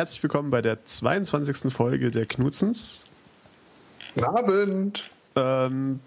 herzlich 0.00 0.22
willkommen 0.22 0.48
bei 0.48 0.62
der 0.62 0.82
22. 0.86 1.70
Folge 1.70 2.10
der 2.10 2.24
Knutzens. 2.24 3.04
Guten 4.14 4.24
Abend. 4.24 5.10
Ähm, 5.36 6.00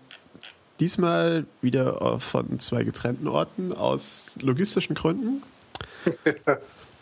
diesmal 0.80 1.46
wieder 1.62 2.20
von 2.20 2.60
zwei 2.60 2.86
getrennten 2.86 3.28
Orten 3.28 3.72
aus 3.72 4.32
logistischen 4.42 4.96
Gründen. 4.96 5.44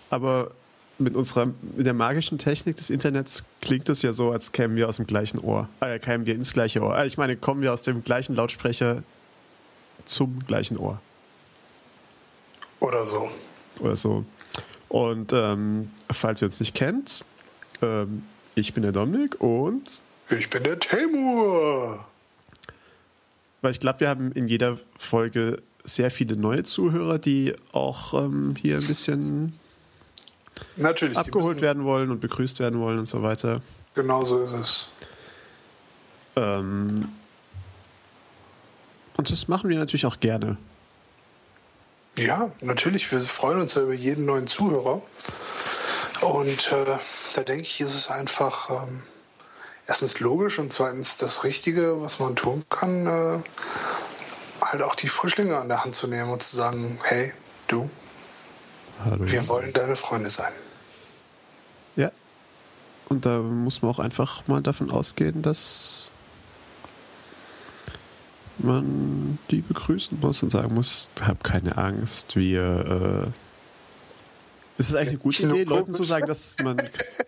Aber 0.09 0.52
mit 0.98 1.16
unserer 1.16 1.45
mit 1.45 1.86
der 1.86 1.94
magischen 1.94 2.38
Technik 2.38 2.76
des 2.76 2.90
Internets 2.90 3.45
klingt 3.62 3.88
es 3.88 4.02
ja 4.02 4.12
so, 4.12 4.34
als 4.34 4.52
kämen 4.52 4.76
wir 4.76 4.89
aus 4.89 4.98
dem 4.98 5.08
gleichen 5.08 5.39
Ohr. 5.39 5.70
Äh, 5.80 5.98
kämen 5.98 6.26
wir 6.26 6.36
ins 6.36 6.52
gleiche 6.52 6.81
Ohr. 6.81 6.98
Äh, 6.98 7.08
ich 7.08 7.17
meine, 7.17 7.38
kommen 7.38 7.62
wir 7.62 7.72
aus 7.72 7.84
dem 7.84 8.03
gleichen 8.03 8.36
Lautsprecher 8.36 9.03
zum 10.03 10.45
gleichen 10.45 10.76
Ohr. 10.76 11.00
Oder 12.81 13.05
so. 13.05 13.31
Oder 13.80 13.95
so. 13.95 14.26
Und 14.91 15.31
ähm, 15.31 15.90
falls 16.12 16.41
ihr 16.41 16.48
uns 16.48 16.59
nicht 16.59 16.76
kennt, 16.76 17.23
ähm, 17.81 18.23
ich 18.55 18.73
bin 18.73 18.84
der 18.84 18.91
Dominik 18.91 19.40
und 19.40 20.02
ich 20.30 20.50
bin 20.50 20.64
der 20.64 20.80
Temur. 20.80 22.05
Weil 23.62 23.72
ich 23.72 23.80
glaube, 23.80 24.02
wir 24.02 24.09
haben 24.09 24.34
in 24.34 24.50
jeder 24.50 24.77
Folge 24.98 25.62
sehr 25.86 26.12
viele 26.12 26.36
neue 26.36 26.64
Zuhörer, 26.64 27.20
die 27.20 27.55
auch 27.72 28.14
ähm, 28.22 28.56
hier 28.59 28.80
ein 28.80 28.86
bisschen 28.86 29.53
Natürlich, 30.75 31.17
abgeholt 31.17 31.62
werden 31.62 31.86
wollen 31.86 32.12
und 32.12 32.19
begrüßt 32.19 32.59
werden 32.59 32.81
wollen 32.81 33.00
und 33.00 33.08
so 33.08 33.23
weiter. 33.23 33.62
Genau 33.95 34.25
so 34.25 34.42
ist 34.42 34.52
es. 34.52 34.89
Ähm, 36.36 37.08
und 39.16 39.31
das 39.31 39.47
machen 39.47 39.69
wir 39.69 39.80
natürlich 39.80 40.06
auch 40.06 40.19
gerne. 40.19 40.58
Ja, 42.17 42.52
natürlich. 42.62 43.12
Wir 43.12 43.22
freuen 43.22 43.62
uns 43.62 43.76
ja 43.76 43.84
über 43.84 43.94
jeden 43.94 44.26
neuen 44.26 44.48
Zuhörer. 44.48 45.02
Und 46.22 46.72
äh, 46.72 46.98
da 47.36 47.42
denke 47.42 47.64
ich, 47.64 47.81
ist 47.81 47.95
es 47.95 48.09
einfach 48.09 48.70
ähm, 48.70 49.03
erstens 49.88 50.20
logisch 50.20 50.59
und 50.59 50.72
zweitens 50.72 51.18
das 51.18 51.44
Richtige, 51.44 52.02
was 52.02 52.20
man 52.20 52.36
tun 52.36 52.64
kann, 52.70 53.08
äh, 53.08 53.44
halt 54.62 54.84
auch 54.84 54.95
die 54.95 55.08
Frischlinge 55.08 55.58
an 55.58 55.68
der 55.68 55.84
Hand 55.84 55.95
zu 55.95 56.08
nehmen 56.08 56.30
und 56.30 56.44
zu 56.44 56.56
sagen, 56.56 57.00
hey, 57.03 57.34
du, 57.68 57.90
Hallo. 59.03 59.20
wir 59.20 59.48
wollen 59.48 59.73
deine 59.73 59.96
Freunde 59.96 60.30
sein. 60.30 60.53
Ja. 61.96 62.12
Und 63.09 63.25
da 63.25 63.40
muss 63.40 63.81
man 63.81 63.92
auch 63.92 64.00
einfach 64.00 64.48
mal 64.48 64.62
davon 64.62 64.92
ausgehen, 64.92 65.42
dass 65.42 66.12
man 68.64 69.38
die 69.50 69.62
begrüßen 69.62 70.20
muss 70.20 70.44
und 70.44 70.52
sagen 70.52 70.73
muss, 70.73 71.12
hab 71.22 71.44
keine 71.44 71.78
Angst, 71.78 72.36
wir... 72.36 73.26
Äh 73.28 73.31
ist 74.78 74.90
es 74.90 74.95
eigentlich 74.95 75.09
eine 75.09 75.18
gute 75.20 75.44
Idee, 75.44 75.64
Leuten 75.64 75.94
zu 75.94 76.02
sagen, 76.02 76.26
dass, 76.26 76.56
man, 76.64 76.78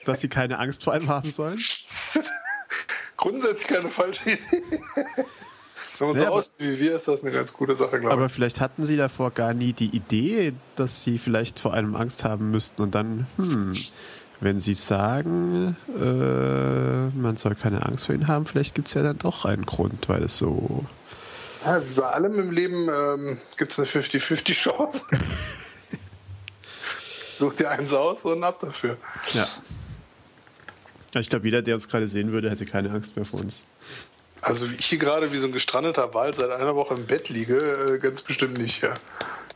dass 0.06 0.22
sie 0.22 0.28
keine 0.28 0.58
Angst 0.58 0.84
vor 0.84 0.94
einem 0.94 1.08
haben 1.08 1.30
sollen? 1.30 1.59
Grundsätzlich 3.17 3.67
keine 3.67 3.90
falsche 3.90 4.31
Idee. 4.31 4.64
Wenn 6.00 6.08
man 6.08 6.17
ja, 6.17 6.25
so 6.25 6.31
aussieht 6.34 6.56
wie 6.58 6.80
wir, 6.80 6.95
ist 6.95 7.08
das 7.08 7.22
eine 7.22 7.31
ganz 7.31 7.53
gute 7.53 7.75
Sache, 7.75 8.00
glaube 8.00 8.08
ich. 8.08 8.12
Aber 8.12 8.30
vielleicht 8.30 8.59
hatten 8.59 8.86
sie 8.86 8.97
davor 8.97 9.31
gar 9.31 9.53
nie 9.53 9.73
die 9.73 9.95
Idee, 9.95 10.53
dass 10.75 11.03
sie 11.03 11.20
vielleicht 11.20 11.59
vor 11.59 11.73
einem 11.73 11.95
Angst 11.95 12.23
haben 12.23 12.50
müssten 12.52 12.81
und 12.81 12.95
dann, 12.95 13.28
hm, 13.38 13.73
wenn 14.40 14.59
sie 14.59 14.74
sagen, 14.74 15.78
äh, 16.00 17.16
man 17.16 17.38
soll 17.38 17.56
keine 17.56 17.86
Angst 17.86 18.07
vor 18.07 18.16
ihnen 18.16 18.28
haben, 18.28 18.46
vielleicht 18.46 18.74
gibt 18.74 18.88
es 18.88 18.96
ja 18.96 19.03
dann 19.03 19.19
doch 19.19 19.46
einen 19.46 19.66
Grund, 19.66 20.09
weil 20.09 20.24
es 20.24 20.38
so 20.38 20.86
ja, 21.66 21.81
wie 21.90 21.94
bei 21.94 22.07
allem 22.07 22.40
im 22.40 22.51
Leben 22.51 22.90
ähm, 22.90 23.38
gibt 23.57 23.72
es 23.72 23.79
eine 23.79 23.88
50-50 23.88 24.53
Chance. 24.53 25.06
Such 27.35 27.53
dir 27.53 27.72
eins 27.72 27.94
aus 27.94 28.25
und 28.25 28.44
ab 28.44 28.59
dafür. 28.59 28.97
Ja. 29.34 29.47
Ich 31.19 31.29
glaube, 31.29 31.46
jeder, 31.46 31.62
der 31.62 31.75
uns 31.75 31.88
gerade 31.88 32.07
sehen 32.07 32.31
würde, 32.31 32.50
hätte 32.50 32.66
keine 32.66 32.90
Angst 32.91 33.16
mehr 33.16 33.25
vor 33.25 33.40
uns. 33.40 33.66
Also 34.41 34.69
wie 34.69 34.75
ich 34.75 34.85
hier 34.85 34.97
gerade 35.00 35.31
wie 35.31 35.38
so 35.38 35.47
ein 35.47 35.53
gestrandeter 35.53 36.13
Wal 36.13 36.34
seit 36.34 36.50
einer 36.50 36.75
Woche 36.75 36.96
im 36.96 37.06
Bett 37.06 37.29
liege, 37.29 37.95
äh, 37.95 38.00
ganz 38.00 38.22
bestimmt 38.22 38.57
nicht, 38.57 38.81
ja. 38.84 38.94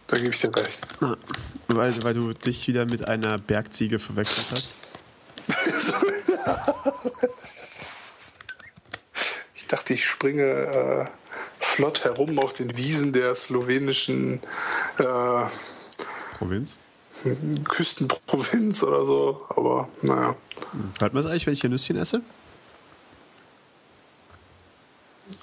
Da 0.08 0.18
gebe 0.18 0.30
ich 0.30 0.40
dir 0.40 0.56
recht. 0.56 0.80
Ah, 1.02 1.18
weil, 1.68 2.04
weil 2.04 2.14
du 2.14 2.32
dich 2.34 2.68
wieder 2.68 2.86
mit 2.86 3.08
einer 3.08 3.38
Bergziege 3.38 4.00
verwechselt 4.00 4.48
hast. 4.52 4.80
ich 9.56 9.68
dachte, 9.68 9.94
ich 9.94 10.08
springe 10.08 10.44
äh, 10.44 11.06
flott 11.78 12.04
herum 12.04 12.40
auf 12.40 12.54
den 12.54 12.76
Wiesen 12.76 13.14
der 13.14 13.36
slowenischen 13.36 14.42
äh, 14.98 15.46
Provinz. 16.40 16.80
Küstenprovinz 17.70 18.82
oder 18.82 19.06
so, 19.06 19.46
aber 19.50 19.88
naja. 20.02 20.36
Hört 21.00 21.14
man 21.14 21.24
es 21.24 21.30
eigentlich, 21.30 21.46
wenn 21.46 21.54
ich 21.54 21.62
hier 21.62 21.70
Nüsschen 21.70 21.96
esse? 21.98 22.22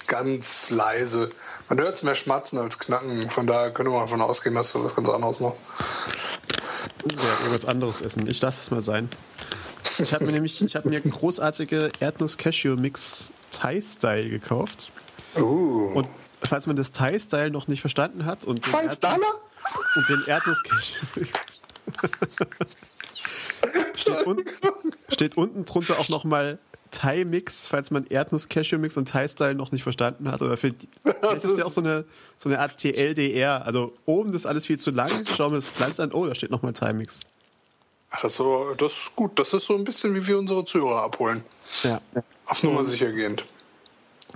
Ganz 0.07 0.71
leise. 0.71 1.29
Man 1.69 1.79
hört 1.79 1.95
es 1.95 2.03
mehr 2.03 2.15
schmatzen 2.15 2.59
als 2.59 2.79
knacken, 2.79 3.29
von 3.29 3.47
daher 3.47 3.71
könnte 3.71 3.91
man 3.91 4.01
davon 4.01 4.19
ausgehen, 4.19 4.55
dass 4.55 4.73
du 4.73 4.83
was 4.83 4.93
ganz 4.93 5.07
anderes 5.07 5.39
machst. 5.39 5.59
Ja, 7.11 7.39
irgendwas 7.39 7.63
anderes 7.63 8.01
essen. 8.01 8.27
Ich 8.27 8.41
lasse 8.41 8.59
es 8.59 8.71
mal 8.71 8.81
sein. 8.81 9.07
Ich 9.99 10.13
habe 10.13 10.25
mir 10.25 10.33
nämlich 10.33 10.61
ich 10.61 10.75
hab 10.75 10.83
mir 10.83 10.99
großartige 10.99 11.91
Erdnuss-Cashew-Mix 12.01 13.31
Thai-Style 13.51 14.29
gekauft. 14.29 14.89
Uh. 15.37 15.91
Und 15.95 16.07
falls 16.41 16.67
man 16.67 16.75
das 16.75 16.91
Thai-Style 16.91 17.51
noch 17.51 17.67
nicht 17.67 17.81
verstanden 17.81 18.25
hat 18.25 18.45
und 18.45 18.65
den, 18.65 18.73
Erdnuss, 18.73 19.25
und 19.95 20.09
den 20.09 20.23
Erdnuss-Cashew 20.27 21.25
steht, 23.95 24.27
un 24.27 24.43
steht 25.09 25.37
unten 25.37 25.65
drunter 25.65 25.99
auch 25.99 26.09
nochmal 26.09 26.59
Thai-Mix, 26.91 27.65
falls 27.65 27.91
man 27.91 28.05
Erdnuss-Cashew-Mix 28.05 28.97
und 28.97 29.09
Thai-Style 29.09 29.55
noch 29.55 29.71
nicht 29.71 29.83
verstanden 29.83 30.31
hat. 30.31 30.41
Oder 30.41 30.57
für 30.57 30.73
das 31.21 31.43
ist 31.43 31.57
ja 31.57 31.65
auch 31.65 31.71
so 31.71 31.81
eine, 31.81 32.05
so 32.37 32.49
eine 32.49 32.59
Art 32.59 32.77
TLDR. 32.77 33.65
Also 33.65 33.93
oben 34.05 34.33
ist 34.33 34.45
alles 34.45 34.65
viel 34.65 34.79
zu 34.79 34.91
lang. 34.91 35.09
Schauen 35.35 35.51
wir 35.51 35.57
das 35.57 35.69
Pflanz 35.69 35.99
an. 35.99 36.11
Oh, 36.13 36.25
da 36.25 36.35
steht 36.35 36.51
nochmal 36.51 36.73
Thai-Mix. 36.73 37.21
Ach, 38.11 38.21
das 38.21 38.31
ist, 38.31 38.37
so, 38.37 38.73
das 38.77 38.93
ist 38.93 39.15
gut. 39.15 39.37
Das 39.39 39.53
ist 39.53 39.65
so 39.65 39.75
ein 39.75 39.83
bisschen, 39.83 40.15
wie 40.15 40.25
wir 40.25 40.37
unsere 40.37 40.63
Zuhörer 40.63 41.03
abholen. 41.03 41.43
Ja. 41.83 41.99
Auf 42.45 42.63
Nummer 42.63 42.83
sicher 42.83 43.11
gehend. 43.11 43.43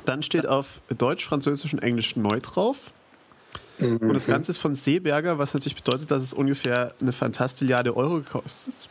Dann 0.05 0.23
steht 0.23 0.45
auf 0.45 0.81
Deutsch, 0.97 1.25
Französisch 1.25 1.73
und 1.73 1.79
Englisch 1.79 2.15
neu 2.15 2.39
drauf. 2.39 2.91
Mhm. 3.79 3.97
Und 3.97 4.13
das 4.13 4.27
Ganze 4.27 4.51
ist 4.51 4.57
von 4.57 4.75
Seeberger, 4.75 5.37
was 5.37 5.53
natürlich 5.53 5.75
bedeutet, 5.75 6.11
dass 6.11 6.23
es 6.23 6.33
ungefähr 6.33 6.93
eine 6.99 7.13
Fantastilliarde 7.13 7.95
Euro 7.95 8.17
gekostet. 8.17 8.89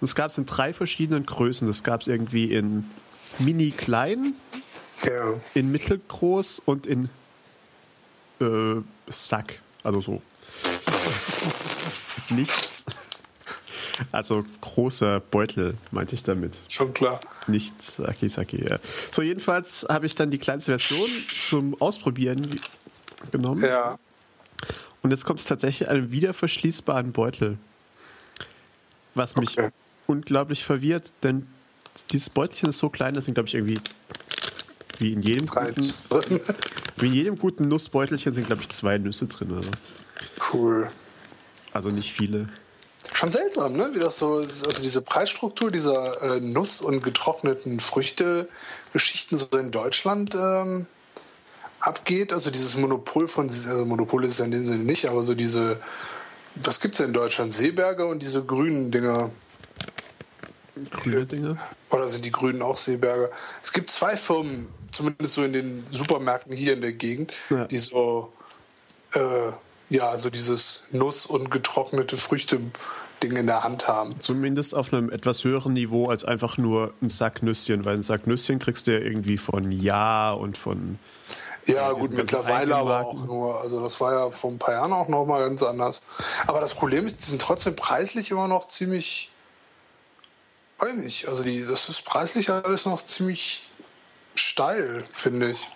Und 0.00 0.04
es 0.04 0.14
gab 0.14 0.30
es 0.30 0.38
in 0.38 0.46
drei 0.46 0.72
verschiedenen 0.72 1.26
Größen. 1.26 1.66
Das 1.66 1.82
gab 1.82 2.02
es 2.02 2.06
irgendwie 2.06 2.52
in 2.52 2.84
mini 3.38 3.70
klein, 3.70 4.34
ja. 5.04 5.34
in 5.54 5.70
mittelgroß 5.72 6.60
und 6.64 6.86
in 6.86 7.08
äh, 8.40 8.80
Sack. 9.06 9.60
Also 9.82 10.00
so. 10.00 10.22
Nichts. 12.30 12.86
Also 14.12 14.44
großer 14.60 15.20
Beutel, 15.20 15.76
meinte 15.90 16.14
ich 16.14 16.22
damit. 16.22 16.56
Schon 16.68 16.92
klar. 16.94 17.20
Nicht 17.46 17.80
Saki 17.80 18.28
Saki. 18.28 18.64
Ja. 18.68 18.78
So, 19.12 19.22
jedenfalls 19.22 19.86
habe 19.88 20.06
ich 20.06 20.14
dann 20.14 20.30
die 20.30 20.38
kleinste 20.38 20.76
Version 20.76 21.08
zum 21.46 21.80
Ausprobieren 21.80 22.60
genommen. 23.30 23.62
Ja. 23.62 23.98
Und 25.02 25.10
jetzt 25.10 25.24
kommt 25.24 25.40
es 25.40 25.46
tatsächlich 25.46 25.88
einen 25.88 26.10
wiederverschließbaren 26.10 27.12
Beutel. 27.12 27.58
Was 29.14 29.36
mich 29.36 29.58
okay. 29.58 29.70
unglaublich 30.06 30.64
verwirrt, 30.64 31.12
denn 31.22 31.46
dieses 32.10 32.30
Beutelchen 32.30 32.70
ist 32.70 32.78
so 32.78 32.88
klein, 32.88 33.14
das 33.14 33.26
sind, 33.26 33.34
glaube 33.34 33.48
ich, 33.48 33.54
irgendwie 33.54 33.78
wie 34.98 35.12
in 35.12 35.22
jedem 35.22 35.46
guten, 35.46 35.92
wie 36.96 37.06
in 37.06 37.12
jedem 37.12 37.36
guten 37.36 37.68
Nussbeutelchen 37.68 38.32
sind, 38.32 38.46
glaube 38.46 38.62
ich, 38.62 38.70
zwei 38.70 38.98
Nüsse 38.98 39.26
drin. 39.26 39.52
Also. 39.54 39.70
Cool. 40.52 40.90
Also 41.72 41.90
nicht 41.90 42.12
viele. 42.12 42.48
Schon 43.12 43.30
seltsam, 43.30 43.74
ne? 43.74 43.90
Wie 43.92 43.98
das 43.98 44.18
so 44.18 44.40
ist. 44.40 44.66
Also 44.66 44.82
diese 44.82 45.02
Preisstruktur 45.02 45.70
dieser 45.70 46.22
äh, 46.22 46.40
Nuss- 46.40 46.80
und 46.80 47.02
getrockneten 47.02 47.80
Früchte-Geschichten 47.80 49.38
so 49.38 49.46
in 49.58 49.70
Deutschland 49.70 50.34
ähm, 50.34 50.86
abgeht. 51.80 52.32
Also 52.32 52.50
dieses 52.50 52.76
Monopol 52.76 53.28
von, 53.28 53.48
also 53.48 53.84
Monopol 53.84 54.24
ist 54.24 54.34
es 54.34 54.40
in 54.40 54.50
dem 54.50 54.66
Sinne 54.66 54.84
nicht, 54.84 55.06
aber 55.08 55.22
so 55.22 55.34
diese, 55.34 55.78
was 56.56 56.80
gibt 56.80 56.94
es 56.94 57.00
in 57.00 57.12
Deutschland? 57.12 57.52
Seeberger 57.52 58.06
und 58.06 58.22
diese 58.22 58.44
grünen 58.44 58.90
Dinger. 58.90 59.30
Grüne 60.90 61.26
Dinger? 61.26 61.58
Oder 61.90 62.08
sind 62.08 62.24
die 62.24 62.32
Grünen 62.32 62.62
auch 62.62 62.78
Seeberger? 62.78 63.30
Es 63.62 63.72
gibt 63.72 63.90
zwei 63.90 64.16
Firmen, 64.16 64.66
zumindest 64.90 65.34
so 65.34 65.44
in 65.44 65.52
den 65.52 65.86
Supermärkten 65.90 66.56
hier 66.56 66.72
in 66.72 66.80
der 66.80 66.92
Gegend, 66.92 67.32
ja. 67.50 67.66
die 67.66 67.78
so 67.78 68.32
äh, 69.12 69.52
ja, 69.90 70.08
also 70.08 70.30
dieses 70.30 70.84
Nuss- 70.90 71.26
und 71.26 71.50
getrocknete 71.50 72.16
Früchte-Ding 72.16 73.36
in 73.36 73.46
der 73.46 73.64
Hand 73.64 73.86
haben. 73.88 74.18
Zumindest 74.20 74.74
auf 74.74 74.92
einem 74.92 75.10
etwas 75.10 75.44
höheren 75.44 75.72
Niveau 75.72 76.08
als 76.08 76.24
einfach 76.24 76.58
nur 76.58 76.94
ein 77.02 77.08
Sack 77.08 77.42
Nüsschen, 77.42 77.84
weil 77.84 77.96
ein 77.96 78.02
Sack 78.02 78.26
Nüsschen 78.26 78.58
kriegst 78.58 78.86
du 78.86 78.92
ja 78.92 78.98
irgendwie 78.98 79.38
von 79.38 79.70
Ja 79.70 80.32
und 80.32 80.58
von. 80.58 80.98
Ja, 81.66 81.92
gut, 81.92 82.12
mittlerweile 82.12 82.76
aber 82.76 83.06
auch 83.06 83.24
nur. 83.24 83.60
Also, 83.60 83.80
das 83.80 83.98
war 84.00 84.12
ja 84.12 84.30
vor 84.30 84.50
ein 84.50 84.58
paar 84.58 84.74
Jahren 84.74 84.92
auch 84.92 85.08
nochmal 85.08 85.48
ganz 85.48 85.62
anders. 85.62 86.02
Aber 86.46 86.60
das 86.60 86.74
Problem 86.74 87.06
ist, 87.06 87.20
die 87.20 87.30
sind 87.30 87.40
trotzdem 87.40 87.74
preislich 87.74 88.30
immer 88.30 88.48
noch 88.48 88.68
ziemlich 88.68 89.30
weiß 90.78 90.96
nicht, 90.96 91.28
also 91.28 91.42
die, 91.42 91.64
das 91.64 91.88
ist 91.88 92.04
preislich 92.04 92.50
alles 92.50 92.86
noch 92.86 93.04
ziemlich 93.04 93.68
steil, 94.34 95.04
finde 95.12 95.50
ich. 95.50 95.68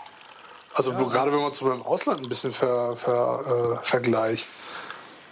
Also 0.78 0.92
ja. 0.92 1.02
gerade 1.02 1.32
wenn 1.32 1.40
man 1.40 1.50
es 1.50 1.60
im 1.60 1.82
Ausland 1.82 2.22
ein 2.22 2.28
bisschen 2.28 2.52
ver, 2.52 2.94
ver, 2.94 3.80
äh, 3.82 3.84
vergleicht. 3.84 4.48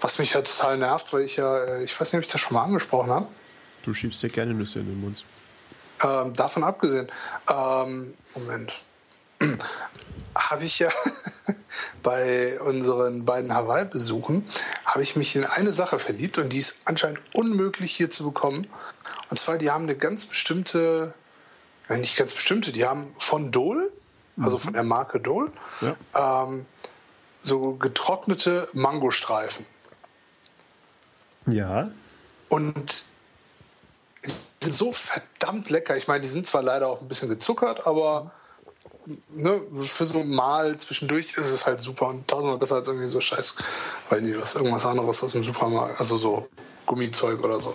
Was 0.01 0.19
mich 0.19 0.33
ja 0.33 0.43
total 0.43 0.77
nervt, 0.77 1.13
weil 1.13 1.23
ich 1.23 1.37
ja, 1.37 1.59
äh, 1.59 1.85
ich 1.85 1.99
weiß 1.99 2.13
nicht, 2.13 2.19
ob 2.19 2.27
ich 2.27 2.33
das 2.33 2.41
schon 2.41 2.55
mal 2.55 2.65
angesprochen 2.65 3.11
habe. 3.11 3.29
Du 3.85 3.95
schiebst 3.95 4.21
dir 4.25 4.29
gerne 4.29 4.55
Nüsse 4.55 4.81
in 4.81 4.87
den 4.87 5.01
Mund. 5.01 5.25
Ähm, 6.03 6.35
davon 6.35 6.65
abgesehen, 6.65 7.09
ähm, 7.49 8.17
Moment, 8.35 8.73
habe 10.35 10.65
ich 10.65 10.81
ja 10.81 10.91
bei 12.03 12.59
unseren 12.61 13.25
beiden 13.25 13.55
Hawaii-Besuchen, 13.55 14.49
habe 14.85 15.05
ich 15.05 15.15
mich 15.15 15.37
in 15.37 15.45
eine 15.45 15.73
Sache 15.73 16.01
verliebt 16.01 16.39
und 16.39 16.53
die 16.53 16.59
ist 16.59 16.81
anscheinend 16.87 17.21
unmöglich 17.35 17.95
hier 17.95 18.11
zu 18.11 18.25
bekommen. 18.25 18.67
Und 19.31 19.39
zwar, 19.39 19.59
die 19.59 19.71
haben 19.71 19.85
eine 19.85 19.97
ganz 19.97 20.27
bestimmte, 20.27 21.15
nicht 21.89 22.17
ganz 22.17 22.35
bestimmte, 22.35 22.73
die 22.73 22.85
haben 22.85 23.15
von 23.21 23.53
Dole, 23.53 23.93
also 24.39 24.59
von 24.59 24.73
der 24.73 24.83
Marke 24.83 25.21
Dole, 25.21 25.51
ja. 25.81 26.45
ähm, 26.45 26.67
so 27.43 27.73
getrocknete 27.75 28.69
Mangostreifen. 28.73 29.67
Ja. 31.47 31.91
Und 32.49 33.05
die 34.25 34.31
sind 34.65 34.75
so 34.75 34.93
verdammt 34.93 35.71
lecker. 35.71 35.97
Ich 35.97 36.09
meine, 36.09 36.23
die 36.23 36.29
sind 36.29 36.47
zwar 36.47 36.63
leider 36.63 36.89
auch 36.89 37.01
ein 37.01 37.09
bisschen 37.09 37.29
gezuckert, 37.29 37.87
aber 37.87 38.33
ne, 39.31 39.61
für 39.85 40.07
so 40.07 40.25
mal 40.25 40.77
zwischendurch 40.79 41.37
ist 41.37 41.51
es 41.51 41.67
halt 41.67 41.81
super 41.81 42.09
und 42.09 42.27
tausendmal 42.29 42.59
besser 42.59 42.77
als 42.77 42.89
irgendwie 42.89 43.09
so 43.09 43.21
Scheiß, 43.21 43.57
weil 44.11 44.23
nie 44.23 44.37
was 44.39 44.55
irgendwas 44.55 44.85
anderes 44.85 45.23
aus 45.23 45.33
dem 45.33 45.45
Supermarkt, 45.45 46.01
also 46.01 46.17
so 46.17 46.49
Gummizeug 46.85 47.43
oder 47.45 47.61
so. 47.61 47.75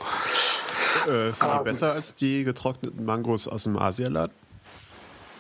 Äh, 1.07 1.31
sind 1.31 1.43
die 1.43 1.57
ähm, 1.57 1.63
besser 1.63 1.93
als 1.93 2.15
die 2.15 2.43
getrockneten 2.43 3.05
Mangos 3.05 3.47
aus 3.47 3.63
dem 3.63 3.77
Asialaden? 3.77 4.35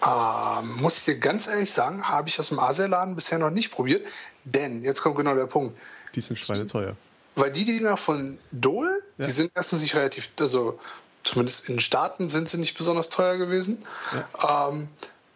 Ähm, 0.05 0.75
muss 0.77 0.97
ich 0.97 1.05
dir 1.05 1.19
ganz 1.19 1.47
ehrlich 1.47 1.71
sagen, 1.71 2.07
habe 2.07 2.27
ich 2.27 2.39
aus 2.39 2.49
dem 2.49 2.59
Asialaden 2.59 3.15
bisher 3.15 3.37
noch 3.37 3.51
nicht 3.51 3.71
probiert, 3.71 4.05
denn 4.45 4.83
jetzt 4.83 5.01
kommt 5.01 5.15
genau 5.15 5.35
der 5.35 5.45
Punkt. 5.45 5.77
Die 6.15 6.21
sind 6.21 6.39
schweineteuer. 6.39 6.95
Weil 7.35 7.51
die 7.51 7.65
Dinger 7.65 7.97
von 7.97 8.39
Dole, 8.51 9.01
ja. 9.17 9.25
die 9.25 9.31
sind 9.31 9.51
erstens 9.55 9.81
nicht 9.81 9.95
relativ, 9.95 10.29
also 10.39 10.79
zumindest 11.23 11.69
in 11.69 11.75
den 11.75 11.81
Staaten 11.81 12.29
sind 12.29 12.49
sie 12.49 12.57
nicht 12.57 12.77
besonders 12.77 13.09
teuer 13.09 13.37
gewesen. 13.37 13.85
Ja. 14.11 14.69
Ähm, 14.69 14.89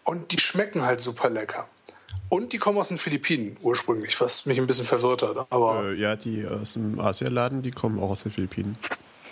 und 0.03 0.31
die 0.31 0.39
schmecken 0.39 0.83
halt 0.83 1.01
super 1.01 1.29
lecker. 1.29 1.67
Und 2.29 2.53
die 2.53 2.57
kommen 2.57 2.77
aus 2.79 2.88
den 2.88 2.97
Philippinen 2.97 3.56
ursprünglich, 3.62 4.19
was 4.19 4.45
mich 4.45 4.57
ein 4.57 4.67
bisschen 4.67 4.85
verwirrt 4.85 5.21
hat. 5.21 5.47
Aber 5.51 5.85
äh, 5.85 5.94
ja, 5.94 6.15
die 6.15 6.45
aus 6.45 6.73
dem 6.73 7.00
Asialaden, 7.00 7.62
die 7.62 7.71
kommen 7.71 8.00
auch 8.00 8.09
aus 8.09 8.23
den 8.23 8.31
Philippinen. 8.31 8.77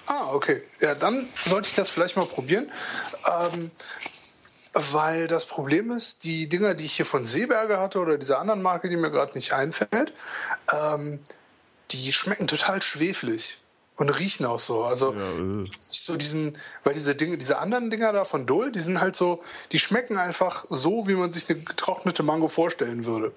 Ah, 0.05 0.31
okay. 0.31 0.61
Ja, 0.79 0.95
dann 0.95 1.25
sollte 1.45 1.69
ich 1.69 1.75
das 1.75 1.89
vielleicht 1.89 2.15
mal 2.15 2.25
probieren. 2.25 2.69
Ähm, 3.27 3.71
weil 4.73 5.27
das 5.27 5.45
Problem 5.45 5.91
ist, 5.91 6.23
die 6.23 6.49
Dinger, 6.49 6.73
die 6.73 6.85
ich 6.85 6.95
hier 6.95 7.05
von 7.05 7.25
Seeberger 7.25 7.79
hatte 7.79 7.99
oder 7.99 8.17
dieser 8.17 8.39
anderen 8.39 8.61
Marke, 8.61 8.89
die 8.89 8.97
mir 8.97 9.11
gerade 9.11 9.33
nicht 9.33 9.53
einfällt, 9.53 10.13
ähm, 10.71 11.19
die 11.91 12.11
schmecken 12.11 12.47
total 12.47 12.81
schweflig 12.81 13.59
und 13.95 14.09
riechen 14.09 14.45
auch 14.45 14.59
so. 14.59 14.83
Also 14.83 15.13
ja, 15.13 15.63
äh. 15.63 15.69
so 15.87 16.17
diesen, 16.17 16.57
weil 16.83 16.93
diese 16.95 17.15
Dinge, 17.15 17.37
diese 17.37 17.59
anderen 17.59 17.91
Dinger 17.91 18.11
da 18.13 18.25
von 18.25 18.47
Dole, 18.47 18.71
die 18.71 18.79
sind 18.79 18.99
halt 18.99 19.15
so, 19.15 19.43
die 19.71 19.79
schmecken 19.79 20.17
einfach 20.17 20.65
so, 20.69 21.07
wie 21.07 21.13
man 21.13 21.31
sich 21.31 21.49
eine 21.49 21.59
getrocknete 21.59 22.23
Mango 22.23 22.47
vorstellen 22.47 23.05
würde. 23.05 23.31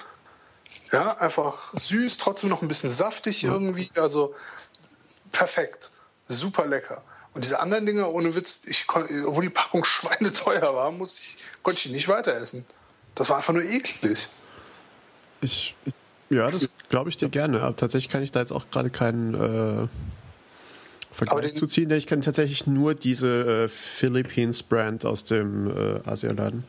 Ja, 0.92 1.18
einfach 1.18 1.74
süß, 1.74 2.16
trotzdem 2.16 2.48
noch 2.48 2.62
ein 2.62 2.68
bisschen 2.68 2.90
saftig 2.90 3.44
irgendwie. 3.44 3.90
Also 3.96 4.34
perfekt. 5.32 5.90
Super 6.28 6.66
lecker. 6.66 7.02
Und 7.36 7.44
diese 7.44 7.60
anderen 7.60 7.84
Dinge, 7.84 8.08
ohne 8.08 8.34
Witz, 8.34 8.66
ich 8.66 8.86
obwohl 8.88 9.44
die 9.44 9.50
Packung 9.50 9.84
schweineteuer 9.84 10.74
war, 10.74 10.90
muss 10.90 11.20
ich, 11.20 11.36
konnte 11.62 11.76
ich 11.76 11.82
die 11.82 11.90
nicht 11.90 12.08
weiter 12.08 12.34
essen. 12.34 12.64
Das 13.14 13.28
war 13.28 13.36
einfach 13.36 13.52
nur 13.52 13.62
eklig. 13.62 14.26
Ich, 15.42 15.74
ja, 16.30 16.50
das 16.50 16.66
glaube 16.88 17.10
ich 17.10 17.18
dir 17.18 17.28
gerne. 17.28 17.60
Aber 17.60 17.76
tatsächlich 17.76 18.08
kann 18.08 18.22
ich 18.22 18.32
da 18.32 18.40
jetzt 18.40 18.52
auch 18.52 18.70
gerade 18.70 18.88
keinen 18.88 19.34
äh, 19.34 19.86
Vergleich 21.12 21.52
zu 21.52 21.66
ziehen, 21.66 21.90
denn 21.90 21.98
ich 21.98 22.06
kenne 22.06 22.22
tatsächlich 22.22 22.66
nur 22.66 22.94
diese 22.94 23.64
äh, 23.64 23.68
Philippines 23.68 24.62
Brand 24.62 25.04
aus 25.04 25.24
dem 25.24 25.70
äh, 25.70 26.08
Asialaden. 26.08 26.64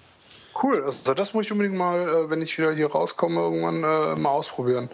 Cool, 0.61 0.83
also 0.83 1.13
das 1.13 1.33
muss 1.33 1.45
ich 1.45 1.51
unbedingt 1.53 1.77
mal, 1.77 2.09
äh, 2.09 2.29
wenn 2.29 2.41
ich 2.41 2.57
wieder 2.57 2.73
hier 2.73 2.91
rauskomme, 2.91 3.39
irgendwann 3.39 3.85
äh, 3.85 4.19
mal 4.19 4.31
ausprobieren. 4.31 4.89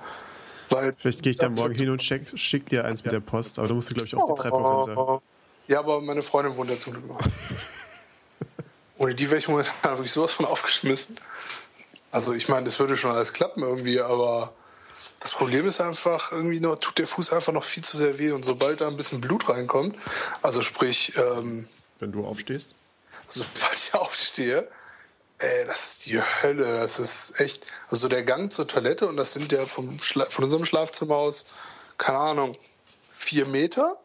Weil 0.70 0.94
Vielleicht 1.00 1.24
gehe 1.24 1.32
ich 1.32 1.40
da 1.40 1.50
morgen 1.50 1.74
hin 1.74 1.90
und 1.90 2.04
schick, 2.04 2.38
schick 2.38 2.70
dir 2.70 2.86
eins 2.86 3.04
mit 3.04 3.12
der 3.12 3.22
Post, 3.22 3.58
aber 3.58 3.68
da 3.68 3.74
musst 3.74 3.90
du, 3.90 3.96
glaube 3.96 4.08
ich, 4.08 4.16
auch 4.16 4.36
die 4.36 4.40
Treppe 4.40 4.56
runter. 4.56 5.22
Ja, 5.68 5.80
aber 5.80 6.02
meine 6.02 6.24
Freundin 6.24 6.56
wohnt 6.56 6.70
ja 6.70 6.76
zum 6.76 6.94
Glück 6.94 7.08
noch. 7.08 7.20
Ohne 8.98 9.16
die 9.16 9.30
wäre 9.30 9.38
ich 9.38 9.48
momentan 9.48 9.72
wirklich 9.84 10.12
sowas 10.12 10.34
von 10.34 10.46
aufgeschmissen. 10.46 11.16
Also 12.12 12.34
ich 12.34 12.48
meine, 12.48 12.66
das 12.66 12.80
würde 12.80 12.96
schon 12.96 13.12
alles 13.12 13.34
klappen 13.34 13.64
irgendwie, 13.64 14.00
aber 14.00 14.54
das 15.20 15.32
Problem 15.32 15.68
ist 15.68 15.80
einfach, 15.80 16.32
irgendwie 16.32 16.60
noch, 16.60 16.78
tut 16.78 16.98
der 17.00 17.08
Fuß 17.08 17.32
einfach 17.32 17.54
noch 17.54 17.64
viel 17.64 17.84
zu 17.84 17.98
sehr 17.98 18.20
weh 18.20 18.32
und 18.32 18.44
sobald 18.44 18.82
da 18.82 18.88
ein 18.88 18.98
bisschen 18.98 19.22
Blut 19.22 19.48
reinkommt, 19.48 19.96
also 20.42 20.62
sprich... 20.62 21.14
Ähm, 21.18 21.66
Wenn 22.00 22.12
du 22.12 22.28
aufstehst? 22.28 22.76
Sobald 23.28 23.74
ich 23.74 23.94
aufstehe, 23.94 24.68
ey, 25.40 25.66
das 25.66 25.88
ist 25.88 26.06
die 26.06 26.22
Hölle, 26.22 26.82
das 26.82 27.00
ist 27.00 27.40
echt... 27.40 27.66
Also 27.90 28.10
der 28.10 28.24
Gang 28.24 28.52
zur 28.52 28.68
Toilette 28.68 29.08
und 29.08 29.16
das 29.16 29.34
sind 29.34 29.52
ja 29.52 29.66
vom 29.66 29.98
Schla 30.02 30.26
von 30.26 30.44
unserem 30.44 30.66
Schlafzimmer 30.66 31.16
aus, 31.16 31.46
keine 31.98 32.18
Ahnung, 32.18 32.52
vier 33.16 33.46
Meter. 33.46 33.98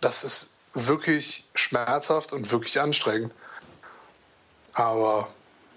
Das 0.00 0.24
ist 0.24 0.54
wirklich 0.74 1.46
schmerzhaft 1.54 2.32
und 2.32 2.50
wirklich 2.50 2.80
anstrengend. 2.80 3.32
Aber, 4.74 5.28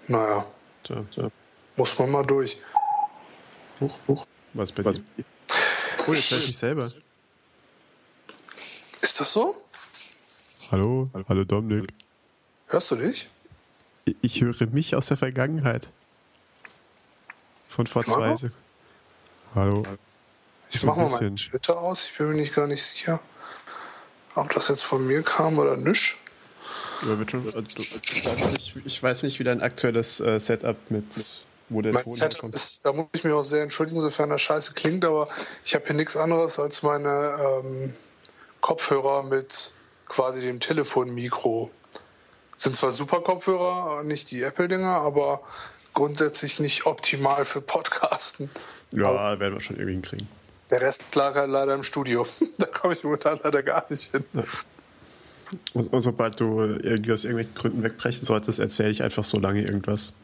naja. 0.06 0.46
Tja, 0.84 1.04
tja. 1.12 1.30
Muss 1.76 1.98
man 1.98 2.10
mal 2.10 2.24
durch. 2.24 2.58
Huch, 3.80 3.96
huch. 4.06 4.26
Was 4.52 4.72
bei 4.72 4.82
dir? 4.82 5.02
Oh, 6.06 6.12
hört 6.12 6.16
ich 6.16 6.58
selber. 6.58 6.90
Ist 9.00 9.20
das 9.20 9.32
so? 9.32 9.56
Hallo, 10.70 11.08
hallo 11.28 11.44
Dominik. 11.44 11.92
Hörst 12.66 12.90
du 12.90 12.96
dich? 12.96 13.28
Ich 14.22 14.40
höre 14.40 14.66
mich 14.68 14.94
aus 14.94 15.06
der 15.06 15.16
Vergangenheit. 15.16 15.88
Von 17.68 17.86
vor 17.86 18.04
zwei 18.04 18.36
Sekunden. 18.36 18.54
Hallo. 19.54 19.82
Ich 20.70 20.84
mach 20.84 20.96
mal 20.96 21.08
meinen 21.10 21.36
Twitter 21.36 21.78
aus. 21.78 22.04
Ich 22.04 22.16
bin 22.16 22.28
mir 22.28 22.34
nicht 22.34 22.54
gar 22.54 22.66
nicht 22.66 22.82
sicher, 22.82 23.20
ob 24.34 24.52
das 24.54 24.68
jetzt 24.68 24.82
von 24.82 25.06
mir 25.06 25.22
kam 25.22 25.58
oder 25.58 25.76
nicht. 25.76 26.16
Also, 27.02 27.82
ich 28.84 29.02
weiß 29.02 29.22
nicht, 29.22 29.38
wie 29.38 29.44
dein 29.44 29.62
aktuelles 29.62 30.20
äh, 30.20 30.38
Setup 30.38 30.76
mit 30.90 31.06
wo 31.70 31.80
der 31.82 31.92
mein 31.92 32.04
Ton 32.04 32.12
Setup 32.12 32.54
ist, 32.54 32.84
da 32.84 32.92
muss 32.92 33.06
ich 33.14 33.24
mich 33.24 33.32
auch 33.32 33.42
sehr 33.42 33.62
entschuldigen, 33.62 34.00
sofern 34.00 34.28
das 34.28 34.42
scheiße 34.42 34.74
klingt, 34.74 35.04
aber 35.04 35.28
ich 35.64 35.74
habe 35.74 35.86
hier 35.86 35.94
nichts 35.94 36.16
anderes 36.16 36.58
als 36.58 36.82
meine 36.82 37.62
ähm, 37.62 37.94
Kopfhörer 38.60 39.22
mit 39.22 39.72
quasi 40.06 40.40
dem 40.40 40.60
Telefonmikro. 40.60 41.70
Sind 42.56 42.76
zwar 42.76 42.90
super 42.90 43.20
Kopfhörer, 43.20 44.02
nicht 44.02 44.30
die 44.32 44.42
Apple-Dinger, 44.42 44.96
aber 44.96 45.42
grundsätzlich 45.94 46.58
nicht 46.58 46.86
optimal 46.86 47.44
für 47.44 47.60
Podcasten. 47.60 48.50
Ja, 48.92 49.08
aber 49.08 49.40
werden 49.40 49.54
wir 49.54 49.60
schon 49.60 49.76
irgendwie 49.76 49.92
hinkriegen. 49.92 50.28
Der 50.70 50.80
Rest 50.80 51.14
lag 51.14 51.34
halt 51.34 51.50
leider 51.50 51.74
im 51.74 51.82
Studio. 51.82 52.26
da 52.58 52.66
komme 52.66 52.94
ich 52.94 53.02
momentan 53.02 53.40
leider 53.42 53.62
gar 53.62 53.86
nicht 53.88 54.10
hin. 54.10 54.24
Ja. 54.32 54.44
Und 55.72 56.00
sobald 56.00 56.38
du 56.38 56.60
irgendwie 56.60 57.12
aus 57.12 57.24
irgendwelchen 57.24 57.54
Gründen 57.56 57.82
wegbrechen 57.82 58.24
solltest, 58.24 58.60
erzähle 58.60 58.90
ich 58.90 59.02
einfach 59.02 59.24
so 59.24 59.40
lange 59.40 59.62
irgendwas. 59.62 60.14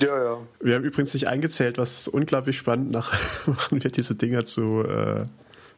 Ja, 0.00 0.22
ja. 0.22 0.38
Wir 0.60 0.74
haben 0.74 0.84
übrigens 0.84 1.14
nicht 1.14 1.28
eingezählt, 1.28 1.78
was 1.78 2.08
unglaublich 2.08 2.58
spannend 2.58 2.90
nach 2.90 3.12
machen 3.46 3.82
wird, 3.82 3.96
diese 3.96 4.14
Dinger 4.14 4.44
zu 4.44 4.84
äh, 4.84 5.24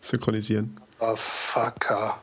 synchronisieren. 0.00 0.80
Ah, 0.98 1.12
oh, 1.12 1.16
fucker. 1.16 2.20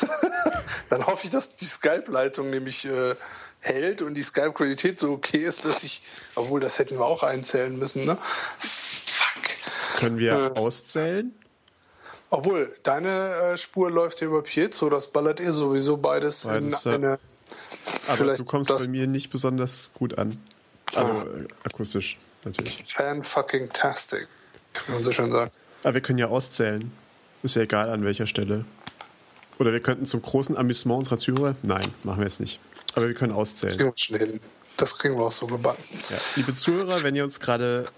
Dann 0.88 1.06
hoffe 1.06 1.24
ich, 1.24 1.30
dass 1.30 1.56
die 1.56 1.66
Skype-Leitung 1.66 2.48
nämlich 2.48 2.86
äh, 2.86 3.14
hält 3.60 4.00
und 4.00 4.14
die 4.14 4.22
Skype-Qualität 4.22 4.98
so 4.98 5.12
okay 5.12 5.44
ist, 5.44 5.66
dass 5.66 5.84
ich, 5.84 6.02
obwohl 6.34 6.60
das 6.60 6.78
hätten 6.78 6.96
wir 6.96 7.04
auch 7.04 7.22
einzählen 7.22 7.78
müssen, 7.78 8.06
ne? 8.06 8.16
Können 10.00 10.18
wir 10.18 10.32
äh, 10.32 10.58
auszählen? 10.58 11.32
Obwohl, 12.30 12.74
deine 12.82 13.08
äh, 13.08 13.56
Spur 13.56 13.90
läuft 13.90 14.20
ja 14.20 14.28
über 14.28 14.42
Piezo, 14.42 14.88
das 14.88 15.12
ballert 15.12 15.40
eh 15.40 15.50
sowieso 15.50 15.96
beides, 15.96 16.44
beides 16.46 16.84
in 16.86 16.92
eine. 16.92 17.18
Aber 18.06 18.36
du 18.36 18.44
kommst 18.44 18.70
bei 18.70 18.88
mir 18.88 19.06
nicht 19.06 19.30
besonders 19.30 19.92
gut 19.94 20.16
an. 20.16 20.40
Also 20.94 21.12
ah. 21.12 21.26
akustisch, 21.64 22.18
natürlich. 22.44 22.84
Fan-fucking-tastic, 22.86 24.28
kann 24.72 24.94
man 24.94 25.04
so 25.04 25.12
schön 25.12 25.32
sagen. 25.32 25.50
Aber 25.82 25.94
wir 25.94 26.00
können 26.00 26.18
ja 26.18 26.28
auszählen. 26.28 26.92
Ist 27.42 27.56
ja 27.56 27.62
egal, 27.62 27.88
an 27.90 28.04
welcher 28.04 28.26
Stelle. 28.26 28.64
Oder 29.58 29.72
wir 29.72 29.80
könnten 29.80 30.06
zum 30.06 30.22
großen 30.22 30.56
Amüsement 30.56 30.98
unserer 31.00 31.18
Zuhörer. 31.18 31.56
Nein, 31.62 31.86
machen 32.04 32.18
wir 32.18 32.26
jetzt 32.26 32.40
nicht. 32.40 32.60
Aber 32.94 33.08
wir 33.08 33.14
können 33.14 33.32
auszählen. 33.32 33.78
Das 33.78 33.94
kriegen 33.94 34.32
wir. 34.32 34.40
Das 34.76 34.98
kriegen 34.98 35.16
wir 35.16 35.24
auch 35.24 35.32
so 35.32 35.46
gebacken. 35.46 35.82
Ja. 36.08 36.16
Liebe 36.36 36.54
Zuhörer, 36.54 37.02
wenn 37.02 37.14
ihr 37.14 37.24
uns 37.24 37.40
gerade. 37.40 37.88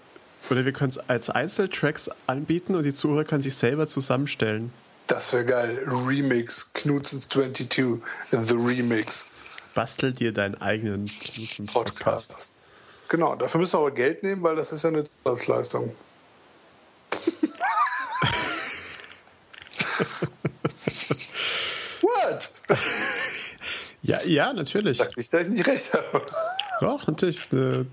Oder 0.49 0.65
wir 0.65 0.73
können 0.73 0.89
es 0.89 0.97
als 0.97 1.29
Einzeltracks 1.29 2.09
anbieten 2.27 2.75
und 2.75 2.83
die 2.83 2.93
Zuhörer 2.93 3.23
können 3.23 3.41
sich 3.41 3.55
selber 3.55 3.87
zusammenstellen. 3.87 4.73
Das 5.07 5.33
wäre 5.33 5.45
geil. 5.45 5.79
Remix. 5.85 6.73
Knutzens 6.73 7.29
22. 7.29 8.01
The 8.31 8.53
Remix. 8.53 9.27
Bastel 9.73 10.13
dir 10.13 10.31
deinen 10.33 10.55
eigenen 10.61 11.05
Knutzens 11.05 11.73
Podcast. 11.73 12.29
Podcast. 12.29 12.53
Genau, 13.09 13.35
dafür 13.35 13.59
müssen 13.59 13.73
wir 13.73 13.79
aber 13.79 13.91
Geld 13.91 14.23
nehmen, 14.23 14.41
weil 14.43 14.55
das 14.55 14.71
ist 14.71 14.83
ja 14.83 14.89
eine 14.89 15.03
Zusatzleistung. 15.23 15.95
What? 22.01 22.49
Ja, 24.01 24.21
ja, 24.23 24.53
natürlich. 24.53 24.97
Sag 24.97 25.17
ich 25.17 25.47
nicht 25.49 25.67
recht 25.67 25.93
habe. 25.93 26.25
Doch, 26.81 27.07
natürlich 27.07 27.37
ist 27.37 27.53
eine 27.53 27.85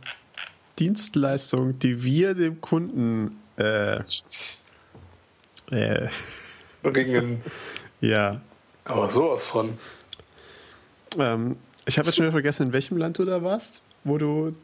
Dienstleistung, 0.80 1.78
die 1.78 2.02
wir 2.02 2.34
dem 2.34 2.60
Kunden 2.60 3.38
äh, 3.56 4.00
äh, 5.70 6.08
bringen. 6.82 7.42
Ja. 8.02 8.40
Aber 8.86 9.10
sowas 9.10 9.44
von. 9.44 9.76
Ähm, 11.18 11.56
ich 11.84 11.98
habe 11.98 12.06
jetzt 12.06 12.16
schon 12.16 12.24
wieder 12.24 12.32
vergessen, 12.32 12.68
in 12.68 12.72
welchem 12.72 12.96
Land 12.96 13.18
du 13.18 13.26
da 13.26 13.42
warst, 13.42 13.82
wo 14.04 14.16
du. 14.16 14.54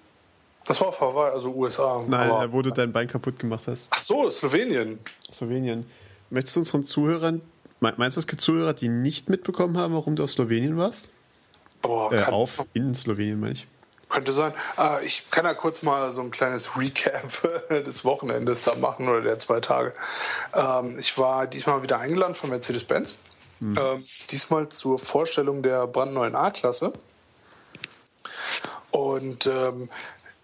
Das 0.65 0.81
war 0.81 0.89
auf 0.89 0.99
Hawaii, 1.03 1.33
also 1.33 1.55
USA. 1.55 2.03
Nein, 2.09 2.51
wo 2.51 2.63
du 2.63 2.71
dein 2.71 2.93
Bein 2.93 3.09
kaputt 3.09 3.39
gemacht 3.39 3.65
hast. 3.67 3.89
Ach 3.91 3.99
so, 3.99 4.31
Slowenien. 4.31 4.99
Slowenien. 5.31 5.85
Möchtest 6.31 6.57
du 6.57 6.61
unseren 6.61 6.85
Zuhörern, 6.85 7.43
meinst 7.81 8.17
du, 8.17 8.21
es 8.21 8.27
gibt 8.27 8.41
Zuhörer, 8.41 8.73
die 8.73 8.89
nicht 8.89 9.29
mitbekommen 9.29 9.77
haben, 9.77 9.93
warum 9.93 10.17
du 10.17 10.25
aus 10.25 10.33
Slowenien 10.33 10.79
warst? 10.79 11.11
Boah, 11.83 12.11
äh, 12.11 12.25
auf, 12.25 12.65
in 12.73 12.95
Slowenien, 12.95 13.39
meine 13.39 13.53
ich. 13.53 13.67
Könnte 14.17 14.33
sein. 14.33 14.55
Äh, 14.79 15.05
ich 15.05 15.31
kann 15.31 15.45
ja 15.45 15.53
kurz 15.53 15.83
mal 15.83 16.11
so 16.11 16.23
ein 16.23 16.31
kleines 16.31 16.75
Recap 16.75 17.69
des 17.69 18.03
Wochenendes 18.03 18.65
da 18.65 18.75
machen 18.77 19.11
oder 19.11 19.21
der 19.21 19.39
zwei 19.39 19.61
Tage. 19.61 19.93
Ähm, 20.55 20.99
ich 20.99 21.19
war 21.19 21.47
diesmal 21.47 21.83
wieder 21.83 21.99
eingeladen 21.99 22.35
von 22.35 22.49
Mercedes-Benz. 22.49 23.15
Mhm. 23.61 23.77
Ähm, 23.79 24.05
diesmal 24.31 24.71
zur 24.71 24.99
Vorstellung 24.99 25.63
der 25.63 25.87
brandneuen 25.87 26.35
A-Klasse. 26.35 26.95
Und 28.91 29.45
ähm, 29.45 29.91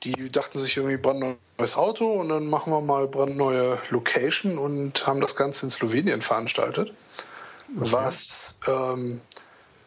die 0.02 0.31
dachten 0.31 0.61
sich 0.61 0.76
irgendwie 0.76 0.99
brandneues 0.99 1.75
Auto 1.75 2.12
und 2.12 2.29
dann 2.29 2.49
machen 2.49 2.75
wir 2.75 2.83
mal 2.83 3.09
brandneue 3.09 3.79
Location 3.88 4.59
und 4.59 5.07
haben 5.07 5.23
das 5.23 5.35
Ganze 5.35 5.64
in 5.64 5.71
Slowenien 5.71 6.21
veranstaltet. 6.21 6.93
Okay. 7.75 7.91
Was 7.91 8.59
ähm, 8.67 9.23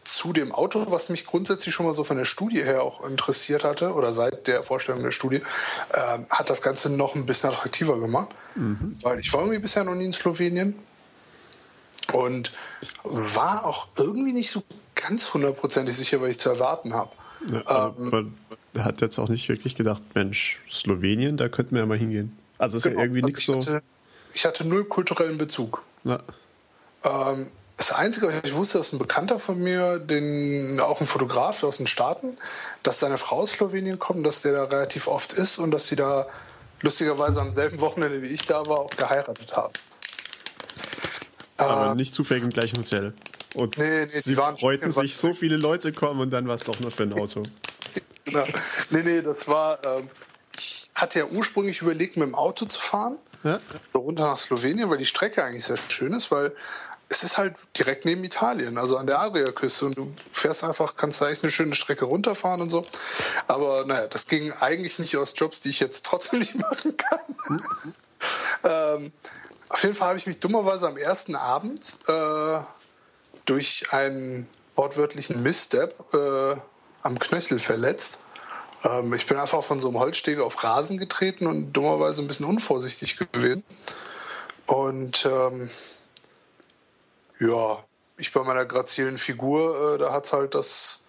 zu 0.06 0.34
dem 0.34 0.52
Auto, 0.52 0.86
was 0.92 1.10
mich 1.10 1.26
grundsätzlich 1.26 1.74
schon 1.74 1.86
mal 1.86 1.94
so 1.94 2.04
von 2.04 2.18
der 2.18 2.26
Studie 2.26 2.64
her 2.64 2.84
auch 2.84 3.04
interessiert 3.08 3.64
hatte, 3.64 3.94
oder 3.94 4.14
seit 4.14 4.48
der 4.48 4.64
Vorstellung 4.64 5.04
der 5.04 5.12
Studie, 5.12 5.42
äh, 5.92 6.20
hat 6.30 6.50
das 6.50 6.62
Ganze 6.62 6.90
noch 6.90 7.16
ein 7.16 7.26
bisschen 7.26 7.50
attraktiver 7.50 8.00
gemacht. 8.00 8.30
Mhm. 8.56 8.96
Weil 9.02 9.20
ich 9.20 9.34
war 9.34 9.42
irgendwie 9.42 9.60
bisher 9.60 9.84
noch 9.84 9.96
nie 9.96 10.06
in 10.06 10.14
Slowenien 10.14 10.76
und 12.14 12.52
war 13.04 13.66
auch 13.66 13.88
irgendwie 13.98 14.32
nicht 14.32 14.52
so 14.52 14.64
ganz 14.94 15.34
hundertprozentig 15.34 15.98
sicher, 15.98 16.22
was 16.22 16.30
ich 16.30 16.40
zu 16.40 16.50
erwarten 16.50 16.94
habe. 16.94 17.12
Ja, 17.52 17.94
ähm, 17.98 18.10
man 18.74 18.84
hat 18.84 19.02
jetzt 19.02 19.18
auch 19.20 19.30
nicht 19.30 19.50
wirklich 19.50 19.76
gedacht, 19.76 20.04
Mensch, 20.14 20.62
Slowenien, 20.70 21.38
da 21.38 21.50
könnten 21.50 21.76
wir 21.76 21.82
ja 21.82 21.86
mal 21.86 21.98
hingehen. 21.98 22.38
Also 22.58 22.78
ist 22.78 22.84
genau, 22.84 22.98
ja 22.98 23.04
irgendwie 23.04 23.24
also 23.24 23.34
nichts 23.34 23.46
so. 23.46 23.56
Hatte, 23.56 23.82
ich 24.34 24.46
hatte 24.46 24.66
null 24.66 24.86
kulturellen 24.86 25.38
Bezug. 25.38 25.84
Ja. 26.04 26.20
Ähm, 27.04 27.48
das 27.78 27.92
Einzige, 27.92 28.28
was 28.28 28.36
ich 28.44 28.54
wusste, 28.54 28.80
ist 28.80 28.94
ein 28.94 29.00
Bekannter 29.00 29.38
von 29.38 29.62
mir, 29.62 30.00
den, 30.00 30.80
auch 30.80 31.02
ein 31.02 31.08
Fotograf 31.08 31.62
aus 31.64 31.78
den 31.78 31.88
Staaten, 31.88 32.38
dass 32.84 33.00
seine 33.00 33.18
Frau 33.18 33.42
aus 33.42 33.52
Slowenien 33.52 34.00
kommt, 34.00 34.26
dass 34.26 34.42
der 34.42 34.54
da 34.54 34.64
relativ 34.64 35.08
oft 35.08 35.34
ist 35.34 35.58
und 35.58 35.72
dass 35.72 35.88
sie 35.88 35.96
da 35.96 36.28
lustigerweise 36.82 37.42
am 37.42 37.52
selben 37.52 37.80
Wochenende 37.82 38.22
wie 38.22 38.28
ich 38.28 38.46
da 38.46 38.66
war, 38.66 38.80
auch 38.80 38.90
geheiratet 38.92 39.54
haben. 39.56 39.74
Aber 41.58 41.92
äh, 41.92 41.96
nicht 41.96 42.14
zufällig 42.14 42.44
im 42.44 42.50
gleichen 42.50 42.78
Hotel. 42.78 43.14
Und 43.56 43.78
nee, 43.78 43.90
nee, 43.90 44.06
sie 44.06 44.36
freuten 44.36 44.92
sich, 44.92 45.16
so 45.16 45.34
viele 45.34 45.58
Leute 45.58 45.92
kommen 45.92 46.20
und 46.20 46.30
dann 46.30 46.48
war 46.48 46.56
es 46.56 46.64
doch 46.64 46.80
nur 46.80 46.92
für 46.92 47.04
ein 47.04 47.14
Auto. 47.14 47.44
genau. 48.26 48.44
Nee, 48.90 49.04
nee, 49.04 49.22
das 49.22 49.48
war. 49.48 49.80
Ähm, 49.84 50.10
ich 50.58 50.90
hatte 50.94 51.20
ja 51.20 51.26
ursprünglich 51.26 51.82
überlegt, 51.82 52.18
mit 52.18 52.28
dem 52.28 52.36
Auto 52.36 52.66
zu 52.66 52.80
fahren. 52.80 53.18
Ja? 53.44 53.60
So 53.92 54.00
runter 54.00 54.24
nach 54.24 54.38
Slowenien, 54.38 54.90
weil 54.90 54.98
die 54.98 55.06
Strecke 55.06 55.44
eigentlich 55.44 55.66
sehr 55.66 55.78
schön 55.90 56.14
ist, 56.14 56.32
weil 56.32 56.54
es 57.16 57.24
ist 57.24 57.38
halt 57.38 57.56
direkt 57.78 58.04
neben 58.04 58.24
Italien, 58.26 58.78
also 58.78 58.98
an 58.98 59.08
der 59.08 59.20
Adriaküste. 59.20 59.86
Und 59.86 59.98
du 59.98 60.14
fährst 60.32 60.64
einfach, 60.64 60.98
kannst 60.98 61.22
da 61.22 61.30
echt 61.30 61.44
eine 61.44 61.52
schöne 61.52 61.74
Strecke 61.74 62.06
runterfahren 62.06 62.62
und 62.62 62.70
so. 62.70 62.86
Aber 63.48 63.86
naja, 63.86 64.08
das 64.08 64.28
ging 64.28 64.52
eigentlich 64.52 65.00
nicht 65.00 65.16
aus 65.16 65.34
Jobs, 65.36 65.62
die 65.62 65.70
ich 65.70 65.80
jetzt 65.80 66.06
trotzdem 66.06 66.40
nicht 66.42 66.56
machen 66.56 66.98
kann. 66.98 67.62
ähm, 68.64 69.12
auf 69.70 69.82
jeden 69.82 69.96
Fall 69.96 70.10
habe 70.10 70.18
ich 70.18 70.28
mich 70.28 70.40
dummerweise 70.40 70.88
am 70.88 70.98
ersten 70.98 71.36
Abend 71.36 72.00
äh, 72.08 72.60
durch 73.46 73.86
einen 73.92 74.50
wortwörtlichen 74.76 75.42
Missstep 75.42 75.96
äh, 76.14 76.58
am 77.02 77.20
Knöchel 77.20 77.60
verletzt. 77.60 78.20
Ähm, 78.84 79.14
ich 79.14 79.26
bin 79.26 79.38
einfach 79.38 79.64
von 79.64 79.80
so 79.80 79.88
einem 79.88 80.00
Holzsteg 80.00 80.40
auf 80.40 80.62
Rasen 80.64 80.98
getreten 80.98 81.48
und 81.48 81.72
dummerweise 81.72 82.22
ein 82.22 82.28
bisschen 82.28 82.46
unvorsichtig 82.46 83.18
gewesen. 83.18 83.64
Und 84.66 85.26
ähm, 85.26 85.70
ja, 87.40 87.84
ich 88.18 88.32
bei 88.32 88.44
meiner 88.44 88.66
grazilen 88.66 89.18
Figur, 89.18 89.96
äh, 89.96 89.98
da 89.98 90.12
hat 90.12 90.26
es 90.26 90.34
halt 90.34 90.56
das 90.56 91.06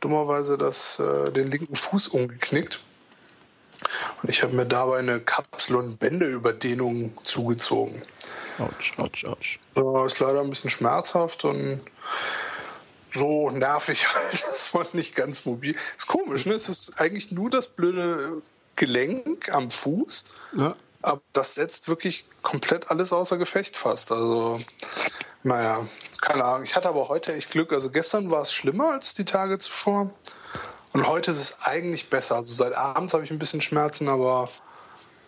dummerweise 0.00 0.58
das, 0.58 0.98
äh, 0.98 1.30
den 1.32 1.50
linken 1.50 1.76
Fuß 1.76 2.08
umgeknickt. 2.08 2.80
Und 4.22 4.30
ich 4.30 4.42
habe 4.42 4.54
mir 4.54 4.66
dabei 4.66 4.98
eine 4.98 5.20
Kapsel- 5.20 5.76
und 5.76 5.98
Bändeüberdehnung 5.98 7.12
zugezogen. 7.22 8.02
Autsch, 8.58 8.98
autsch, 8.98 9.24
autsch. 9.24 9.60
Ja, 9.76 10.06
ist 10.06 10.18
leider 10.18 10.40
ein 10.40 10.50
bisschen 10.50 10.70
schmerzhaft 10.70 11.44
und 11.44 11.82
so 13.12 13.50
nervig 13.50 14.06
halt, 14.14 14.42
dass 14.42 14.74
man 14.74 14.86
nicht 14.92 15.14
ganz 15.14 15.44
mobil 15.44 15.76
ist. 15.96 16.06
komisch, 16.06 16.46
ne? 16.46 16.54
Es 16.54 16.68
ist 16.68 17.00
eigentlich 17.00 17.30
nur 17.30 17.50
das 17.50 17.68
blöde 17.68 18.42
Gelenk 18.76 19.48
am 19.52 19.70
Fuß. 19.70 20.30
Ja. 20.56 20.76
Aber 21.02 21.20
das 21.32 21.54
setzt 21.54 21.88
wirklich 21.88 22.24
komplett 22.42 22.90
alles 22.90 23.12
außer 23.12 23.36
Gefecht 23.38 23.76
fast. 23.76 24.10
Also 24.10 24.60
naja, 25.48 25.86
keine 26.20 26.44
Ahnung. 26.44 26.62
Ich 26.62 26.76
hatte 26.76 26.88
aber 26.88 27.08
heute 27.08 27.34
echt 27.34 27.50
Glück. 27.50 27.72
Also 27.72 27.90
gestern 27.90 28.30
war 28.30 28.42
es 28.42 28.52
schlimmer 28.52 28.92
als 28.92 29.14
die 29.14 29.24
Tage 29.24 29.58
zuvor. 29.58 30.12
Und 30.92 31.06
heute 31.06 31.30
ist 31.30 31.38
es 31.38 31.62
eigentlich 31.62 32.10
besser. 32.10 32.36
Also 32.36 32.52
seit 32.52 32.74
abends 32.74 33.14
habe 33.14 33.24
ich 33.24 33.30
ein 33.30 33.38
bisschen 33.38 33.62
Schmerzen, 33.62 34.08
aber 34.08 34.50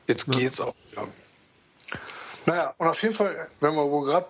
jetzt 0.06 0.28
ja. 0.28 0.34
geht's 0.34 0.60
auch 0.60 0.74
wieder. 0.88 1.06
Naja, 2.46 2.74
und 2.78 2.88
auf 2.88 3.02
jeden 3.02 3.14
Fall, 3.14 3.48
wenn 3.60 3.74
wir 3.74 4.04
gerade 4.04 4.26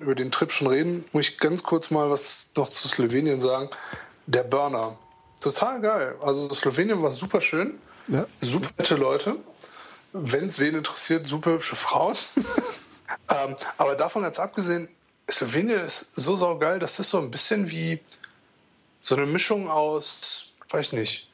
über 0.00 0.14
den 0.14 0.30
Trip 0.30 0.50
schon 0.50 0.68
reden, 0.68 1.04
muss 1.12 1.28
ich 1.28 1.38
ganz 1.38 1.62
kurz 1.62 1.90
mal 1.90 2.10
was 2.10 2.50
noch 2.56 2.68
zu 2.68 2.88
Slowenien 2.88 3.40
sagen. 3.40 3.68
Der 4.26 4.44
Burner. 4.44 4.96
Total 5.40 5.80
geil. 5.80 6.16
Also 6.22 6.48
Slowenien 6.54 7.02
war 7.02 7.12
super 7.12 7.40
schön. 7.40 7.78
Ja. 8.06 8.24
Super 8.40 8.70
nette 8.78 8.96
Leute. 8.96 9.36
Wenn 10.14 10.48
es 10.48 10.58
wen 10.58 10.74
interessiert, 10.74 11.26
super 11.26 11.52
hübsche 11.52 11.76
Frauen. 11.76 12.16
ähm, 13.30 13.56
aber 13.76 13.94
davon 13.94 14.22
ganz 14.22 14.38
abgesehen, 14.38 14.88
Slowenien 15.30 15.80
ist 15.84 16.16
so 16.16 16.36
saugeil, 16.36 16.78
das 16.78 16.98
ist 16.98 17.10
so 17.10 17.18
ein 17.18 17.30
bisschen 17.30 17.70
wie 17.70 18.00
so 19.00 19.14
eine 19.14 19.26
Mischung 19.26 19.68
aus, 19.68 20.52
weiß 20.70 20.92
nicht, 20.92 21.28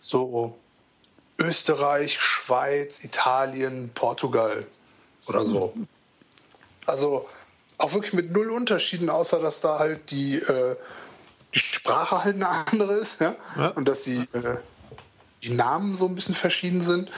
so 0.00 0.56
Österreich, 1.38 2.20
Schweiz, 2.20 3.04
Italien, 3.04 3.90
Portugal 3.94 4.66
oder 5.26 5.44
so. 5.44 5.74
Also 6.86 7.28
auch 7.78 7.92
wirklich 7.92 8.12
mit 8.12 8.32
null 8.32 8.50
Unterschieden, 8.50 9.08
außer 9.08 9.40
dass 9.40 9.60
da 9.60 9.78
halt 9.78 10.10
die, 10.10 10.36
äh, 10.36 10.76
die 11.54 11.58
Sprache 11.58 12.24
halt 12.24 12.36
eine 12.36 12.48
andere 12.48 12.94
ist 12.94 13.20
ja? 13.20 13.36
ja. 13.56 13.68
und 13.68 13.86
dass 13.86 14.02
die, 14.02 14.20
äh, 14.32 14.56
die 15.42 15.50
Namen 15.50 15.96
so 15.96 16.06
ein 16.06 16.14
bisschen 16.14 16.34
verschieden 16.34 16.82
sind. 16.82 17.10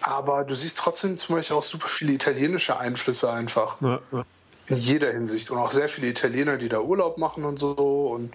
Aber 0.00 0.44
du 0.44 0.54
siehst 0.54 0.78
trotzdem 0.78 1.16
zum 1.16 1.36
Beispiel 1.36 1.56
auch 1.56 1.62
super 1.62 1.88
viele 1.88 2.12
italienische 2.12 2.76
Einflüsse 2.78 3.30
einfach. 3.30 3.80
Ja, 3.80 4.00
ja 4.10 4.24
in 4.66 4.76
jeder 4.76 5.12
Hinsicht. 5.12 5.50
Und 5.50 5.58
auch 5.58 5.70
sehr 5.70 5.88
viele 5.88 6.08
Italiener, 6.08 6.56
die 6.56 6.68
da 6.68 6.80
Urlaub 6.80 7.18
machen 7.18 7.44
und 7.44 7.58
so. 7.58 7.72
Und 8.14 8.32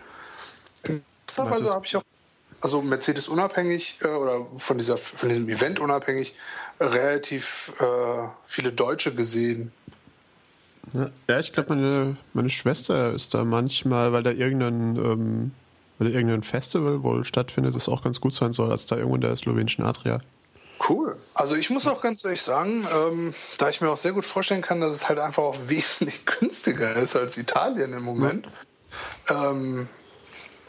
teilweise 1.26 1.70
habe 1.70 1.86
ich 1.86 1.96
auch, 1.96 2.04
also 2.62 2.82
Mercedes 2.82 3.28
unabhängig 3.28 4.00
äh, 4.02 4.08
oder 4.08 4.46
von, 4.58 4.78
dieser, 4.78 4.98
von 4.98 5.30
diesem 5.30 5.48
Event 5.50 5.80
unabhängig, 5.80 6.36
relativ 6.80 7.74
äh, 7.80 8.28
viele 8.46 8.72
Deutsche 8.72 9.14
gesehen. 9.16 9.72
Ja, 10.94 11.40
ich 11.40 11.52
glaube, 11.52 11.76
meine, 11.76 12.16
meine 12.34 12.50
Schwester 12.50 13.14
ist 13.14 13.34
da 13.34 13.44
manchmal, 13.44 14.14
weil 14.14 14.24
da 14.24 14.32
irgendein, 14.32 14.96
ähm, 14.96 15.52
weil 15.98 16.10
da 16.10 16.14
irgendein 16.16 16.44
Festival 16.44 17.04
wohl 17.04 17.26
stattfindet, 17.26 17.76
das 17.76 17.90
auch 17.90 18.04
ganz 18.04 18.22
gut 18.22 18.34
sein 18.34 18.54
soll, 18.54 18.72
als 18.72 18.86
da 18.86 18.96
irgendwo 18.96 19.16
in 19.16 19.22
der 19.22 19.36
slowenischen 19.36 19.84
Adria. 19.84 20.22
Cool. 20.88 21.18
Also 21.34 21.56
ich 21.56 21.70
muss 21.70 21.88
auch 21.88 22.02
ganz 22.02 22.24
ehrlich 22.24 22.42
sagen, 22.42 22.88
ähm, 22.96 23.34
da 23.58 23.70
ich 23.70 23.82
mir 23.82 23.90
auch 23.90 23.98
sehr 23.98 24.12
gut 24.12 24.26
vorstellen 24.26 24.62
kann, 24.62 24.82
dass 24.82 24.94
es 24.94 25.10
halt 25.10 25.20
einfach 25.20 25.44
auch 25.44 25.58
wesentlich 25.68 26.26
günstiger 26.26 26.96
ist 26.96 27.16
als 27.16 27.38
Italien 27.38 27.94
im 27.94 28.04
Moment. 28.04 28.48
Ähm, 29.30 29.90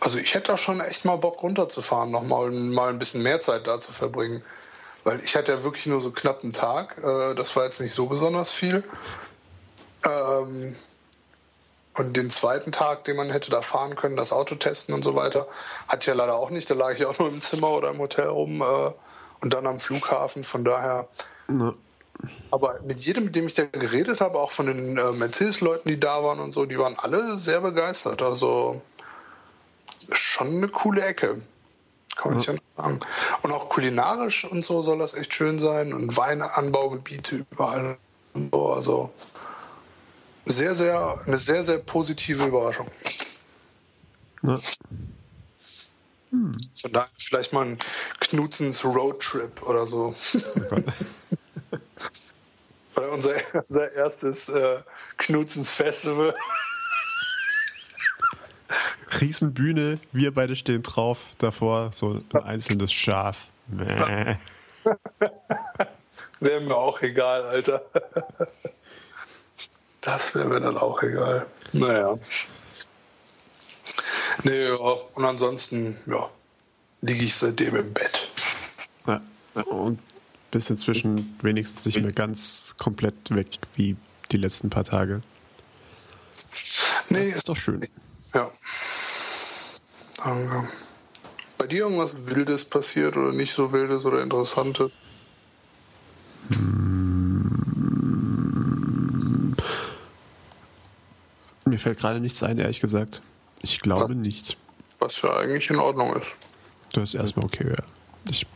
also 0.01 0.19
ich 0.19 0.35
hätte 0.35 0.55
auch 0.55 0.59
schon 0.59 0.81
echt 0.81 1.05
mal 1.05 1.17
Bock 1.17 1.43
runterzufahren, 1.43 2.11
nochmal 2.11 2.51
mal 2.51 2.91
ein 2.91 2.99
bisschen 2.99 3.23
mehr 3.23 3.41
Zeit 3.41 3.67
da 3.67 3.81
zu 3.81 3.93
verbringen. 3.93 4.43
Weil 5.05 5.21
ich 5.21 5.37
hatte 5.37 5.53
ja 5.53 5.63
wirklich 5.63 5.87
nur 5.87 6.01
so 6.01 6.11
knapp 6.11 6.43
einen 6.43 6.53
Tag. 6.53 6.99
Äh, 6.99 7.35
das 7.35 7.55
war 7.57 7.65
jetzt 7.65 7.81
nicht 7.81 7.95
so 7.95 8.07
besonders 8.07 8.53
viel. 8.53 8.85
Ähm, 10.05 10.77
und 11.95 12.17
den 12.17 12.31
zweiten 12.31 12.71
Tag, 12.71 13.05
den 13.05 13.17
man 13.17 13.31
hätte 13.31 13.51
da 13.51 13.61
fahren 13.61 13.97
können, 13.97 14.17
das 14.17 14.33
Auto 14.33 14.55
testen 14.55 14.95
und 14.95 15.03
so 15.03 15.17
weiter, 15.17 15.49
hatte 15.89 16.03
ich 16.03 16.07
ja 16.07 16.15
leider 16.15 16.35
auch 16.35 16.51
nicht. 16.51 16.71
Da 16.71 16.75
lag 16.75 16.95
ich 16.95 17.05
auch 17.07 17.19
nur 17.19 17.29
im 17.29 17.41
Zimmer 17.41 17.71
oder 17.71 17.91
im 17.91 17.99
Hotel 17.99 18.29
rum 18.29 18.63
äh, 18.63 18.93
und 19.41 19.55
dann 19.55 19.67
am 19.67 19.79
Flughafen. 19.79 20.45
Von 20.45 20.65
daher. 20.65 21.09
Ja. 21.49 21.75
Aber 22.51 22.81
mit 22.83 23.01
jedem, 23.01 23.27
mit 23.27 23.37
dem 23.37 23.47
ich 23.47 23.55
da 23.55 23.65
geredet 23.65 24.21
habe, 24.21 24.39
auch 24.39 24.51
von 24.51 24.67
den 24.67 24.97
äh, 24.97 25.13
Mercedes-Leuten, 25.13 25.89
die 25.89 26.01
da 26.01 26.23
waren 26.25 26.41
und 26.41 26.53
so, 26.53 26.67
die 26.67 26.79
waren 26.79 26.99
alle 26.99 27.39
sehr 27.39 27.61
begeistert. 27.61 28.23
Also 28.23 28.83
schon 30.11 30.49
eine 30.49 30.69
coole 30.69 31.03
Ecke. 31.03 31.43
Kann 32.17 32.33
man 32.33 32.43
ja. 32.43 32.53
nicht 32.53 32.65
sagen. 32.77 32.99
Und 33.43 33.53
auch 33.53 33.69
kulinarisch 33.69 34.45
und 34.45 34.65
so 34.65 34.83
soll 34.83 34.99
das 34.99 35.15
echt 35.15 35.33
schön 35.33 35.61
sein. 35.61 35.93
Und 35.93 36.17
Weinanbaugebiete 36.17 37.45
überall. 37.51 37.99
Und 38.35 38.51
so. 38.53 38.73
Also 38.73 39.13
sehr, 40.45 40.75
sehr, 40.75 41.21
eine 41.27 41.39
sehr, 41.39 41.63
sehr 41.63 41.79
positive 41.79 42.47
Überraschung. 42.47 42.91
Ja. 44.43 44.59
Hm. 46.39 46.53
Von 46.81 46.93
daher 46.93 47.09
vielleicht 47.19 47.53
mal 47.53 47.65
ein 47.65 47.79
Knutzens 48.21 48.85
Roadtrip 48.85 49.61
oder 49.63 49.89
so. 49.89 50.15
Oh 50.35 50.77
oder 52.97 53.13
unser, 53.13 53.35
unser 53.69 53.93
erstes 53.93 54.49
äh, 54.49 54.79
Knutzens 55.17 55.71
Festival. 55.73 56.35
Riesenbühne, 59.21 59.99
wir 60.13 60.33
beide 60.33 60.55
stehen 60.55 60.83
drauf, 60.83 61.27
davor 61.39 61.91
so 61.93 62.15
ein 62.15 62.43
einzelnes 62.43 62.93
Schaf. 62.93 63.49
Wäre 66.41 66.61
mir 66.61 66.77
auch 66.77 67.03
egal, 67.03 67.43
Alter. 67.43 67.83
Das 70.01 70.35
wäre 70.35 70.47
mir 70.47 70.61
dann 70.61 70.77
auch 70.77 71.03
egal. 71.03 71.47
Naja. 71.73 72.17
Nee, 74.45 74.69
ja. 74.69 74.77
Und 74.77 75.25
ansonsten, 75.25 75.99
ja, 76.07 76.29
liege 77.01 77.25
ich 77.25 77.35
seitdem 77.35 77.77
im 77.77 77.93
Bett. 77.93 78.29
Ja, 79.07 79.21
und 79.63 79.99
bis 80.51 80.71
inzwischen 80.71 81.39
wenigstens 81.43 81.85
nicht 81.85 82.01
mehr 82.01 82.13
ganz 82.13 82.75
komplett 82.79 83.15
weg 83.31 83.59
wie 83.77 83.97
die 84.31 84.37
letzten 84.37 84.71
paar 84.71 84.85
Tage. 84.85 85.23
Nee. 87.11 87.29
Das 87.29 87.39
ist 87.39 87.49
doch 87.49 87.57
schön. 87.57 87.87
Ja. 88.35 88.51
Danke. 90.17 90.69
Bei 91.57 91.67
dir 91.67 91.81
irgendwas 91.81 92.27
Wildes 92.27 92.65
passiert 92.65 93.17
oder 93.17 93.33
nicht 93.33 93.53
so 93.53 93.73
Wildes 93.73 94.05
oder 94.05 94.23
Interessantes? 94.23 94.93
Hm. 96.55 96.99
Mir 101.65 101.79
fällt 101.79 101.99
gerade 101.99 102.21
nichts 102.21 102.43
ein, 102.43 102.59
ehrlich 102.59 102.81
gesagt. 102.81 103.23
Ich 103.63 103.81
glaube 103.81 104.05
was, 104.05 104.27
nicht. 104.27 104.57
Was 104.99 105.23
ja 105.23 105.37
eigentlich 105.37 105.71
in 105.71 105.77
Ordnung 105.77 106.15
ist. 106.17 106.37
Das 106.93 107.11
ist 107.11 107.15
erstmal 107.15 107.47
okay, 107.47 107.69
ja. 107.69 107.85
Ich, 108.31 108.47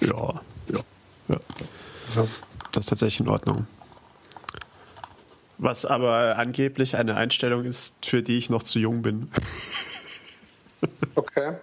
ja, 0.00 0.40
ja, 0.68 0.80
ja. 1.28 1.40
Das 2.72 2.84
ist 2.84 2.88
tatsächlich 2.88 3.20
in 3.20 3.28
Ordnung. 3.28 3.66
Was 5.58 5.84
aber 5.84 6.36
angeblich 6.38 6.96
eine 6.96 7.16
Einstellung 7.16 7.64
ist, 7.64 8.04
für 8.04 8.22
die 8.22 8.36
ich 8.38 8.50
noch 8.50 8.62
zu 8.62 8.78
jung 8.78 9.02
bin. 9.02 9.28
Okay. 11.14 11.56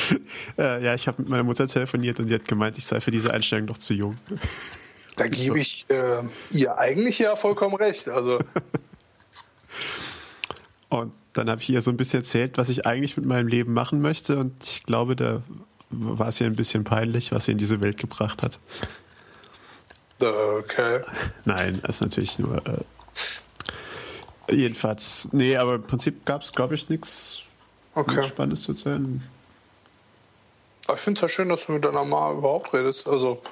äh, 0.58 0.82
ja, 0.82 0.94
ich 0.94 1.06
habe 1.08 1.22
mit 1.22 1.30
meiner 1.30 1.42
Mutter 1.42 1.66
telefoniert 1.66 2.18
und 2.20 2.28
die 2.28 2.34
hat 2.34 2.46
gemeint, 2.46 2.78
ich 2.78 2.86
sei 2.86 3.00
für 3.00 3.10
diese 3.10 3.32
Einstellung 3.32 3.66
noch 3.66 3.78
zu 3.78 3.94
jung. 3.94 4.16
Da 5.16 5.28
gebe 5.28 5.58
ich 5.58 5.84
äh, 5.88 6.22
ihr 6.52 6.78
eigentlich 6.78 7.18
ja 7.18 7.36
vollkommen 7.36 7.74
recht. 7.74 8.08
Also. 8.08 8.38
und 10.92 11.12
dann 11.32 11.48
habe 11.48 11.60
ich 11.60 11.70
ihr 11.70 11.82
so 11.82 11.90
ein 11.90 11.96
bisschen 11.96 12.20
erzählt, 12.20 12.58
was 12.58 12.68
ich 12.68 12.86
eigentlich 12.86 13.16
mit 13.16 13.26
meinem 13.26 13.48
Leben 13.48 13.72
machen 13.72 14.02
möchte. 14.02 14.38
Und 14.38 14.52
ich 14.62 14.84
glaube, 14.84 15.16
da 15.16 15.42
war 15.90 16.28
es 16.28 16.40
ihr 16.40 16.46
ein 16.46 16.56
bisschen 16.56 16.84
peinlich, 16.84 17.32
was 17.32 17.46
sie 17.46 17.52
in 17.52 17.58
diese 17.58 17.80
Welt 17.80 17.96
gebracht 17.96 18.42
hat. 18.42 18.58
Okay. 20.20 21.00
Nein, 21.44 21.80
das 21.82 21.96
ist 21.96 22.00
natürlich 22.02 22.38
nur. 22.38 22.64
Äh, 22.66 24.54
jedenfalls, 24.54 25.28
nee, 25.32 25.56
aber 25.56 25.76
im 25.76 25.82
Prinzip 25.82 26.24
gab 26.24 26.42
es, 26.42 26.52
glaube 26.52 26.74
ich, 26.74 26.88
nichts 26.88 27.42
okay. 27.94 28.22
Spannendes 28.28 28.62
zu 28.62 28.72
erzählen. 28.72 29.22
ich 30.92 31.00
finde 31.00 31.18
es 31.18 31.22
ja 31.22 31.28
schön, 31.28 31.48
dass 31.48 31.66
du 31.66 31.72
mit 31.72 31.84
deiner 31.84 32.04
Ma 32.04 32.32
überhaupt 32.32 32.72
redest. 32.72 33.08
Also. 33.08 33.42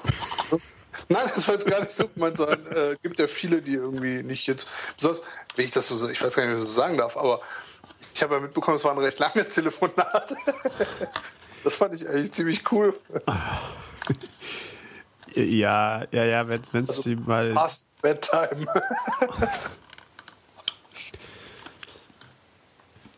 Nein, 1.08 1.30
das 1.34 1.46
war 1.48 1.54
jetzt 1.54 1.66
gar 1.66 1.80
nicht 1.80 1.92
so 1.92 2.08
gemeint, 2.08 2.36
sondern 2.36 2.66
äh, 2.66 2.96
gibt 3.02 3.18
ja 3.18 3.26
viele, 3.26 3.62
die 3.62 3.74
irgendwie 3.74 4.22
nicht 4.22 4.46
jetzt. 4.46 4.70
Besonders, 4.96 5.22
wenn 5.56 5.64
ich 5.64 5.70
das 5.70 5.88
so, 5.88 6.08
ich 6.08 6.22
weiß 6.22 6.34
gar 6.34 6.44
nicht, 6.44 6.52
wie 6.52 6.56
ich 6.56 6.62
das 6.62 6.74
so 6.74 6.80
sagen 6.80 6.96
darf, 6.96 7.16
aber 7.16 7.40
ich 8.14 8.22
habe 8.22 8.34
ja 8.34 8.40
mitbekommen, 8.40 8.76
es 8.76 8.84
war 8.84 8.92
ein 8.92 8.98
recht 8.98 9.18
langes 9.18 9.50
Telefonat. 9.50 10.34
Das 11.62 11.74
fand 11.74 11.92
ich 11.94 12.08
eigentlich 12.08 12.32
ziemlich 12.32 12.72
cool. 12.72 12.98
Ja, 15.34 16.04
ja, 16.10 16.24
ja, 16.24 16.48
wenn 16.48 16.60
es 16.60 16.72
also, 16.72 17.10
mal. 17.10 17.52
Past 17.52 17.86
Bedtime. 18.02 18.66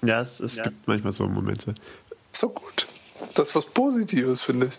Ja, 0.03 0.21
es, 0.21 0.41
es 0.41 0.57
ja. 0.57 0.65
gibt 0.65 0.89
manchmal 0.89 1.13
so 1.13 1.27
Momente. 1.29 1.75
So 2.33 2.49
gut. 2.49 2.89
Das 3.35 3.51
ist 3.51 3.55
was 3.55 3.67
Positives, 3.67 4.41
finde 4.41 4.67
ich. 4.67 4.79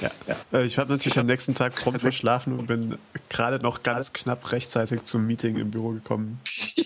Ja, 0.00 0.10
ja. 0.26 0.36
Äh, 0.52 0.64
ich 0.64 0.78
habe 0.78 0.92
natürlich 0.92 1.18
am 1.18 1.26
nächsten 1.26 1.54
Tag 1.54 1.74
prompt 1.76 2.00
verschlafen 2.02 2.58
und 2.58 2.66
bin 2.66 2.98
gerade 3.28 3.58
noch 3.60 3.82
ganz 3.82 4.12
knapp 4.12 4.52
rechtzeitig 4.52 5.04
zum 5.04 5.26
Meeting 5.26 5.56
im 5.56 5.70
Büro 5.70 5.90
gekommen. 5.90 6.40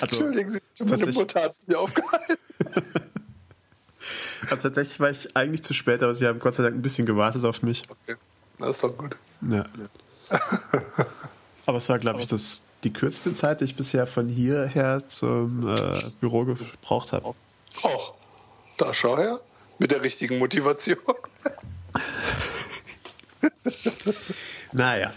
Also, 0.00 0.16
Entschuldigen 0.16 0.50
Sie, 0.50 0.84
meine 0.84 1.06
Mutter 1.06 1.42
hat 1.44 1.54
mich 1.66 1.76
aufgehalten. 1.76 2.36
also 4.50 4.62
tatsächlich 4.68 4.98
war 4.98 5.10
ich 5.10 5.36
eigentlich 5.36 5.62
zu 5.62 5.72
spät, 5.72 6.02
aber 6.02 6.14
sie 6.14 6.26
haben 6.26 6.40
Gott 6.40 6.54
sei 6.54 6.64
Dank 6.64 6.74
ein 6.74 6.82
bisschen 6.82 7.06
gewartet 7.06 7.44
auf 7.44 7.62
mich. 7.62 7.84
Okay, 7.88 8.16
das 8.58 8.70
ist 8.70 8.82
doch 8.82 8.96
gut. 8.96 9.16
Ja. 9.48 9.64
aber 11.66 11.78
es 11.78 11.88
war, 11.88 12.00
glaube 12.00 12.20
ich, 12.20 12.26
das, 12.26 12.62
die 12.82 12.92
kürzeste 12.92 13.34
Zeit, 13.34 13.60
die 13.60 13.66
ich 13.66 13.76
bisher 13.76 14.08
von 14.08 14.28
hierher 14.28 15.08
zum 15.08 15.68
äh, 15.68 15.76
Büro 16.18 16.44
gebraucht 16.44 17.12
habe. 17.12 17.34
Och, 17.84 18.14
da 18.78 18.92
schau 18.92 19.16
her. 19.16 19.40
Mit 19.78 19.92
der 19.92 20.02
richtigen 20.02 20.38
Motivation. 20.38 20.98
naja. 24.72 25.12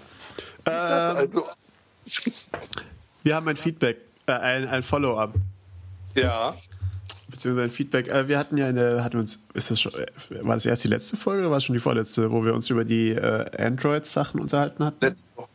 Ähm, 0.65 1.17
also. 1.17 1.45
Wir 3.23 3.35
haben 3.35 3.47
ein 3.47 3.55
Feedback, 3.55 3.97
äh, 4.27 4.31
ein, 4.33 4.67
ein 4.67 4.83
Follow-up. 4.83 5.33
Ja. 6.15 6.55
Beziehungsweise 7.29 7.67
ein 7.67 7.71
Feedback. 7.71 8.09
Äh, 8.09 8.27
wir 8.27 8.37
hatten 8.37 8.57
ja 8.57 8.67
eine, 8.67 9.03
hatten 9.03 9.17
uns, 9.17 9.39
ist 9.53 9.71
das 9.71 9.81
schon, 9.81 9.91
war 10.41 10.55
das 10.55 10.65
erst 10.65 10.83
die 10.83 10.87
letzte 10.87 11.17
Folge 11.17 11.41
oder 11.41 11.51
war 11.51 11.57
es 11.57 11.65
schon 11.65 11.73
die 11.73 11.79
vorletzte, 11.79 12.31
wo 12.31 12.43
wir 12.45 12.53
uns 12.53 12.69
über 12.69 12.85
die 12.85 13.09
äh, 13.11 13.45
Android-Sachen 13.57 14.39
unterhalten 14.39 14.83
hatten? 14.85 15.03
Letzte 15.03 15.29
Woche. 15.35 15.49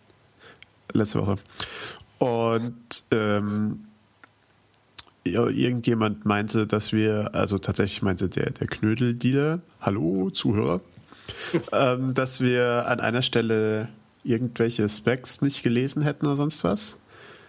Letzte 0.92 1.18
Woche. 1.20 1.38
Und 2.18 3.04
ähm, 3.10 3.86
irgendjemand 5.24 6.24
meinte, 6.24 6.66
dass 6.66 6.92
wir, 6.92 7.30
also 7.34 7.58
tatsächlich 7.58 8.02
meinte 8.02 8.28
der, 8.28 8.50
der 8.50 8.66
Knödeldealer, 8.66 9.60
hallo 9.80 10.30
Zuhörer, 10.30 10.80
ähm, 11.72 12.14
dass 12.14 12.40
wir 12.40 12.86
an 12.86 13.00
einer 13.00 13.22
Stelle 13.22 13.88
irgendwelche 14.24 14.88
Specs 14.88 15.42
nicht 15.42 15.62
gelesen 15.62 16.02
hätten 16.02 16.26
oder 16.26 16.36
sonst 16.36 16.64
was. 16.64 16.96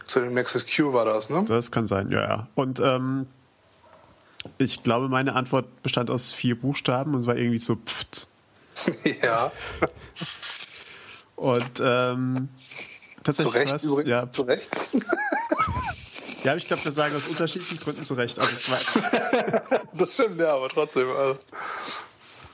Zu 0.06 0.20
dem 0.20 0.34
Nexus 0.34 0.66
Q 0.66 0.94
war 0.94 1.06
das, 1.06 1.30
ne? 1.30 1.46
Das 1.48 1.72
kann 1.72 1.88
sein, 1.88 2.12
ja, 2.12 2.22
ja. 2.22 2.48
Und 2.56 2.80
ähm, 2.80 3.28
ich 4.58 4.84
glaube, 4.84 5.08
meine 5.08 5.36
Antwort 5.36 5.82
bestand 5.84 6.10
aus 6.10 6.32
vier 6.32 6.60
Buchstaben 6.60 7.16
und 7.16 7.26
war 7.26 7.38
irgendwie 7.38 7.60
so 7.60 7.76
pft. 7.76 8.28
ja. 9.22 9.52
Und 11.36 11.82
ähm, 11.82 12.50
tatsächlich. 13.24 13.54
Zu 13.54 13.60
Recht, 13.60 13.74
was, 13.74 13.84
übrigens, 13.84 14.10
ja, 14.10 14.32
zu 14.32 14.42
Recht. 14.44 14.70
ja, 16.44 16.56
ich 16.56 16.68
glaube, 16.68 16.84
wir 16.84 16.92
sagen 16.92 17.16
aus 17.16 17.28
unterschiedlichen 17.30 17.80
Gründen 17.80 18.04
zu 18.04 18.14
Recht. 18.16 18.40
Also, 18.40 18.56
das 19.94 20.14
stimmt, 20.14 20.40
ja, 20.40 20.54
aber 20.54 20.70
trotzdem. 20.70 21.08
Also, 21.10 21.40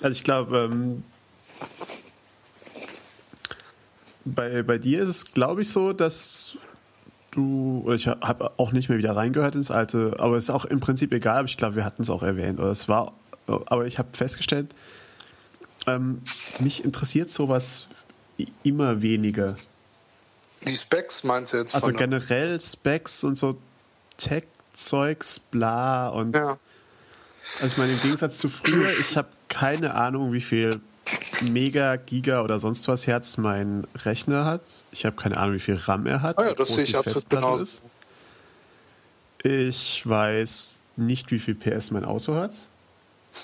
also 0.01 0.15
ich 0.15 0.23
glaube, 0.23 0.69
ähm, 0.71 1.03
bei, 4.25 4.63
bei 4.63 4.77
dir 4.77 5.01
ist 5.01 5.09
es, 5.09 5.33
glaube 5.33 5.61
ich, 5.61 5.69
so, 5.69 5.93
dass 5.93 6.57
du, 7.31 7.81
oder 7.85 7.95
ich 7.95 8.07
habe 8.07 8.51
auch 8.57 8.71
nicht 8.71 8.89
mehr 8.89 8.97
wieder 8.97 9.15
reingehört 9.15 9.55
ins 9.55 9.71
alte, 9.71 10.15
aber 10.19 10.37
es 10.37 10.45
ist 10.45 10.49
auch 10.49 10.65
im 10.65 10.79
Prinzip 10.79 11.11
egal, 11.13 11.39
aber 11.39 11.47
ich 11.47 11.57
glaube, 11.57 11.75
wir 11.75 11.85
hatten 11.85 12.01
es 12.01 12.09
auch 12.09 12.23
erwähnt. 12.23 12.59
Oder 12.59 12.71
es 12.71 12.87
war, 12.87 13.13
aber 13.47 13.85
ich 13.85 13.99
habe 13.99 14.09
festgestellt, 14.13 14.73
ähm, 15.87 16.21
mich 16.59 16.83
interessiert 16.83 17.31
sowas 17.31 17.87
immer 18.63 19.01
weniger. 19.01 19.55
Die 20.65 20.75
Specs 20.75 21.23
meinst 21.23 21.53
du 21.53 21.57
jetzt? 21.57 21.75
Also 21.75 21.91
generell 21.91 22.59
Specs 22.61 23.23
und 23.23 23.37
so 23.37 23.57
Tech-Zeugs, 24.17 25.39
bla 25.39 26.09
und. 26.09 26.35
Ja. 26.35 26.57
Also 27.55 27.67
ich 27.67 27.77
meine, 27.77 27.93
im 27.93 28.01
Gegensatz 28.01 28.37
zu 28.37 28.49
früher, 28.49 28.89
ich 28.97 29.17
habe 29.17 29.27
keine 29.47 29.95
Ahnung, 29.95 30.31
wie 30.33 30.41
viel 30.41 30.79
Mega, 31.51 31.95
Giga 31.95 32.43
oder 32.43 32.59
sonst 32.59 32.87
was 32.87 33.07
Herz 33.07 33.37
mein 33.37 33.87
Rechner 34.03 34.45
hat. 34.45 34.61
Ich 34.91 35.05
habe 35.05 35.15
keine 35.15 35.37
Ahnung, 35.37 35.55
wie 35.55 35.59
viel 35.59 35.75
RAM 35.75 36.05
er 36.05 36.21
hat. 36.21 36.37
Ah 36.37 36.47
ja, 36.47 36.53
das 36.53 36.69
sehe 36.69 36.83
ich 36.83 36.97
absolut 36.97 37.29
genau. 37.29 37.57
Ist. 37.57 37.81
Ich 39.43 40.07
weiß 40.07 40.77
nicht, 40.97 41.31
wie 41.31 41.39
viel 41.39 41.55
PS 41.55 41.91
mein 41.91 42.05
Auto 42.05 42.35
hat. 42.35 42.51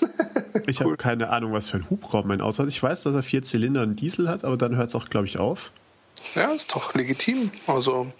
Ich 0.66 0.80
cool. 0.80 0.86
habe 0.86 0.96
keine 0.96 1.28
Ahnung, 1.28 1.52
was 1.52 1.68
für 1.68 1.76
ein 1.76 1.88
Hubraum 1.90 2.26
mein 2.26 2.40
Auto 2.40 2.62
hat. 2.62 2.68
Ich 2.68 2.82
weiß, 2.82 3.02
dass 3.02 3.14
er 3.14 3.22
vier 3.22 3.42
Zylinder 3.42 3.82
und 3.82 3.96
Diesel 3.96 4.26
hat, 4.28 4.42
aber 4.42 4.56
dann 4.56 4.74
hört 4.74 4.88
es 4.88 4.94
auch, 4.94 5.08
glaube 5.10 5.26
ich, 5.26 5.38
auf. 5.38 5.70
Ja, 6.34 6.50
ist 6.52 6.74
doch 6.74 6.94
legitim. 6.94 7.50
Also. 7.66 8.10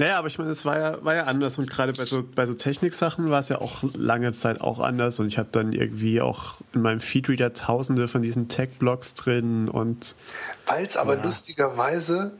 Naja, 0.00 0.18
aber 0.18 0.28
ich 0.28 0.38
meine, 0.38 0.50
es 0.50 0.64
war 0.64 0.78
ja, 0.78 1.04
war 1.04 1.14
ja 1.14 1.24
anders 1.24 1.58
und 1.58 1.68
gerade 1.68 1.92
bei 1.92 2.06
so, 2.06 2.24
bei 2.34 2.46
so 2.46 2.54
Techniksachen 2.54 3.28
war 3.28 3.38
es 3.38 3.50
ja 3.50 3.60
auch 3.60 3.82
lange 3.94 4.32
Zeit 4.32 4.62
auch 4.62 4.80
anders 4.80 5.20
und 5.20 5.26
ich 5.26 5.36
habe 5.36 5.50
dann 5.52 5.74
irgendwie 5.74 6.22
auch 6.22 6.62
in 6.72 6.80
meinem 6.80 7.00
Feedreader 7.00 7.52
tausende 7.52 8.08
von 8.08 8.22
diesen 8.22 8.48
Tech-Blogs 8.48 9.12
drin 9.12 9.68
und. 9.68 10.16
Weil 10.64 10.86
es 10.86 10.96
aber 10.96 11.18
ja. 11.18 11.22
lustigerweise 11.22 12.34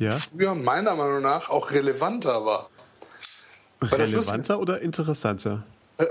ja? 0.00 0.10
früher 0.10 0.56
meiner 0.56 0.96
Meinung 0.96 1.22
nach 1.22 1.50
auch 1.50 1.70
relevanter 1.70 2.44
war. 2.44 2.68
Relevanter 3.80 4.58
oder 4.58 4.80
interessanter? 4.80 5.62
Äh, 5.98 6.06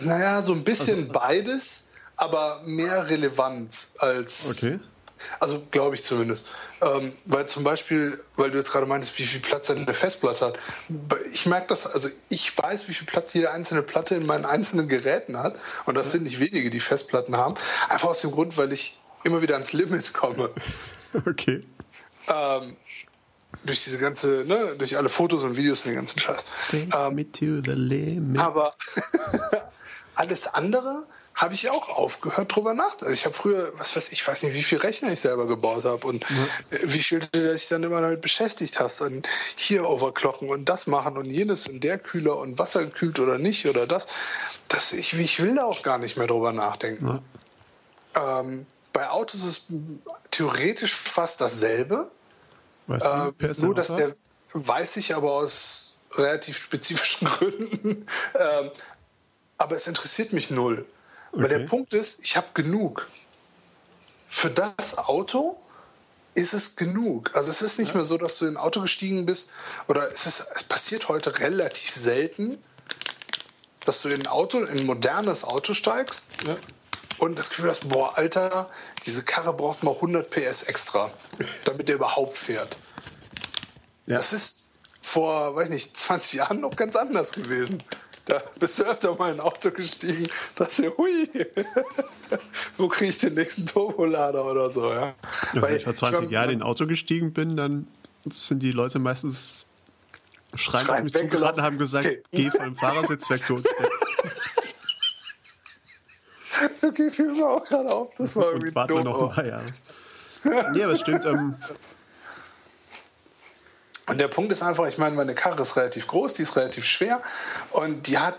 naja, 0.00 0.42
so 0.42 0.52
ein 0.52 0.64
bisschen 0.64 0.98
also, 0.98 1.12
beides, 1.12 1.90
aber 2.16 2.60
mehr 2.64 3.08
relevant 3.08 3.92
als. 3.98 4.50
Okay. 4.50 4.80
Also 5.38 5.62
glaube 5.70 5.94
ich 5.94 6.04
zumindest. 6.04 6.48
Ähm, 6.84 7.12
weil 7.26 7.46
zum 7.46 7.64
Beispiel, 7.64 8.22
weil 8.36 8.50
du 8.50 8.58
jetzt 8.58 8.70
gerade 8.70 8.84
meintest, 8.84 9.18
wie 9.18 9.24
viel 9.24 9.40
Platz 9.40 9.70
eine 9.70 9.94
Festplatte 9.94 10.46
hat. 10.46 10.58
Ich 11.32 11.46
merke 11.46 11.68
das, 11.68 11.86
also 11.86 12.08
ich 12.28 12.56
weiß, 12.56 12.88
wie 12.88 12.94
viel 12.94 13.06
Platz 13.06 13.32
jede 13.32 13.50
einzelne 13.52 13.82
Platte 13.82 14.16
in 14.16 14.26
meinen 14.26 14.44
einzelnen 14.44 14.88
Geräten 14.88 15.38
hat. 15.38 15.56
Und 15.86 15.94
das 15.94 16.10
sind 16.12 16.24
nicht 16.24 16.40
wenige, 16.40 16.68
die 16.70 16.80
Festplatten 16.80 17.36
haben. 17.36 17.54
Einfach 17.88 18.08
aus 18.08 18.20
dem 18.20 18.32
Grund, 18.32 18.58
weil 18.58 18.72
ich 18.72 18.98
immer 19.22 19.40
wieder 19.40 19.54
ans 19.54 19.72
Limit 19.72 20.12
komme. 20.12 20.50
Okay. 21.26 21.62
Ähm, 22.26 22.76
durch 23.64 23.84
diese 23.84 23.98
ganze, 23.98 24.42
ne, 24.48 24.74
durch 24.78 24.96
alle 24.96 25.08
Fotos 25.08 25.44
und 25.44 25.56
Videos 25.56 25.82
und 25.82 25.90
den 25.90 25.94
ganzen 25.94 26.18
Scheiß. 26.18 26.44
Ähm, 26.72 28.36
aber 28.36 28.74
alles 30.16 30.48
andere 30.48 31.06
habe 31.34 31.54
ich 31.54 31.68
auch 31.70 31.88
aufgehört 31.88 32.54
drüber 32.54 32.74
nachzudenken. 32.74 33.06
Also 33.06 33.14
ich 33.14 33.24
habe 33.24 33.34
früher, 33.34 33.72
was 33.76 33.96
weiß 33.96 34.12
ich, 34.12 34.26
weiß 34.26 34.44
nicht, 34.44 34.54
wie 34.54 34.62
viel 34.62 34.78
Rechner 34.78 35.12
ich 35.12 35.20
selber 35.20 35.46
gebaut 35.46 35.84
habe 35.84 36.06
und 36.06 36.22
ja. 36.22 36.36
wie 36.84 37.02
viel 37.02 37.20
du 37.20 37.52
dich 37.52 37.68
dann 37.68 37.82
immer 37.82 38.00
damit 38.00 38.20
beschäftigt 38.20 38.78
hast 38.78 39.00
und 39.00 39.28
hier 39.56 39.88
overclocken 39.88 40.48
und 40.48 40.68
das 40.68 40.86
machen 40.86 41.16
und 41.16 41.26
jenes 41.26 41.68
und 41.68 41.82
der 41.82 41.98
Kühler 41.98 42.38
und 42.38 42.58
Wasser 42.58 42.84
gekühlt 42.84 43.18
oder 43.18 43.38
nicht 43.38 43.66
oder 43.66 43.86
das. 43.86 44.06
das 44.68 44.92
ich, 44.92 45.12
ich 45.14 45.42
will 45.42 45.56
da 45.56 45.64
auch 45.64 45.82
gar 45.82 45.98
nicht 45.98 46.16
mehr 46.16 46.28
drüber 46.28 46.52
nachdenken. 46.52 47.20
Ja. 48.14 48.40
Ähm, 48.40 48.66
bei 48.92 49.10
Autos 49.10 49.44
ist 49.44 49.66
theoretisch 50.30 50.94
fast 50.94 51.40
dasselbe. 51.40 52.10
Weißt 52.86 53.06
du, 53.06 53.34
äh, 53.44 53.52
nur, 53.58 53.74
dass 53.74 53.88
der 53.96 54.14
weiß 54.52 54.98
ich 54.98 55.16
aber 55.16 55.32
aus 55.32 55.96
relativ 56.12 56.62
spezifischen 56.62 57.28
Gründen. 57.38 58.06
ähm, 58.38 58.70
aber 59.58 59.76
es 59.76 59.88
interessiert 59.88 60.32
mich 60.32 60.50
null. 60.50 60.86
Okay. 61.34 61.42
Weil 61.42 61.48
der 61.48 61.66
Punkt 61.66 61.92
ist, 61.94 62.20
ich 62.22 62.36
habe 62.36 62.46
genug. 62.54 63.08
Für 64.28 64.50
das 64.50 64.98
Auto 64.98 65.58
ist 66.34 66.54
es 66.54 66.76
genug. 66.76 67.30
Also 67.34 67.50
es 67.50 67.62
ist 67.62 67.78
nicht 67.78 67.88
ja. 67.88 67.96
mehr 67.96 68.04
so, 68.04 68.18
dass 68.18 68.38
du 68.38 68.46
in 68.46 68.54
ein 68.54 68.56
Auto 68.56 68.80
gestiegen 68.80 69.26
bist 69.26 69.50
oder 69.88 70.10
es, 70.10 70.26
ist, 70.26 70.46
es 70.54 70.64
passiert 70.64 71.08
heute 71.08 71.38
relativ 71.38 71.92
selten, 71.92 72.62
dass 73.84 74.02
du 74.02 74.08
in 74.08 74.20
ein 74.20 74.26
Auto, 74.26 74.60
in 74.60 74.78
ein 74.80 74.86
modernes 74.86 75.44
Auto 75.44 75.74
steigst 75.74 76.28
ja. 76.46 76.56
und 77.18 77.38
das 77.38 77.50
Gefühl 77.50 77.70
hast, 77.70 77.88
boah, 77.88 78.16
Alter, 78.16 78.70
diese 79.04 79.22
Karre 79.24 79.52
braucht 79.52 79.82
mal 79.82 79.94
100 79.94 80.30
PS 80.30 80.64
extra, 80.64 81.12
damit 81.64 81.88
der 81.88 81.96
überhaupt 81.96 82.38
fährt. 82.38 82.78
Ja. 84.06 84.18
Das 84.18 84.32
ist 84.32 84.70
vor, 85.02 85.54
weiß 85.54 85.68
nicht, 85.68 85.96
20 85.96 86.34
Jahren 86.34 86.60
noch 86.60 86.76
ganz 86.76 86.96
anders 86.96 87.32
gewesen. 87.32 87.82
Da 88.26 88.42
bist 88.58 88.78
du 88.78 88.84
öfter 88.84 89.14
mal 89.16 89.32
in 89.32 89.40
ein 89.40 89.40
Auto 89.40 89.70
gestiegen, 89.70 90.26
dass 90.56 90.76
du, 90.76 90.96
hui, 90.96 91.28
wo 92.78 92.88
kriege 92.88 93.10
ich 93.10 93.18
den 93.18 93.34
nächsten 93.34 93.66
Turbolader 93.66 94.44
oder 94.44 94.70
so, 94.70 94.90
ja. 94.90 95.14
ja 95.52 95.62
wenn 95.62 95.76
ich 95.76 95.84
vor 95.84 95.94
20 95.94 96.30
Jahren 96.30 96.50
in 96.50 96.60
ein 96.60 96.62
Auto 96.62 96.86
gestiegen 96.86 97.34
bin, 97.34 97.56
dann 97.56 97.86
sind 98.30 98.62
die 98.62 98.72
Leute 98.72 98.98
meistens 98.98 99.66
schreiend 100.54 100.88
auf 100.88 101.02
mich 101.02 101.12
zugerannt 101.12 101.58
und 101.58 101.62
haben 101.62 101.78
gesagt, 101.78 102.06
okay. 102.06 102.22
geh 102.32 102.50
von 102.50 102.60
dem 102.60 102.76
Fahrersitz 102.76 103.28
weg, 103.28 103.42
du. 103.48 103.62
okay, 106.82 107.10
fiel 107.10 107.32
mir 107.32 107.46
auch 107.46 107.64
gerade 107.64 107.92
auf, 107.92 108.14
das 108.16 108.34
war 108.34 108.46
irgendwie 108.46 108.68
und 108.68 108.74
warte 108.74 108.94
doof. 108.94 109.04
noch 109.04 109.22
ein 109.22 109.34
paar 109.34 109.46
Jahre. 109.46 109.64
Nee, 110.72 110.82
aber 110.82 110.92
es 110.92 111.00
stimmt, 111.00 111.24
ähm, 111.26 111.54
und 114.06 114.18
der 114.18 114.28
Punkt 114.28 114.52
ist 114.52 114.62
einfach, 114.62 114.86
ich 114.86 114.98
meine, 114.98 115.16
meine 115.16 115.34
Karre 115.34 115.62
ist 115.62 115.76
relativ 115.76 116.06
groß, 116.06 116.34
die 116.34 116.42
ist 116.42 116.56
relativ 116.56 116.84
schwer 116.84 117.22
und 117.70 118.06
die 118.06 118.18
hat, 118.18 118.34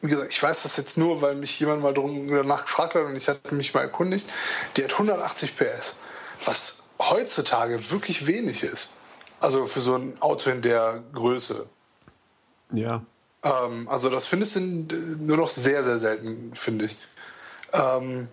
wie 0.00 0.08
gesagt, 0.08 0.30
ich 0.30 0.42
weiß 0.42 0.62
das 0.62 0.76
jetzt 0.76 0.98
nur, 0.98 1.20
weil 1.20 1.34
mich 1.34 1.58
jemand 1.58 1.82
mal 1.82 1.92
danach 1.92 2.64
gefragt 2.64 2.94
hat 2.94 3.04
und 3.04 3.16
ich 3.16 3.28
hatte 3.28 3.54
mich 3.54 3.74
mal 3.74 3.80
erkundigt, 3.80 4.30
die 4.76 4.84
hat 4.84 4.92
180 4.92 5.56
PS, 5.56 5.96
was 6.44 6.84
heutzutage 7.00 7.90
wirklich 7.90 8.26
wenig 8.26 8.62
ist. 8.62 8.92
Also 9.40 9.66
für 9.66 9.80
so 9.80 9.96
ein 9.96 10.16
Auto 10.20 10.50
in 10.50 10.62
der 10.62 11.02
Größe. 11.12 11.66
Ja. 12.72 13.02
Ähm, 13.42 13.88
also 13.88 14.08
das 14.08 14.26
findest 14.26 14.56
du 14.56 14.60
nur 14.60 15.36
noch 15.36 15.48
sehr, 15.48 15.82
sehr 15.84 15.98
selten, 15.98 16.52
finde 16.54 16.86
ich. 16.86 16.96
Ähm, 17.72 18.28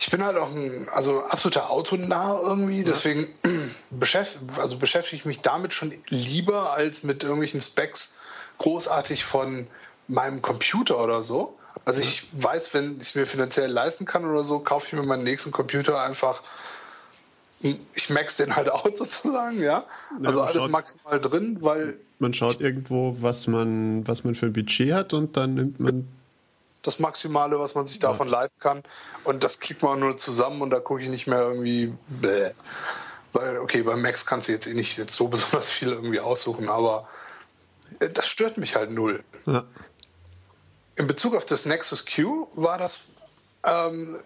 ich 0.00 0.10
bin 0.10 0.24
halt 0.24 0.38
auch 0.38 0.50
ein 0.50 0.88
also 0.94 1.24
absoluter 1.26 1.70
Autonah 1.70 2.40
irgendwie, 2.42 2.82
deswegen 2.84 3.28
beschäft, 3.90 4.38
also 4.56 4.78
beschäftige 4.78 5.16
ich 5.16 5.26
mich 5.26 5.42
damit 5.42 5.74
schon 5.74 5.92
lieber 6.08 6.72
als 6.72 7.02
mit 7.02 7.22
irgendwelchen 7.22 7.60
Specs 7.60 8.16
großartig 8.56 9.24
von 9.24 9.66
meinem 10.08 10.40
Computer 10.40 11.02
oder 11.04 11.22
so. 11.22 11.58
Also 11.84 12.00
ich 12.00 12.26
weiß, 12.32 12.72
wenn 12.72 12.96
ich 12.96 13.02
es 13.02 13.14
mir 13.14 13.26
finanziell 13.26 13.70
leisten 13.70 14.06
kann 14.06 14.24
oder 14.24 14.42
so, 14.42 14.60
kaufe 14.60 14.86
ich 14.86 14.92
mir 14.94 15.02
meinen 15.02 15.22
nächsten 15.22 15.50
Computer 15.50 16.02
einfach. 16.02 16.42
Ich 17.94 18.08
max 18.08 18.38
den 18.38 18.56
halt 18.56 18.70
out 18.72 18.96
sozusagen, 18.96 19.62
ja. 19.62 19.84
Also 20.24 20.40
alles 20.40 20.66
maximal 20.68 21.20
drin, 21.20 21.58
weil. 21.60 21.98
Man 22.18 22.32
schaut 22.32 22.60
irgendwo, 22.60 23.16
was 23.20 23.46
man, 23.46 24.06
was 24.08 24.24
man 24.24 24.34
für 24.34 24.46
ein 24.46 24.54
Budget 24.54 24.94
hat 24.94 25.12
und 25.12 25.36
dann 25.36 25.54
nimmt 25.54 25.78
man 25.78 26.08
das 26.82 26.98
Maximale, 26.98 27.58
was 27.58 27.74
man 27.74 27.86
sich 27.86 27.98
davon 27.98 28.28
live 28.28 28.52
kann. 28.58 28.82
Und 29.24 29.44
das 29.44 29.60
klickt 29.60 29.82
man 29.82 30.00
nur 30.00 30.16
zusammen 30.16 30.62
und 30.62 30.70
da 30.70 30.80
gucke 30.80 31.02
ich 31.02 31.08
nicht 31.08 31.26
mehr 31.26 31.40
irgendwie. 31.40 31.92
Bäh. 32.08 32.50
Weil, 33.32 33.58
okay, 33.58 33.82
beim 33.82 34.02
Max 34.02 34.26
kannst 34.26 34.48
du 34.48 34.52
jetzt 34.52 34.66
eh 34.66 34.74
nicht 34.74 34.98
jetzt 34.98 35.14
so 35.14 35.28
besonders 35.28 35.70
viel 35.70 35.88
irgendwie 35.88 36.20
aussuchen, 36.20 36.68
aber 36.68 37.08
äh, 38.00 38.08
das 38.08 38.28
stört 38.28 38.58
mich 38.58 38.76
halt 38.76 38.90
null. 38.90 39.22
Ja. 39.46 39.64
In 40.96 41.06
Bezug 41.06 41.34
auf 41.34 41.46
das 41.46 41.64
Nexus 41.64 42.04
Q 42.04 42.48
war 42.52 42.76
das 42.76 43.00
ähm, 43.64 44.18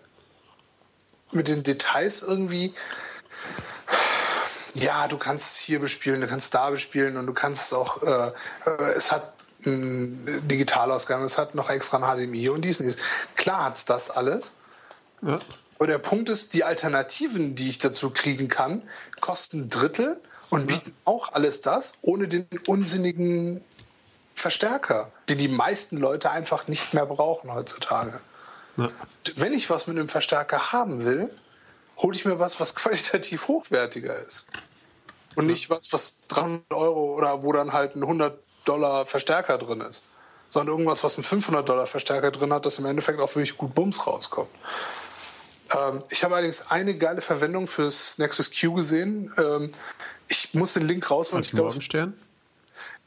mit 1.33 1.49
den 1.49 1.63
Details 1.63 2.23
irgendwie. 2.23 2.75
Ja, 4.75 5.07
du 5.07 5.19
kannst 5.19 5.53
es 5.53 5.59
hier 5.59 5.79
bespielen, 5.79 6.21
du 6.21 6.27
kannst 6.27 6.53
da 6.53 6.71
bespielen 6.71 7.17
und 7.17 7.27
du 7.27 7.33
kannst 7.33 7.67
es 7.67 7.73
auch. 7.73 8.03
Äh, 8.03 8.33
äh 8.67 8.93
es 8.97 9.13
hat 9.13 9.35
einen 9.67 10.49
Digitalausgang, 10.49 11.25
es 11.25 11.39
hat 11.39 11.55
noch 11.55 11.71
extra 11.71 11.99
ein 11.99 12.27
HDMI 12.27 12.49
und 12.49 12.63
dies 12.63 12.81
und 12.81 12.87
dies. 12.87 12.97
Klar 13.37 13.65
hat 13.65 13.77
es 13.77 13.85
das 13.85 14.11
alles. 14.11 14.57
Ja. 15.23 15.41
Aber 15.79 15.87
der 15.87 15.99
Punkt 15.99 16.29
ist, 16.29 16.55
die 16.55 16.65
Alternativen, 16.65 17.57
die 17.57 17.69
ich 17.69 17.79
dazu 17.79 18.11
kriegen 18.11 18.49
kann, 18.49 18.83
kosten 19.21 19.69
Drittel 19.69 20.21
und 20.51 20.67
bieten 20.67 20.91
ja. 20.91 20.97
auch 21.05 21.33
alles 21.33 21.63
das 21.63 21.99
ohne 22.03 22.29
den 22.29 22.47
unsinnigen 22.67 23.65
Verstärker, 24.35 25.11
den 25.29 25.39
die 25.39 25.49
meisten 25.49 25.97
Leute 25.97 26.31
einfach 26.31 26.69
nicht 26.69 26.95
mehr 26.95 27.07
brauchen 27.07 27.53
heutzutage. 27.53 28.21
Ja. 28.77 28.91
Wenn 29.37 29.53
ich 29.53 29.71
was 29.71 29.87
mit 29.87 29.97
einem 29.97 30.09
Verstärker 30.09 30.73
haben 30.73 31.05
will, 31.05 31.31
hole 31.97 32.17
ich 32.17 32.25
mir 32.25 32.39
was, 32.39 32.61
was 32.61 32.75
qualitativ 32.75 33.49
hochwertiger 33.49 34.17
ist. 34.27 34.47
Und 35.37 35.47
nicht 35.47 35.69
was, 35.71 35.93
was 35.93 36.21
300 36.29 36.73
Euro 36.73 37.15
oder 37.15 37.43
wo 37.43 37.53
dann 37.53 37.73
halt 37.73 37.97
ein 37.97 38.03
100 38.03 38.39
Dollar 38.65 39.07
Verstärker 39.07 39.59
drin 39.59 39.81
ist, 39.81 40.05
sondern 40.49 40.75
irgendwas, 40.75 41.05
was 41.05 41.17
einen 41.17 41.25
500 41.25 41.69
Dollar 41.69 41.87
Verstärker 41.87 42.31
drin 42.31 42.53
hat, 42.53 42.67
das 42.67 42.79
im 42.79 42.87
Endeffekt 42.87 43.21
auch 43.21 43.35
wirklich 43.35 43.57
gut 43.57 43.75
Bums 43.75 44.07
rauskommt. 44.07 44.51
Ähm, 45.75 46.03
ich 46.11 46.25
habe 46.25 46.35
allerdings 46.35 46.71
eine 46.71 46.97
geile 46.97 47.21
Verwendung 47.21 47.67
fürs 47.67 48.19
Nexus 48.19 48.51
Q 48.51 48.75
gesehen. 48.75 49.33
Ähm, 49.39 49.73
ich 50.29 50.55
muss 50.55 50.75
den 50.75 50.87
Link 50.87 51.11
raus. 51.11 51.33
Als 51.33 51.53
Morgenstern? 51.53 52.19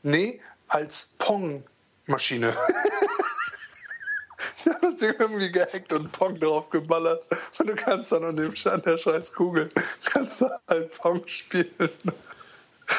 Nee, 0.04 0.42
als 0.68 1.16
Pong-Maschine. 1.18 2.56
ich 4.58 4.66
habe 4.68 4.80
das 4.82 4.98
Ding 4.98 5.14
irgendwie 5.18 5.52
gehackt 5.52 5.94
und 5.94 6.12
Pong 6.12 6.40
drauf 6.40 6.70
geballert. 6.70 7.24
Und 7.60 7.68
du 7.68 7.76
kannst 7.76 8.12
dann 8.12 8.24
an 8.24 8.36
dem 8.36 8.56
Stand 8.56 8.86
der 8.86 8.98
scheiß 8.98 9.34
Kugel 9.34 9.70
kannst 10.06 10.42
du 10.42 10.50
halt 10.68 10.98
Pong 10.98 11.26
spielen. 11.28 11.90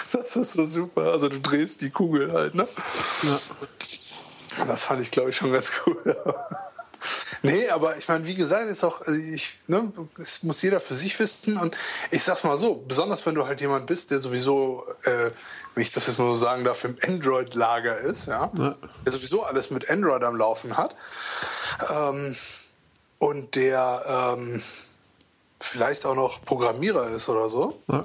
Das 0.12 0.36
ist 0.36 0.52
so 0.52 0.64
super. 0.64 1.12
Also 1.12 1.28
du 1.28 1.40
drehst 1.40 1.80
die 1.80 1.90
Kugel 1.90 2.32
halt, 2.32 2.54
ne? 2.54 2.68
Ja. 3.22 3.40
Das 4.66 4.84
fand 4.84 5.02
ich, 5.02 5.10
glaube 5.10 5.30
ich, 5.30 5.36
schon 5.36 5.52
ganz 5.52 5.70
cool. 5.86 6.16
Nee, 7.42 7.68
aber 7.68 7.96
ich 7.96 8.08
meine, 8.08 8.26
wie 8.26 8.34
gesagt, 8.34 8.68
ist 8.68 8.82
auch, 8.82 9.00
also 9.02 9.12
ich, 9.12 9.60
ne, 9.68 9.92
es 10.18 10.42
muss 10.42 10.60
jeder 10.60 10.80
für 10.80 10.96
sich 10.96 11.16
wissen. 11.20 11.56
Und 11.56 11.72
ich 12.10 12.24
sag's 12.24 12.42
mal 12.42 12.56
so, 12.56 12.74
besonders 12.74 13.24
wenn 13.26 13.36
du 13.36 13.46
halt 13.46 13.60
jemand 13.60 13.86
bist, 13.86 14.10
der 14.10 14.18
sowieso, 14.18 14.84
äh, 15.04 15.30
wenn 15.74 15.82
ich 15.82 15.92
das 15.92 16.08
jetzt 16.08 16.18
mal 16.18 16.26
so 16.26 16.34
sagen 16.34 16.64
darf, 16.64 16.82
im 16.82 16.96
Android-Lager 17.00 17.98
ist, 17.98 18.26
ja, 18.26 18.50
ja, 18.58 18.74
der 19.04 19.12
sowieso 19.12 19.44
alles 19.44 19.70
mit 19.70 19.88
Android 19.88 20.24
am 20.24 20.34
Laufen 20.34 20.76
hat. 20.76 20.96
Ähm, 21.88 22.34
und 23.20 23.54
der 23.54 24.34
ähm, 24.36 24.60
vielleicht 25.60 26.06
auch 26.06 26.16
noch 26.16 26.44
Programmierer 26.44 27.10
ist 27.10 27.28
oder 27.28 27.48
so. 27.48 27.80
Ja 27.86 28.00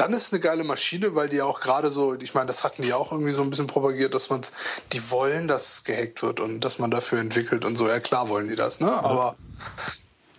dann 0.00 0.14
ist 0.14 0.28
es 0.28 0.32
eine 0.32 0.40
geile 0.40 0.64
Maschine, 0.64 1.14
weil 1.14 1.28
die 1.28 1.42
auch 1.42 1.60
gerade 1.60 1.90
so, 1.90 2.14
ich 2.14 2.32
meine, 2.32 2.46
das 2.46 2.64
hatten 2.64 2.80
die 2.80 2.94
auch 2.94 3.12
irgendwie 3.12 3.32
so 3.32 3.42
ein 3.42 3.50
bisschen 3.50 3.66
propagiert, 3.66 4.14
dass 4.14 4.30
man 4.30 4.40
die 4.94 5.10
wollen, 5.10 5.46
dass 5.46 5.74
es 5.74 5.84
gehackt 5.84 6.22
wird 6.22 6.40
und 6.40 6.60
dass 6.60 6.78
man 6.78 6.90
dafür 6.90 7.18
entwickelt 7.18 7.66
und 7.66 7.76
so. 7.76 7.86
Ja, 7.86 8.00
klar 8.00 8.30
wollen 8.30 8.48
die 8.48 8.56
das, 8.56 8.80
ne? 8.80 8.90
Aber 8.90 9.36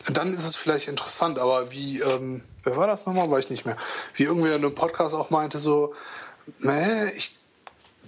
dann 0.09 0.33
ist 0.33 0.47
es 0.47 0.55
vielleicht 0.55 0.87
interessant, 0.87 1.37
aber 1.37 1.71
wie, 1.71 1.99
ähm, 1.99 2.43
wer 2.63 2.75
war 2.75 2.87
das 2.87 3.05
nochmal? 3.05 3.29
Weiß 3.29 3.45
ich 3.45 3.51
nicht 3.51 3.67
mehr. 3.67 3.77
Wie 4.15 4.23
irgendwer 4.23 4.55
in 4.55 4.65
einem 4.65 4.73
Podcast 4.73 5.13
auch 5.13 5.29
meinte, 5.29 5.59
so, 5.59 5.93
nee, 6.57 7.11
ich, 7.15 7.37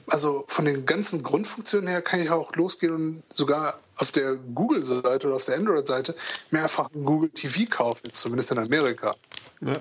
also 0.08 0.46
von 0.48 0.66
den 0.66 0.88
ganzen 0.88 1.22
Grundfunktionen 1.22 1.88
her 1.88 2.02
kann 2.02 2.20
ich 2.20 2.32
auch 2.32 2.56
losgehen 2.56 2.96
und 2.96 3.24
sogar 3.32 3.80
auf 3.98 4.12
der 4.12 4.38
Google-Seite 4.38 5.28
oder 5.28 5.36
auf 5.36 5.46
der 5.46 5.58
Android-Seite 5.58 6.16
mir 6.50 6.64
einfach 6.64 6.90
ein 6.96 7.06
Google 7.06 7.30
TV 7.30 7.70
kaufen, 7.70 8.12
zumindest 8.12 8.50
in 8.50 8.58
Amerika. 8.58 9.14
Ja 9.62 9.76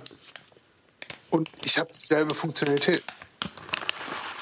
und 1.32 1.50
ich 1.64 1.78
habe 1.78 1.90
dieselbe 1.92 2.34
Funktionalität. 2.34 3.02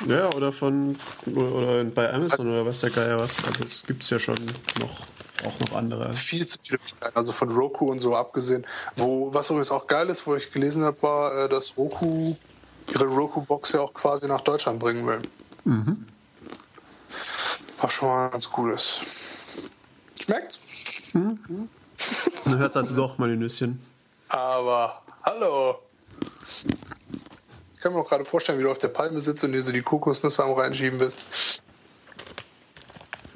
Ja, 0.07 0.29
oder 0.35 0.50
von 0.50 0.98
oder 1.26 1.85
bei 1.85 2.12
Amazon 2.12 2.48
oder 2.48 2.64
was 2.66 2.81
der 2.81 2.90
Geier 2.90 3.18
was. 3.18 3.44
Also 3.44 3.64
es 3.64 3.85
gibt 3.85 4.03
es 4.03 4.11
ja 4.11 4.18
schon 4.18 4.37
noch 4.81 5.03
auch 5.44 5.59
noch 5.61 5.76
andere. 5.76 6.05
Also 6.05 6.18
viel 6.18 6.46
zu 6.46 6.59
viele 6.62 6.79
Möglichkeiten, 6.79 7.16
also 7.16 7.33
von 7.33 7.50
Roku 7.50 7.90
und 7.90 7.98
so 7.98 8.16
abgesehen. 8.16 8.66
Wo, 8.96 9.33
was 9.33 9.48
übrigens 9.50 9.70
auch 9.70 9.87
geil 9.87 10.09
ist, 10.09 10.26
wo 10.26 10.35
ich 10.35 10.53
gelesen 10.53 10.85
habe, 10.85 11.00
war, 11.03 11.44
äh, 11.44 11.48
dass 11.48 11.76
Roku 11.76 12.37
ihre 12.92 13.05
Roku-Box 13.05 13.72
ja 13.72 13.81
auch 13.81 13.94
quasi 13.94 14.26
nach 14.26 14.40
Deutschland 14.40 14.81
bringen 14.81 15.07
will. 15.07 15.22
Mhm. 15.64 16.07
Was 17.81 17.92
schon 17.92 18.09
mal 18.09 18.29
ganz 18.29 18.50
cool 18.57 18.72
ist. 18.72 19.03
Schmeckt's? 20.22 20.59
Mhm. 21.14 21.68
Man 22.44 22.59
hört 22.59 22.76
also 22.76 22.94
doch 22.94 23.18
mal 23.18 23.31
ein 23.31 23.38
Nüsschen. 23.38 23.81
Aber 24.29 25.03
hallo. 25.24 25.79
Ich 27.75 27.81
kann 27.81 27.93
mir 27.93 28.01
auch 28.01 28.09
gerade 28.09 28.25
vorstellen, 28.25 28.59
wie 28.59 28.65
du 28.65 28.71
auf 28.71 28.79
der 28.79 28.89
Palme 28.89 29.21
sitzt 29.21 29.43
und 29.45 29.53
dir 29.53 29.63
so 29.63 29.73
die 29.73 29.83
Kokosnüsse 29.83 30.45
am 30.45 30.53
reinschieben 30.53 30.99
bist. 30.99 31.19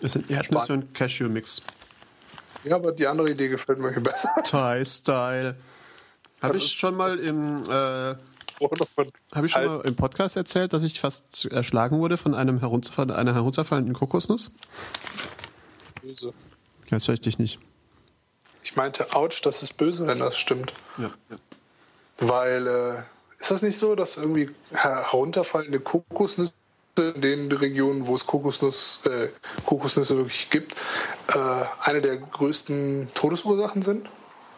Das 0.00 0.12
sind 0.12 0.30
Erdnüsse 0.30 0.74
und 0.74 0.92
Cashew-Mix. 0.92 1.62
Ja, 2.64 2.76
aber 2.76 2.92
die 2.92 3.06
andere 3.06 3.30
Idee 3.30 3.48
gefällt 3.48 3.78
mir 3.78 3.90
besser. 4.00 4.28
Thai-Style. 4.44 5.56
Habe 6.42 6.54
also, 6.54 6.64
ich 6.64 6.72
schon 6.72 6.94
mal 6.94 7.18
im 7.18 7.62
äh, 7.64 8.14
habe 9.32 9.46
ich 9.46 9.52
schon 9.52 9.66
mal 9.66 9.80
im 9.80 9.96
Podcast 9.96 10.36
erzählt, 10.36 10.72
dass 10.72 10.82
ich 10.82 11.00
fast 11.00 11.46
erschlagen 11.46 11.98
wurde 11.98 12.16
von 12.16 12.34
einem 12.34 12.58
herunterfall 12.58 13.10
einer 13.10 13.34
herunterfallenden 13.34 13.94
Kokosnuss? 13.94 14.52
Böse. 16.02 16.32
Jetzt 16.90 17.08
höre 17.08 17.14
ich 17.14 17.20
dich 17.20 17.38
nicht. 17.38 17.58
Ich 18.62 18.76
meinte, 18.76 19.14
ouch, 19.14 19.40
das 19.42 19.62
ist 19.62 19.76
böse, 19.76 20.06
wenn 20.06 20.18
das 20.18 20.36
stimmt. 20.36 20.72
Ja. 20.98 21.10
Weil, 22.18 22.66
äh, 22.66 22.94
ist 23.38 23.50
das 23.50 23.62
nicht 23.62 23.78
so, 23.78 23.94
dass 23.94 24.16
irgendwie 24.16 24.48
herunterfallende 24.72 25.80
Kokosnüsse 25.80 26.52
in 26.96 27.20
den 27.20 27.52
Regionen, 27.52 28.06
wo 28.06 28.14
es 28.14 28.26
Kokosnuss, 28.26 29.00
äh, 29.06 29.28
Kokosnüsse 29.66 30.16
wirklich 30.16 30.48
gibt, 30.50 30.74
äh, 31.34 31.64
eine 31.80 32.00
der 32.00 32.16
größten 32.18 33.08
Todesursachen 33.14 33.82
sind? 33.82 34.08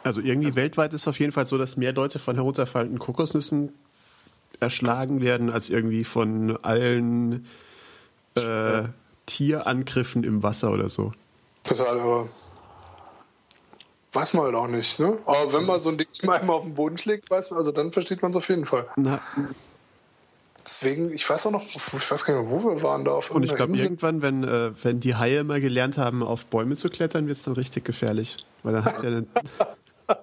Also 0.05 0.21
irgendwie 0.21 0.49
also, 0.49 0.57
weltweit 0.57 0.92
ist 0.92 1.03
es 1.03 1.09
auf 1.09 1.19
jeden 1.19 1.33
Fall 1.33 1.47
so, 1.47 1.59
dass 1.59 1.77
mehr 1.77 1.92
Leute 1.92 2.19
von 2.19 2.37
herunterfallenden 2.37 2.99
Kokosnüssen 2.99 3.73
erschlagen 4.61 5.21
werden, 5.21 5.51
als 5.51 5.71
irgendwie 5.71 6.05
von 6.05 6.57
allen 6.62 7.47
äh, 8.37 8.85
Tierangriffen 9.27 10.23
im 10.25 10.42
Wasser 10.42 10.71
oder 10.71 10.88
so. 10.88 11.12
Das 11.64 11.81
ist 11.81 11.87
aber 11.87 12.29
Weiß 14.16 14.33
man 14.33 14.46
halt 14.46 14.55
auch 14.55 14.66
nicht, 14.66 14.98
ne? 14.98 15.18
Aber 15.26 15.52
wenn 15.52 15.66
man 15.66 15.79
so 15.79 15.90
ein 15.90 15.98
Ding 15.98 16.09
mal 16.22 16.40
auf 16.48 16.64
den 16.64 16.74
Boden 16.74 16.96
schlägt, 16.96 17.31
weiß 17.31 17.50
man, 17.50 17.59
also 17.59 17.70
dann 17.70 17.92
versteht 17.92 18.22
man 18.22 18.31
es 18.31 18.37
auf 18.38 18.48
jeden 18.48 18.64
Fall. 18.64 18.88
Na. 18.96 19.20
Deswegen, 20.64 21.12
ich 21.12 21.29
weiß 21.29 21.46
auch 21.46 21.50
noch, 21.50 21.62
ich 21.62 21.92
weiß 21.92 22.24
gar 22.24 22.40
nicht 22.40 22.50
mehr, 22.50 22.62
wo 22.62 22.64
wir 22.64 22.83
waren 22.83 23.05
da 23.05 23.11
auf 23.11 23.31
Und 23.31 23.42
ich 23.42 23.55
glaube, 23.55 23.76
irgendwann, 23.76 24.22
wenn, 24.22 24.42
äh, 24.42 24.72
wenn 24.83 25.00
die 25.00 25.16
Haie 25.16 25.44
mal 25.44 25.61
gelernt 25.61 25.98
haben, 25.98 26.22
auf 26.22 26.46
Bäume 26.46 26.76
zu 26.76 26.88
klettern, 26.88 27.29
wird 27.29 27.37
es 27.37 27.44
dann 27.44 27.55
richtig 27.55 27.85
gefährlich. 27.85 28.38
Weil 28.62 28.72
dann 28.72 28.85
hast 28.87 29.02
du 29.02 29.07
ja 29.07 29.22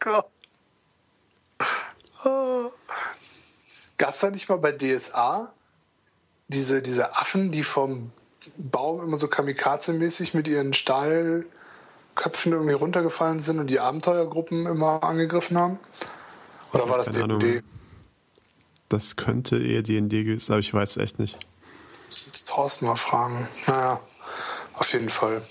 Gott. 0.00 0.26
Oh. 2.24 2.70
Gab 3.98 4.14
es 4.14 4.20
da 4.20 4.30
nicht 4.30 4.48
mal 4.48 4.56
bei 4.56 4.72
DSA 4.72 5.52
diese, 6.48 6.80
diese 6.80 7.14
Affen, 7.14 7.52
die 7.52 7.62
vom 7.62 8.10
Baum 8.56 9.02
immer 9.02 9.18
so 9.18 9.26
kamikaze-mäßig 9.26 10.34
mit 10.34 10.48
ihren 10.48 10.72
Stahl 10.72 11.44
Köpfen 12.14 12.52
irgendwie 12.52 12.74
runtergefallen 12.74 13.40
sind 13.40 13.58
und 13.58 13.66
die 13.68 13.80
Abenteuergruppen 13.80 14.66
immer 14.66 15.02
angegriffen 15.02 15.58
haben? 15.58 15.78
Oder 16.72 16.88
war 16.88 16.98
das 16.98 17.10
D&D? 17.10 17.62
Das 18.88 19.16
könnte 19.16 19.58
eher 19.58 19.82
D&D 19.82 20.24
gewesen 20.24 20.40
sein, 20.40 20.54
aber 20.54 20.60
ich 20.60 20.72
weiß 20.72 20.90
es 20.90 20.96
echt 20.98 21.18
nicht. 21.18 21.38
muss 22.06 22.26
jetzt 22.26 22.48
Thorsten 22.48 22.86
mal 22.86 22.96
fragen. 22.96 23.48
Naja, 23.66 24.00
auf 24.74 24.92
jeden 24.92 25.10
Fall. 25.10 25.42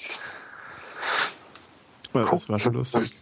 Ja, 2.14 2.26
das 2.26 2.48
war 2.48 2.60
schon 2.60 2.74
lustig. 2.74 3.20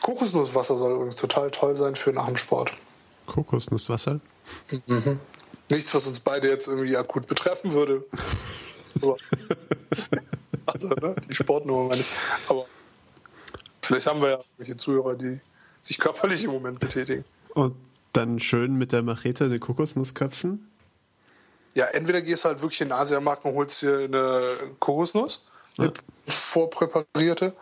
Kokosnusswasser 0.00 0.78
soll 0.78 0.94
übrigens 0.94 1.16
total 1.16 1.50
toll 1.50 1.74
sein 1.74 1.96
für 1.96 2.12
nach 2.12 2.26
dem 2.26 2.36
Sport. 2.36 2.72
Kokosnusswasser? 3.26 4.20
Mhm. 4.86 5.18
Nichts, 5.68 5.92
was 5.94 6.06
uns 6.06 6.20
beide 6.20 6.48
jetzt 6.48 6.68
irgendwie 6.68 6.96
akut 6.96 7.26
betreffen 7.26 7.72
würde. 7.72 8.04
also, 10.66 10.88
ne, 10.88 11.16
die 11.28 11.34
Sportnummer 11.34 11.88
meine 11.88 12.00
ich. 12.00 12.10
Aber 12.48 12.66
vielleicht 13.82 14.06
haben 14.06 14.20
wir 14.20 14.30
ja 14.30 14.40
welche 14.58 14.76
Zuhörer, 14.76 15.14
die 15.14 15.40
sich 15.80 15.98
körperlich 15.98 16.44
im 16.44 16.50
Moment 16.50 16.80
betätigen. 16.80 17.24
Und 17.54 17.76
dann 18.12 18.40
schön 18.40 18.74
mit 18.76 18.92
der 18.92 19.02
Machete 19.02 19.44
eine 19.44 19.58
Kokosnuss 19.58 20.14
köpfen? 20.14 20.70
Ja, 21.74 21.86
entweder 21.86 22.22
gehst 22.22 22.44
du 22.44 22.48
halt 22.48 22.62
wirklich 22.62 22.80
in 22.80 22.88
den 22.88 22.92
Asiamarkt 22.92 23.44
und 23.44 23.54
holst 23.54 23.82
dir 23.82 23.98
eine 23.98 24.56
Kokosnuss, 24.78 25.46
eine 25.76 25.88
ja. 25.88 25.92
vorpräparierte. 26.32 27.54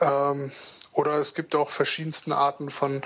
Ähm, 0.00 0.52
oder 0.92 1.14
es 1.18 1.34
gibt 1.34 1.54
auch 1.56 1.68
verschiedensten 1.68 2.32
Arten 2.32 2.70
von 2.70 3.02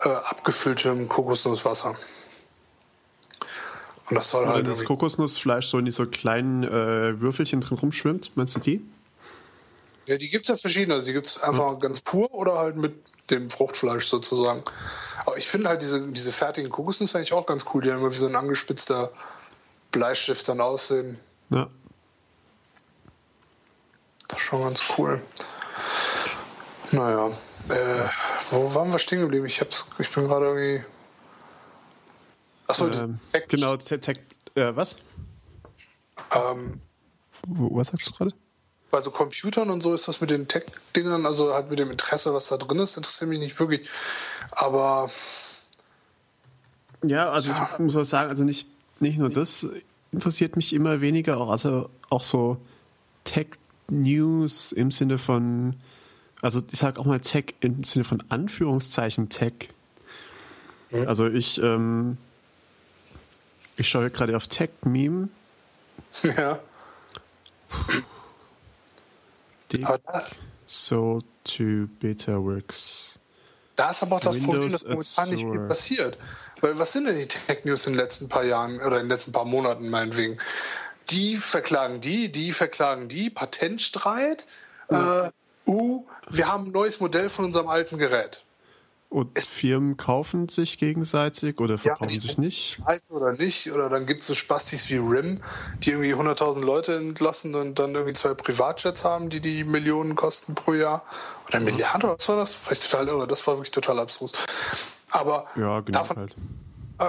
äh, 0.00 0.08
abgefülltem 0.08 1.08
Kokosnusswasser. 1.08 1.96
Und 4.10 4.16
das 4.16 4.30
soll 4.30 4.46
halt. 4.46 4.66
das 4.66 4.84
Kokosnussfleisch 4.84 5.68
so 5.68 5.78
in 5.78 5.90
so 5.90 6.06
kleinen 6.06 6.62
äh, 6.62 7.20
Würfelchen 7.20 7.60
drin 7.60 7.78
rumschwimmt, 7.78 8.32
meinst 8.34 8.54
du 8.54 8.60
die? 8.60 8.82
Ja, 10.06 10.16
die 10.18 10.28
gibt 10.28 10.44
es 10.44 10.48
ja 10.48 10.56
verschiedene. 10.56 10.94
Also 10.94 11.06
die 11.06 11.14
gibt 11.14 11.26
es 11.26 11.42
einfach 11.42 11.72
ja. 11.72 11.78
ganz 11.78 12.00
pur 12.00 12.32
oder 12.34 12.58
halt 12.58 12.76
mit 12.76 12.94
dem 13.30 13.48
Fruchtfleisch 13.48 14.06
sozusagen. 14.06 14.62
Aber 15.24 15.38
ich 15.38 15.48
finde 15.48 15.68
halt 15.68 15.80
diese, 15.80 16.06
diese 16.08 16.32
fertigen 16.32 16.70
Kokosnüsse 16.70 17.16
eigentlich 17.16 17.32
auch 17.32 17.46
ganz 17.46 17.64
cool, 17.72 17.82
die 17.82 17.88
dann 17.88 18.00
immer 18.00 18.12
wie 18.12 18.18
so 18.18 18.26
ein 18.26 18.36
angespitzter 18.36 19.10
Bleistift 19.90 20.48
dann 20.48 20.60
aussehen. 20.60 21.18
Ja. 21.48 21.68
Das 24.28 24.38
ist 24.38 24.44
schon 24.44 24.60
ganz 24.60 24.82
cool. 24.98 25.22
Naja. 26.90 27.28
Äh, 27.70 28.08
wo 28.50 28.74
waren 28.74 28.92
wir 28.92 28.98
stehen 28.98 29.20
geblieben? 29.20 29.46
Ich, 29.46 29.60
hab's, 29.60 29.86
ich 29.98 30.12
bin 30.12 30.28
gerade 30.28 30.46
irgendwie. 30.46 30.84
Achso, 32.66 32.88
ähm, 32.88 33.18
Tech 33.32 33.46
genau, 33.48 33.76
Tech, 33.76 34.20
äh, 34.54 34.74
was? 34.74 34.96
Ähm, 36.34 36.80
Wo, 37.46 37.76
was 37.76 37.88
sagst 37.88 38.08
du 38.08 38.24
gerade? 38.24 38.36
Bei 38.90 39.00
so 39.00 39.10
Computern 39.10 39.70
und 39.70 39.82
so 39.82 39.92
ist 39.92 40.06
das 40.06 40.20
mit 40.20 40.30
den 40.30 40.46
Tech-Dingern, 40.46 41.26
also 41.26 41.52
halt 41.52 41.68
mit 41.68 41.78
dem 41.78 41.90
Interesse, 41.90 42.32
was 42.32 42.48
da 42.48 42.56
drin 42.56 42.78
ist, 42.78 42.96
interessiert 42.96 43.28
mich 43.28 43.40
nicht 43.40 43.58
wirklich. 43.58 43.88
Aber. 44.52 45.10
Ja, 47.02 47.30
also 47.30 47.50
ja. 47.50 47.70
ich 47.72 47.78
muss 47.80 47.96
auch 47.96 48.04
sagen, 48.04 48.30
also 48.30 48.44
nicht, 48.44 48.68
nicht 49.00 49.18
nur 49.18 49.30
das 49.30 49.66
interessiert 50.12 50.56
mich 50.56 50.72
immer 50.72 51.00
weniger, 51.00 51.38
auch, 51.38 51.50
also 51.50 51.90
auch 52.08 52.22
so 52.22 52.56
Tech-News 53.24 54.72
im 54.72 54.90
Sinne 54.90 55.18
von, 55.18 55.74
also 56.40 56.62
ich 56.70 56.78
sage 56.78 57.00
auch 57.00 57.04
mal 57.04 57.20
Tech 57.20 57.54
im 57.60 57.84
Sinne 57.84 58.04
von 58.04 58.22
Anführungszeichen 58.28 59.28
Tech. 59.28 59.70
Mhm. 60.90 61.08
Also 61.08 61.26
ich 61.26 61.60
ähm, 61.60 62.16
ich 63.76 63.88
schaue 63.88 64.10
gerade 64.10 64.36
auf 64.36 64.46
Tech-Meme. 64.48 65.28
Ja. 66.22 66.60
Dick 69.72 69.84
so 70.66 71.20
to 71.42 71.88
Betaworks. 71.98 73.18
Da 73.74 73.90
ist 73.90 74.02
aber 74.02 74.16
auch 74.16 74.20
das 74.20 74.36
Windows 74.36 74.54
Problem, 74.54 74.70
dass 74.70 74.84
momentan 74.84 75.28
nicht 75.30 75.50
viel 75.50 75.66
passiert. 75.66 76.18
Weil 76.60 76.78
was 76.78 76.92
sind 76.92 77.06
denn 77.06 77.18
die 77.18 77.26
Tech-News 77.26 77.86
in 77.86 77.94
den 77.94 77.98
letzten 77.98 78.28
paar 78.28 78.44
Jahren 78.44 78.76
oder 78.76 78.98
in 78.98 79.04
den 79.04 79.08
letzten 79.08 79.32
paar 79.32 79.44
Monaten 79.44 79.88
meinetwegen? 79.88 80.38
die 81.10 81.36
verklagen 81.36 82.00
die, 82.00 82.30
die 82.30 82.52
verklagen 82.52 83.08
die, 83.08 83.30
Patentstreit. 83.30 84.46
Ja. 84.90 85.26
Äh, 85.26 85.30
uh, 85.66 86.04
wir 86.28 86.48
haben 86.48 86.66
ein 86.66 86.72
neues 86.72 87.00
Modell 87.00 87.30
von 87.30 87.46
unserem 87.46 87.68
alten 87.68 87.98
Gerät. 87.98 88.42
Und 89.14 89.38
Firmen 89.38 89.96
kaufen 89.96 90.48
sich 90.48 90.76
gegenseitig 90.76 91.60
oder 91.60 91.78
verkaufen 91.78 92.14
ja, 92.14 92.18
sich 92.18 92.36
nicht? 92.36 92.80
Oder 93.10 93.32
nicht. 93.34 93.70
Oder 93.70 93.88
dann 93.88 94.06
gibt 94.06 94.22
es 94.22 94.26
so 94.26 94.34
Spastis 94.34 94.90
wie 94.90 94.96
RIM, 94.96 95.40
die 95.78 95.90
irgendwie 95.90 96.12
100.000 96.16 96.64
Leute 96.64 96.96
entlassen 96.96 97.54
und 97.54 97.78
dann 97.78 97.94
irgendwie 97.94 98.14
zwei 98.14 98.34
Privatjets 98.34 99.04
haben, 99.04 99.30
die 99.30 99.38
die 99.38 99.62
Millionen 99.62 100.16
kosten 100.16 100.56
pro 100.56 100.72
Jahr. 100.72 101.04
Oder 101.46 101.58
eine 101.58 101.66
Milliarde 101.66 102.08
oder 102.08 102.16
was 102.18 102.28
war 102.28 102.36
das? 102.38 102.54
Vielleicht 102.54 102.90
total 102.90 103.06
irre. 103.06 103.28
Das 103.28 103.46
war 103.46 103.54
wirklich 103.56 103.70
total 103.70 104.00
abstrus. 104.00 104.32
Aber 105.10 105.46
ja, 105.54 105.78
genau 105.78 105.98
davon, 106.00 106.16
halt. 106.16 106.34
äh, 106.98 107.04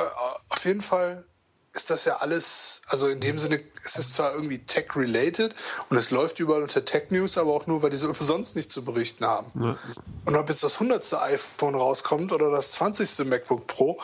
auf 0.49 0.63
jeden 0.63 0.83
Fall 0.83 1.25
ist 1.75 1.89
das 1.89 2.05
ja 2.05 2.17
alles, 2.17 2.81
also 2.87 3.09
in 3.09 3.19
dem 3.19 3.37
Sinne 3.37 3.59
ist 3.83 3.99
es 3.99 4.13
zwar 4.13 4.33
irgendwie 4.33 4.59
tech-related 4.59 5.53
und 5.89 5.97
es 5.97 6.09
läuft 6.09 6.39
überall 6.39 6.63
unter 6.63 6.85
Tech-News, 6.85 7.37
aber 7.37 7.53
auch 7.53 7.67
nur, 7.67 7.83
weil 7.83 7.89
die 7.89 7.97
so 7.97 8.13
sonst 8.19 8.55
nichts 8.55 8.73
zu 8.73 8.85
berichten 8.85 9.25
haben. 9.25 9.51
Ja. 9.61 9.77
Und 10.25 10.35
ob 10.35 10.49
jetzt 10.49 10.63
das 10.63 10.75
100. 10.75 11.13
iPhone 11.21 11.75
rauskommt 11.75 12.31
oder 12.31 12.49
das 12.49 12.71
20. 12.71 13.27
MacBook 13.27 13.67
Pro. 13.67 13.99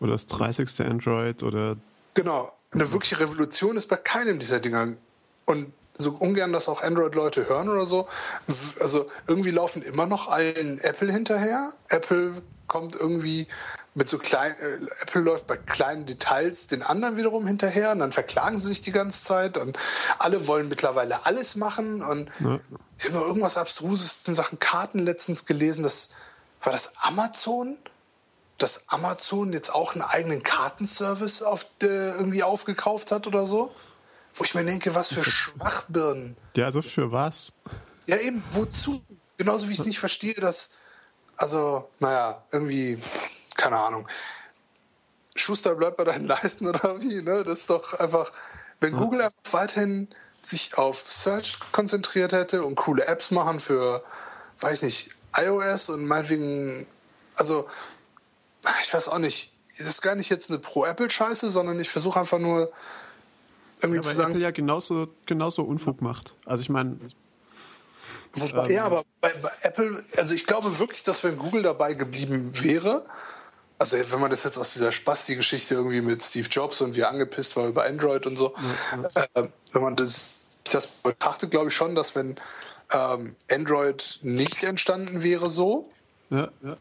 Oder 0.00 0.12
das 0.12 0.26
30. 0.26 0.80
Android 0.80 1.42
oder. 1.42 1.76
Genau. 2.14 2.52
Eine 2.72 2.92
wirkliche 2.92 3.18
Revolution 3.18 3.76
ist 3.76 3.88
bei 3.88 3.96
keinem 3.96 4.38
dieser 4.38 4.60
Dinger. 4.60 4.92
Und 5.46 5.72
so 5.98 6.12
ungern 6.12 6.52
das 6.52 6.68
auch 6.68 6.82
Android-Leute 6.82 7.48
hören 7.48 7.68
oder 7.68 7.86
so. 7.86 8.08
Also 8.78 9.10
irgendwie 9.26 9.50
laufen 9.50 9.82
immer 9.82 10.06
noch 10.06 10.28
allen 10.28 10.78
Apple 10.78 11.12
hinterher. 11.12 11.72
Apple 11.88 12.42
kommt 12.66 12.94
irgendwie 12.94 13.48
mit 14.00 14.08
so 14.08 14.16
kleinen, 14.16 14.56
äh, 14.58 14.78
Apple 15.02 15.20
läuft 15.20 15.46
bei 15.46 15.58
kleinen 15.58 16.06
Details 16.06 16.66
den 16.66 16.82
anderen 16.82 17.18
wiederum 17.18 17.46
hinterher 17.46 17.92
und 17.92 17.98
dann 17.98 18.12
verklagen 18.12 18.58
sie 18.58 18.68
sich 18.68 18.80
die 18.80 18.92
ganze 18.92 19.22
Zeit 19.22 19.58
und 19.58 19.78
alle 20.18 20.46
wollen 20.46 20.68
mittlerweile 20.68 21.26
alles 21.26 21.54
machen 21.54 22.02
und 22.02 22.30
ja. 22.40 22.58
ich 22.98 23.04
habe 23.04 23.16
noch 23.16 23.26
irgendwas 23.26 23.58
Abstruses 23.58 24.22
in 24.26 24.34
Sachen 24.34 24.58
Karten 24.58 25.00
letztens 25.00 25.44
gelesen, 25.44 25.82
das 25.82 26.14
war 26.62 26.72
das 26.72 26.94
Amazon, 26.96 27.76
dass 28.56 28.88
Amazon 28.88 29.52
jetzt 29.52 29.74
auch 29.74 29.92
einen 29.92 30.02
eigenen 30.02 30.42
Kartenservice 30.42 31.42
auf, 31.42 31.66
äh, 31.82 31.86
irgendwie 31.86 32.42
aufgekauft 32.42 33.12
hat 33.12 33.26
oder 33.26 33.46
so, 33.46 33.70
wo 34.34 34.44
ich 34.44 34.54
mir 34.54 34.64
denke, 34.64 34.94
was 34.94 35.12
für 35.12 35.22
Schwachbirnen. 35.22 36.38
Ja, 36.56 36.64
also 36.64 36.80
für 36.80 37.12
was? 37.12 37.52
Ja 38.06 38.16
eben, 38.16 38.42
wozu? 38.50 39.02
Genauso 39.36 39.68
wie 39.68 39.72
ich 39.72 39.78
es 39.78 39.84
nicht 39.84 39.98
verstehe, 39.98 40.34
dass 40.34 40.70
also, 41.36 41.88
naja, 42.00 42.42
irgendwie 42.52 42.98
keine 43.60 43.76
Ahnung. 43.76 44.08
Schuster 45.36 45.74
bleibt 45.74 45.98
bei 45.98 46.04
deinen 46.04 46.26
Leisten 46.26 46.66
oder 46.66 47.00
wie, 47.00 47.22
ne? 47.22 47.44
Das 47.44 47.60
ist 47.60 47.70
doch 47.70 47.94
einfach, 47.94 48.32
wenn 48.80 48.96
Google 48.96 49.22
einfach 49.22 49.52
weiterhin 49.52 50.08
sich 50.40 50.76
auf 50.78 51.04
Search 51.10 51.58
konzentriert 51.72 52.32
hätte 52.32 52.64
und 52.64 52.74
coole 52.76 53.06
Apps 53.06 53.30
machen 53.30 53.60
für, 53.60 54.02
weiß 54.60 54.78
ich 54.78 54.82
nicht, 54.82 55.10
iOS 55.36 55.90
und 55.90 56.06
meinetwegen, 56.06 56.86
also, 57.36 57.68
ich 58.82 58.92
weiß 58.92 59.08
auch 59.08 59.18
nicht, 59.18 59.52
das 59.78 59.86
ist 59.86 60.02
gar 60.02 60.14
nicht 60.14 60.30
jetzt 60.30 60.50
eine 60.50 60.58
Pro-Apple-Scheiße, 60.58 61.50
sondern 61.50 61.78
ich 61.78 61.90
versuche 61.90 62.18
einfach 62.18 62.38
nur 62.38 62.72
irgendwie 63.80 63.98
ja, 63.98 64.02
zu 64.02 64.14
sagen. 64.14 64.32
Apple 64.32 64.42
ja 64.42 64.50
genauso, 64.50 65.08
genauso 65.26 65.62
Unfug 65.62 66.02
macht. 66.02 66.36
Also 66.44 66.62
ich 66.62 66.68
meine. 66.68 66.96
Ähm, 68.36 68.70
ja, 68.70 68.84
aber 68.84 69.04
bei, 69.20 69.32
bei 69.42 69.50
Apple, 69.62 70.04
also 70.16 70.34
ich 70.34 70.46
glaube 70.46 70.78
wirklich, 70.78 71.02
dass 71.02 71.24
wenn 71.24 71.36
Google 71.36 71.62
dabei 71.62 71.94
geblieben 71.94 72.52
wäre, 72.62 73.04
also 73.80 73.96
wenn 73.96 74.20
man 74.20 74.30
das 74.30 74.44
jetzt 74.44 74.58
aus 74.58 74.74
dieser 74.74 74.92
Spasti-Geschichte 74.92 75.74
irgendwie 75.74 76.02
mit 76.02 76.22
Steve 76.22 76.48
Jobs 76.48 76.82
und 76.82 76.94
wie 76.94 77.04
angepisst 77.04 77.56
war 77.56 77.66
über 77.66 77.84
Android 77.84 78.26
und 78.26 78.36
so, 78.36 78.54
ja, 79.14 79.26
äh, 79.34 79.48
wenn 79.72 79.82
man 79.82 79.96
das, 79.96 80.34
das 80.70 80.86
betrachtet, 80.86 81.50
glaube 81.50 81.70
ich 81.70 81.74
schon, 81.74 81.94
dass 81.94 82.14
wenn 82.14 82.38
ähm, 82.92 83.34
Android 83.50 84.18
nicht 84.20 84.64
entstanden 84.64 85.22
wäre 85.22 85.48
so 85.48 85.90
ja, 86.28 86.50
ja. 86.62 86.76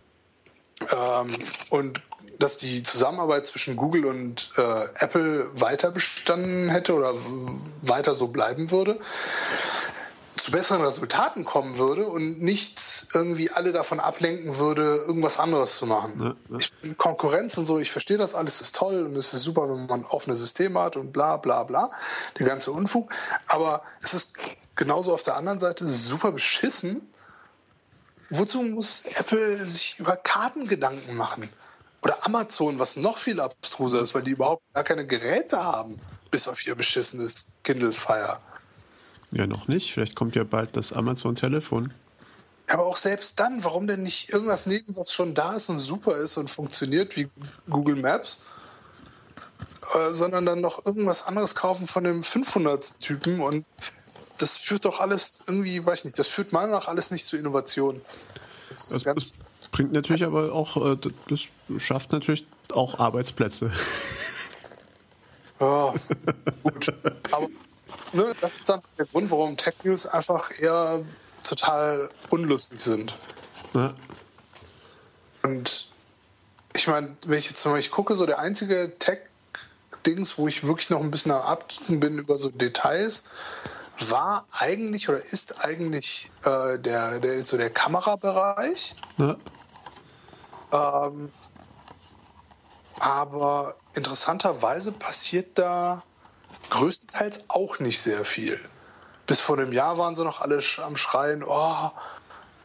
Ähm, 1.21 1.27
und 1.69 2.01
dass 2.37 2.57
die 2.57 2.83
Zusammenarbeit 2.83 3.47
zwischen 3.47 3.77
Google 3.77 4.05
und 4.05 4.51
äh, 4.57 4.85
Apple 4.95 5.49
weiter 5.53 5.91
bestanden 5.91 6.69
hätte 6.69 6.93
oder 6.93 7.13
weiter 7.81 8.13
so 8.15 8.27
bleiben 8.27 8.71
würde, 8.71 8.99
zu 10.43 10.51
besseren 10.51 10.81
Resultaten 10.83 11.45
kommen 11.45 11.77
würde 11.77 12.07
und 12.07 12.41
nichts 12.41 13.07
irgendwie 13.13 13.51
alle 13.51 13.71
davon 13.71 13.99
ablenken 13.99 14.57
würde, 14.57 15.03
irgendwas 15.07 15.39
anderes 15.39 15.77
zu 15.77 15.85
machen. 15.85 16.35
Ja, 16.49 16.57
ja. 16.57 16.57
Ich, 16.81 16.97
Konkurrenz 16.97 17.57
und 17.57 17.65
so, 17.65 17.79
ich 17.79 17.91
verstehe 17.91 18.17
das 18.17 18.35
alles, 18.35 18.61
ist 18.61 18.75
toll 18.75 19.05
und 19.05 19.15
es 19.15 19.33
ist 19.33 19.43
super, 19.43 19.69
wenn 19.69 19.85
man 19.85 20.05
offene 20.05 20.35
Systeme 20.35 20.79
hat 20.79 20.97
und 20.97 21.11
bla 21.11 21.37
bla 21.37 21.63
bla, 21.63 21.89
der 22.37 22.45
ganze 22.45 22.71
Unfug. 22.71 23.11
Aber 23.47 23.81
es 24.01 24.13
ist 24.13 24.37
genauso 24.75 25.13
auf 25.13 25.23
der 25.23 25.35
anderen 25.35 25.59
Seite 25.59 25.85
super 25.85 26.31
beschissen. 26.31 27.09
Wozu 28.29 28.61
muss 28.61 29.03
Apple 29.15 29.63
sich 29.63 29.99
über 29.99 30.15
Karten 30.15 30.67
Gedanken 30.67 31.15
machen? 31.15 31.49
Oder 32.01 32.25
Amazon, 32.25 32.79
was 32.79 32.95
noch 32.95 33.17
viel 33.17 33.39
abstruser 33.39 34.01
ist, 34.01 34.15
weil 34.15 34.23
die 34.23 34.31
überhaupt 34.31 34.63
gar 34.73 34.83
keine 34.83 35.05
Geräte 35.05 35.61
haben, 35.63 35.99
bis 36.31 36.47
auf 36.47 36.65
ihr 36.65 36.75
beschissenes 36.75 37.53
Kindle 37.63 37.91
Fire. 37.91 38.39
Ja, 39.31 39.47
noch 39.47 39.67
nicht. 39.67 39.93
Vielleicht 39.93 40.15
kommt 40.15 40.35
ja 40.35 40.43
bald 40.43 40.75
das 40.75 40.93
Amazon-Telefon. 40.93 41.93
Aber 42.67 42.85
auch 42.85 42.97
selbst 42.97 43.39
dann, 43.39 43.63
warum 43.63 43.87
denn 43.87 44.03
nicht 44.03 44.29
irgendwas 44.29 44.65
nehmen, 44.65 44.85
was 44.89 45.11
schon 45.11 45.33
da 45.33 45.53
ist 45.53 45.69
und 45.69 45.77
super 45.77 46.17
ist 46.17 46.37
und 46.37 46.49
funktioniert 46.49 47.15
wie 47.17 47.27
Google 47.67 47.95
Maps, 47.95 48.43
äh, 49.95 50.13
sondern 50.13 50.45
dann 50.45 50.61
noch 50.61 50.85
irgendwas 50.85 51.25
anderes 51.25 51.55
kaufen 51.55 51.87
von 51.87 52.03
dem 52.03 52.21
500-Typen 52.21 53.39
und 53.41 53.65
das 54.37 54.55
führt 54.57 54.85
doch 54.85 54.99
alles 54.99 55.43
irgendwie, 55.47 55.85
weiß 55.85 55.99
ich 55.99 56.05
nicht, 56.05 56.19
das 56.19 56.27
führt 56.27 56.53
meiner 56.53 56.71
nach 56.71 56.87
alles 56.87 57.11
nicht 57.11 57.25
zu 57.25 57.37
Innovation. 57.37 58.01
Das, 58.69 58.89
das, 58.89 59.03
das 59.03 59.33
bringt 59.71 59.91
natürlich 59.91 60.23
aber 60.23 60.53
auch, 60.53 60.77
äh, 60.93 60.97
das 61.27 61.41
schafft 61.81 62.11
natürlich 62.11 62.45
auch 62.71 62.99
Arbeitsplätze. 62.99 63.71
Ja, 65.59 65.93
gut. 66.63 66.93
Aber 67.31 67.49
ne, 68.13 68.33
das 68.41 68.59
ist 68.59 68.69
dann 68.69 68.81
der 68.97 69.05
Grund, 69.05 69.31
warum 69.31 69.57
Tech 69.57 69.75
News 69.83 70.05
einfach 70.05 70.51
eher 70.59 71.01
total 71.43 72.09
unlustig 72.29 72.81
sind. 72.81 73.17
Ja. 73.73 73.93
Und 75.43 75.89
ich 76.73 76.87
meine, 76.87 77.15
wenn 77.25 77.39
ich 77.39 77.49
jetzt 77.49 77.65
mal 77.65 77.79
ich 77.79 77.91
gucke, 77.91 78.15
so 78.15 78.25
der 78.25 78.39
einzige 78.39 78.97
Tech-Dings, 78.99 80.37
wo 80.37 80.47
ich 80.47 80.65
wirklich 80.65 80.89
noch 80.89 81.01
ein 81.01 81.11
bisschen 81.11 81.31
am 81.31 81.41
Abkicken 81.41 81.99
bin 81.99 82.17
über 82.17 82.37
so 82.37 82.49
Details, 82.49 83.23
war 84.07 84.45
eigentlich 84.51 85.09
oder 85.09 85.23
ist 85.23 85.63
eigentlich 85.63 86.31
äh, 86.43 86.79
der, 86.79 87.19
der, 87.19 87.41
so 87.41 87.57
der 87.57 87.69
Kamerabereich. 87.69 88.95
Ja. 89.17 89.35
Ähm, 90.71 91.31
aber 92.99 93.75
interessanterweise 93.93 94.91
passiert 94.91 95.57
da 95.57 96.03
größtenteils 96.69 97.49
auch 97.49 97.79
nicht 97.79 98.01
sehr 98.01 98.25
viel. 98.25 98.59
Bis 99.27 99.41
vor 99.41 99.57
einem 99.57 99.73
Jahr 99.73 99.97
waren 99.97 100.15
sie 100.15 100.23
noch 100.23 100.41
alle 100.41 100.61
am 100.83 100.95
Schreien, 100.95 101.43
oh, 101.43 101.91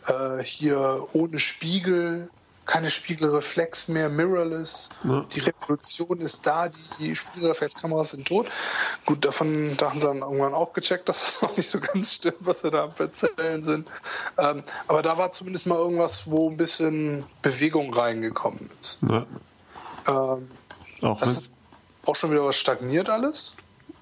äh, 0.07 0.43
hier 0.43 1.07
ohne 1.13 1.39
Spiegel, 1.39 2.31
keine 2.67 2.91
Spiegelreflex 2.91 3.89
mehr, 3.89 4.09
mirrorless. 4.09 4.89
Ja. 5.05 5.27
Die 5.35 5.41
Revolution 5.41 6.21
ist 6.21 6.47
da, 6.47 6.71
die 6.99 7.15
Spiegelreflexkameras 7.15 8.11
sind 8.11 8.27
tot. 8.27 8.49
Gut, 9.05 9.25
davon 9.25 9.77
da 9.77 9.91
haben 9.91 10.01
sie 10.01 10.07
dann 10.07 10.19
irgendwann 10.19 10.55
auch 10.55 10.73
gecheckt, 10.73 11.09
dass 11.09 11.21
das 11.21 11.43
noch 11.43 11.57
nicht 11.57 11.71
so 11.71 11.81
ganz 11.81 12.15
stimmt, 12.15 12.39
was 12.41 12.63
sie 12.63 12.71
da 12.71 12.85
am 12.85 12.93
Erzählen 12.99 13.63
sind. 13.63 13.89
Ähm, 14.39 14.63
aber 14.89 15.03
da 15.03 15.19
war 15.19 15.33
zumindest 15.33 15.67
mal 15.67 15.79
irgendwas, 15.79 16.31
wo 16.31 16.49
ein 16.49 16.57
bisschen 16.57 17.25
Bewegung 17.43 17.93
reingekommen 17.93 18.71
ist. 18.81 19.01
Ja. 19.03 19.27
Ähm, 20.07 20.51
auch 21.03 21.21
das 21.21 21.37
ist 21.37 21.53
auch 22.07 22.17
schon 22.17 22.31
wieder 22.31 22.45
was 22.45 22.57
stagniert 22.57 23.09
alles. 23.09 23.55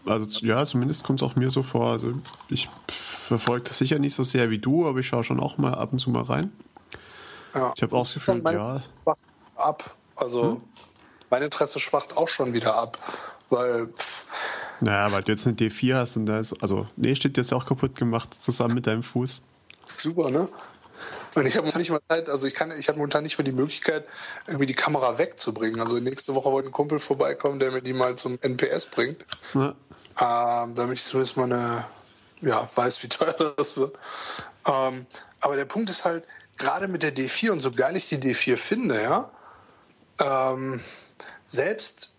Also 0.04 0.44
ja, 0.44 0.64
zumindest 0.66 1.04
kommt 1.04 1.20
es 1.20 1.28
auch 1.28 1.36
mir 1.36 1.50
so 1.50 1.62
vor. 1.62 1.92
Also 1.92 2.14
ich 2.48 2.68
verfolge 2.88 3.68
das 3.68 3.78
sicher 3.78 3.98
nicht 3.98 4.14
so 4.14 4.24
sehr 4.24 4.50
wie 4.50 4.58
du, 4.58 4.86
aber 4.86 4.98
ich 4.98 5.06
schaue 5.06 5.24
schon 5.24 5.40
auch 5.40 5.58
mal 5.58 5.74
ab 5.74 5.92
und 5.92 5.98
zu 5.98 6.10
mal 6.10 6.24
rein. 6.24 6.52
Ja. 7.54 7.72
Ich 7.76 7.82
habe 7.82 7.96
auch 7.96 8.10
das 8.10 8.14
Gefühl, 8.14 8.42
ja. 8.52 8.82
Ab. 9.56 9.96
Also 10.16 10.42
hm? 10.42 10.60
mein 11.30 11.42
Interesse 11.42 11.78
schwacht 11.78 12.16
auch 12.16 12.28
schon 12.28 12.52
wieder 12.52 12.74
ab, 12.74 12.98
weil. 13.50 13.88
Pff. 13.88 14.24
Naja, 14.80 15.12
weil 15.12 15.22
du 15.22 15.30
jetzt 15.30 15.46
eine 15.46 15.54
D4 15.54 15.94
hast 15.94 16.16
und 16.16 16.26
da 16.26 16.40
ist, 16.40 16.60
also, 16.60 16.88
nee, 16.96 17.14
steht 17.14 17.36
jetzt 17.36 17.54
auch 17.54 17.64
kaputt 17.64 17.94
gemacht, 17.94 18.34
zusammen 18.34 18.74
mit 18.74 18.88
deinem 18.88 19.04
Fuß. 19.04 19.42
Super, 19.86 20.28
ne? 20.28 20.48
Und 21.34 21.46
ich 21.46 21.54
habe 21.54 21.62
momentan 21.62 21.80
nicht 21.80 21.90
mal 21.90 22.02
Zeit, 22.02 22.28
also 22.28 22.46
ich 22.46 22.54
kann, 22.54 22.72
ich 22.78 22.88
habe 22.88 22.98
momentan 22.98 23.22
nicht 23.22 23.38
mehr 23.38 23.44
die 23.44 23.52
Möglichkeit, 23.52 24.04
irgendwie 24.46 24.66
die 24.66 24.74
Kamera 24.74 25.18
wegzubringen. 25.18 25.80
Also 25.80 25.98
nächste 25.98 26.34
Woche 26.34 26.50
wollte 26.52 26.68
ein 26.68 26.72
Kumpel 26.72 26.98
vorbeikommen, 26.98 27.58
der 27.58 27.70
mir 27.70 27.82
die 27.82 27.94
mal 27.94 28.16
zum 28.16 28.38
NPS 28.40 28.86
bringt. 28.86 29.24
Ja 29.54 29.74
ähm, 30.20 30.74
damit 30.74 30.98
ich 30.98 31.04
zumindest 31.04 31.36
mal 31.36 31.44
eine, 31.44 31.84
ja, 32.40 32.68
weiß, 32.74 33.02
wie 33.02 33.08
teuer 33.08 33.54
das 33.56 33.76
wird. 33.76 33.96
Ähm, 34.66 35.06
aber 35.40 35.56
der 35.56 35.64
Punkt 35.64 35.90
ist 35.90 36.04
halt, 36.04 36.24
gerade 36.58 36.88
mit 36.88 37.02
der 37.02 37.14
D4 37.14 37.50
und 37.50 37.60
so 37.60 37.72
geil 37.72 37.96
ich 37.96 38.08
die 38.08 38.18
D4 38.18 38.56
finde, 38.56 39.02
ja, 39.02 39.30
ähm, 40.20 40.80
selbst 41.44 42.14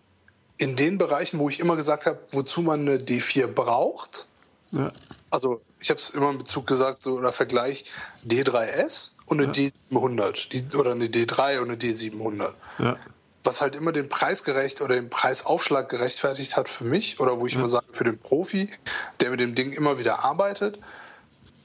in 0.56 0.76
den 0.76 0.98
Bereichen, 0.98 1.38
wo 1.38 1.48
ich 1.48 1.60
immer 1.60 1.76
gesagt 1.76 2.06
habe, 2.06 2.18
wozu 2.32 2.62
man 2.62 2.80
eine 2.80 2.98
D4 2.98 3.46
braucht. 3.46 4.26
Ja. 4.70 4.92
Also 5.30 5.62
ich 5.84 5.90
habe 5.90 6.00
es 6.00 6.08
immer 6.08 6.30
in 6.30 6.38
Bezug 6.38 6.66
gesagt, 6.66 7.02
so 7.02 7.16
oder 7.16 7.30
Vergleich 7.30 7.84
D3S 8.26 9.10
und 9.26 9.38
eine 9.38 9.52
ja. 9.52 9.70
D700 9.90 10.48
die, 10.48 10.76
oder 10.78 10.92
eine 10.92 11.08
D3 11.08 11.58
und 11.58 11.68
eine 11.68 11.76
D700. 11.76 12.54
Ja. 12.78 12.96
Was 13.42 13.60
halt 13.60 13.74
immer 13.74 13.92
den 13.92 14.08
Preis 14.08 14.44
gerecht 14.44 14.80
oder 14.80 14.94
den 14.94 15.10
Preisaufschlag 15.10 15.90
gerechtfertigt 15.90 16.56
hat 16.56 16.70
für 16.70 16.84
mich 16.84 17.20
oder 17.20 17.38
wo 17.38 17.46
ich 17.46 17.52
ja. 17.52 17.58
immer 17.58 17.68
sage, 17.68 17.84
für 17.92 18.04
den 18.04 18.18
Profi, 18.18 18.72
der 19.20 19.28
mit 19.28 19.40
dem 19.40 19.54
Ding 19.54 19.72
immer 19.72 19.98
wieder 19.98 20.24
arbeitet, 20.24 20.78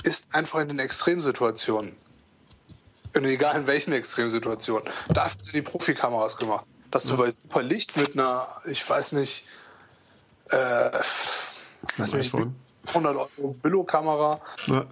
ist 0.03 0.35
einfach 0.35 0.59
in 0.59 0.67
den 0.67 0.79
Extremsituationen. 0.79 1.95
Und 3.15 3.23
egal 3.23 3.55
in 3.55 3.67
welchen 3.67 3.93
Extremsituationen. 3.93 4.91
Dafür 5.07 5.41
sind 5.41 5.55
die 5.55 5.61
Profikameras 5.61 6.35
gemacht. 6.35 6.65
Dass 6.91 7.05
du 7.05 7.15
bei 7.15 7.31
super 7.31 7.63
Licht 7.63 7.95
mit 7.95 8.15
einer, 8.15 8.49
ich 8.65 8.87
weiß 8.87 9.13
nicht, 9.13 9.47
äh, 10.49 10.89
was 11.95 12.11
mich 12.11 12.33
100 12.87 13.15
Euro 13.15 13.55
Billo-Kamera 13.61 14.41
ja. 14.67 14.85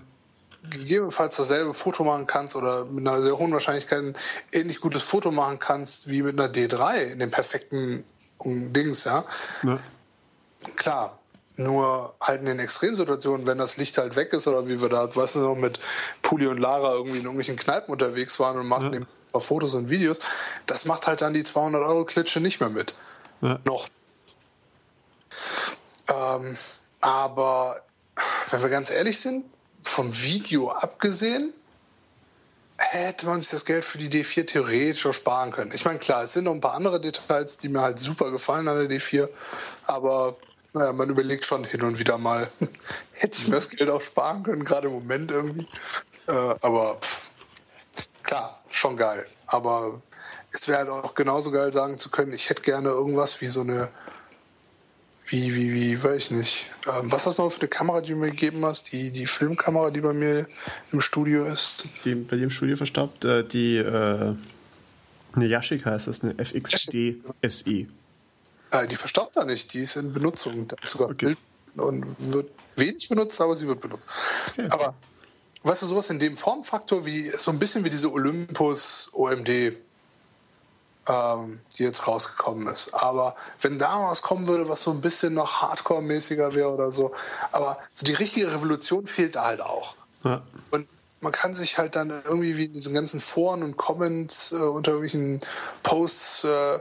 gegebenenfalls 0.70 1.36
dasselbe 1.36 1.74
Foto 1.74 2.04
machen 2.04 2.28
kannst 2.28 2.56
oder 2.56 2.86
mit 2.86 3.08
einer 3.08 3.22
sehr 3.22 3.38
hohen 3.38 3.52
Wahrscheinlichkeit 3.52 4.00
ein 4.00 4.14
ähnlich 4.52 4.82
gutes 4.82 5.04
Foto 5.04 5.32
machen 5.32 5.60
kannst 5.60 6.10
wie 6.10 6.22
mit 6.22 6.40
einer 6.40 6.52
D3 6.52 7.12
in 7.12 7.20
dem 7.20 7.32
perfekten 7.32 8.04
Dings, 8.44 9.06
ja. 9.06 9.26
ja. 9.64 9.80
Klar, 10.76 11.20
nur 11.56 12.14
halt 12.22 12.42
in 12.42 12.46
den 12.46 12.60
Extremsituationen, 12.60 13.48
wenn 13.48 13.58
das 13.58 13.78
Licht 13.78 13.98
halt 13.98 14.16
weg 14.16 14.32
ist 14.34 14.48
oder 14.48 14.68
wie 14.68 14.80
wir 14.80 14.90
da, 14.90 15.14
weißt 15.16 15.36
du, 15.36 15.40
noch 15.40 15.56
mit 15.56 15.80
Puli 16.22 16.48
und 16.48 16.60
Lara 16.60 16.94
irgendwie 16.94 17.18
in 17.18 17.24
irgendwelchen 17.24 17.58
Kneipen 17.58 17.92
unterwegs 17.92 18.40
waren 18.40 18.60
und 18.60 18.68
machten 18.68 18.94
ja. 18.94 19.00
ein 19.00 19.08
paar 19.32 19.42
Fotos 19.42 19.74
und 19.74 19.90
Videos, 19.90 20.20
das 20.68 20.86
macht 20.86 21.08
halt 21.08 21.22
dann 21.22 21.34
die 21.34 21.44
200 21.44 21.82
Euro 21.82 22.06
Klitsche 22.06 22.40
nicht 22.40 22.60
mehr 22.60 22.70
mit. 22.70 22.94
Ja. 23.42 23.60
Noch. 23.66 23.88
Ähm, 26.08 26.58
aber 27.08 27.82
wenn 28.50 28.62
wir 28.62 28.68
ganz 28.68 28.90
ehrlich 28.90 29.18
sind, 29.18 29.46
vom 29.82 30.14
Video 30.22 30.72
abgesehen, 30.72 31.54
hätte 32.78 33.26
man 33.26 33.42
sich 33.42 33.50
das 33.50 33.64
Geld 33.64 33.86
für 33.86 33.98
die 33.98 34.10
D4 34.10 34.46
theoretisch 34.46 35.06
auch 35.06 35.14
sparen 35.14 35.52
können. 35.52 35.72
Ich 35.74 35.86
meine, 35.86 36.00
klar, 36.00 36.24
es 36.24 36.34
sind 36.34 36.44
noch 36.44 36.52
ein 36.52 36.60
paar 36.60 36.74
andere 36.74 37.00
Details, 37.00 37.58
die 37.58 37.70
mir 37.70 37.80
halt 37.80 37.98
super 37.98 38.30
gefallen 38.30 38.68
an 38.68 38.86
der 38.86 39.00
D4, 39.00 39.30
aber 39.86 40.36
naja, 40.74 40.92
man 40.92 41.10
überlegt 41.10 41.46
schon 41.46 41.64
hin 41.64 41.82
und 41.82 41.98
wieder 41.98 42.18
mal, 42.18 42.52
hätte 43.14 43.40
ich 43.42 43.48
mir 43.48 43.56
das 43.56 43.70
Geld 43.70 43.90
auch 43.90 44.02
sparen 44.02 44.44
können, 44.44 44.66
gerade 44.66 44.88
im 44.88 44.94
Moment 44.96 45.32
irgendwie. 45.32 45.66
Äh, 46.28 46.56
aber 46.60 46.98
pff, 47.00 47.30
klar, 48.22 48.62
schon 48.70 48.98
geil. 48.98 49.26
Aber 49.46 49.96
es 50.52 50.68
wäre 50.68 50.80
halt 50.80 50.90
auch 50.90 51.16
genauso 51.16 51.52
geil 51.52 51.72
sagen 51.72 52.00
zu 52.00 52.10
können, 52.10 52.34
ich 52.34 52.50
hätte 52.50 52.64
gerne 52.64 52.90
irgendwas 52.90 53.40
wie 53.40 53.48
so 53.48 53.62
eine, 53.62 53.88
wie, 55.28 55.54
wie, 55.54 55.74
wie, 55.74 56.04
weiß 56.04 56.24
ich 56.24 56.32
nicht. 56.32 56.66
Ähm, 56.88 57.12
was 57.12 57.26
hast 57.26 57.38
du 57.38 57.44
noch 57.44 57.52
für 57.52 57.60
eine 57.60 57.68
Kamera, 57.68 58.02
die 58.02 58.12
du 58.12 58.18
mir 58.18 58.30
gegeben 58.30 58.66
hast? 58.66 58.92
Die, 58.94 59.12
die 59.12 59.26
Filmkamera, 59.26 59.92
die 59.92 60.02
bei 60.02 60.14
mir 60.14 60.48
im 60.92 61.02
Studio 61.02 61.46
ist? 61.46 61.84
Die 62.06 62.16
bei 62.16 62.38
dir 62.38 62.44
im 62.44 62.50
Studio 62.50 62.78
verstaubt? 62.78 63.26
Äh, 63.26 63.44
die, 63.46 63.78
äh, 63.78 64.34
eine 65.34 65.46
Yashica 65.46 65.92
heißt 65.92 66.08
das, 66.08 66.24
eine 66.24 66.34
FXD 66.34 67.18
SE. 67.48 67.88
Äh, 68.72 68.88
die 68.90 68.96
verstaubt 68.96 69.36
da 69.36 69.46
nicht, 69.46 69.74
die 69.74 69.82
ist 69.82 69.98
in 69.98 70.14
Benutzung. 70.14 70.68
Da 70.68 70.78
ist 70.82 70.92
sogar 70.92 71.10
okay. 71.10 71.26
Bild 71.26 71.38
und 71.76 72.06
wird 72.20 72.52
wenig 72.76 73.10
benutzt, 73.10 73.40
aber 73.42 73.56
sie 73.56 73.68
wird 73.68 73.82
benutzt. 73.82 74.08
Okay. 74.54 74.68
Aber 74.70 74.96
weißt 75.64 75.82
du, 75.82 75.88
sowas 75.88 76.10
in 76.10 76.20
dem 76.20 76.38
Formfaktor 76.38 77.06
wie 77.06 77.32
so 77.38 77.52
ein 77.52 77.60
bisschen 77.60 77.84
wie 77.84 77.90
diese 77.90 78.12
Olympus 78.12 79.10
OMD, 79.14 79.78
ähm, 81.08 81.60
die 81.78 81.84
jetzt 81.84 82.08
rausgekommen 82.08 82.68
ist. 82.68 82.94
Aber 82.94 83.36
wenn 83.62 83.80
da 83.80 84.10
was 84.10 84.22
kommen 84.22 84.48
würde, 84.48 84.70
was 84.70 84.82
so 84.82 84.92
ein 84.92 85.02
bisschen 85.02 85.34
noch 85.34 85.62
Hardcore-mäßiger 85.62 86.54
wäre 86.54 86.70
oder 86.70 86.92
so, 86.92 87.14
aber 87.52 87.78
so 87.94 88.06
die 88.06 88.14
richtige 88.14 88.52
Revolution 88.52 89.08
fehlt 89.08 89.36
da 89.36 89.46
halt 89.46 89.62
auch. 89.62 89.96
Ja. 90.24 90.42
Und 90.72 90.88
man 91.20 91.32
kann 91.32 91.56
sich 91.56 91.78
halt 91.78 91.96
dann 91.96 92.10
irgendwie 92.10 92.58
wie 92.58 92.66
in 92.66 92.74
diesen 92.74 92.94
ganzen 92.94 93.22
Foren 93.22 93.64
und 93.64 93.78
Comments 93.78 94.52
äh, 94.52 94.56
unter 94.56 94.92
irgendwelchen 94.92 95.40
Posts 95.84 96.44
äh, 96.44 96.80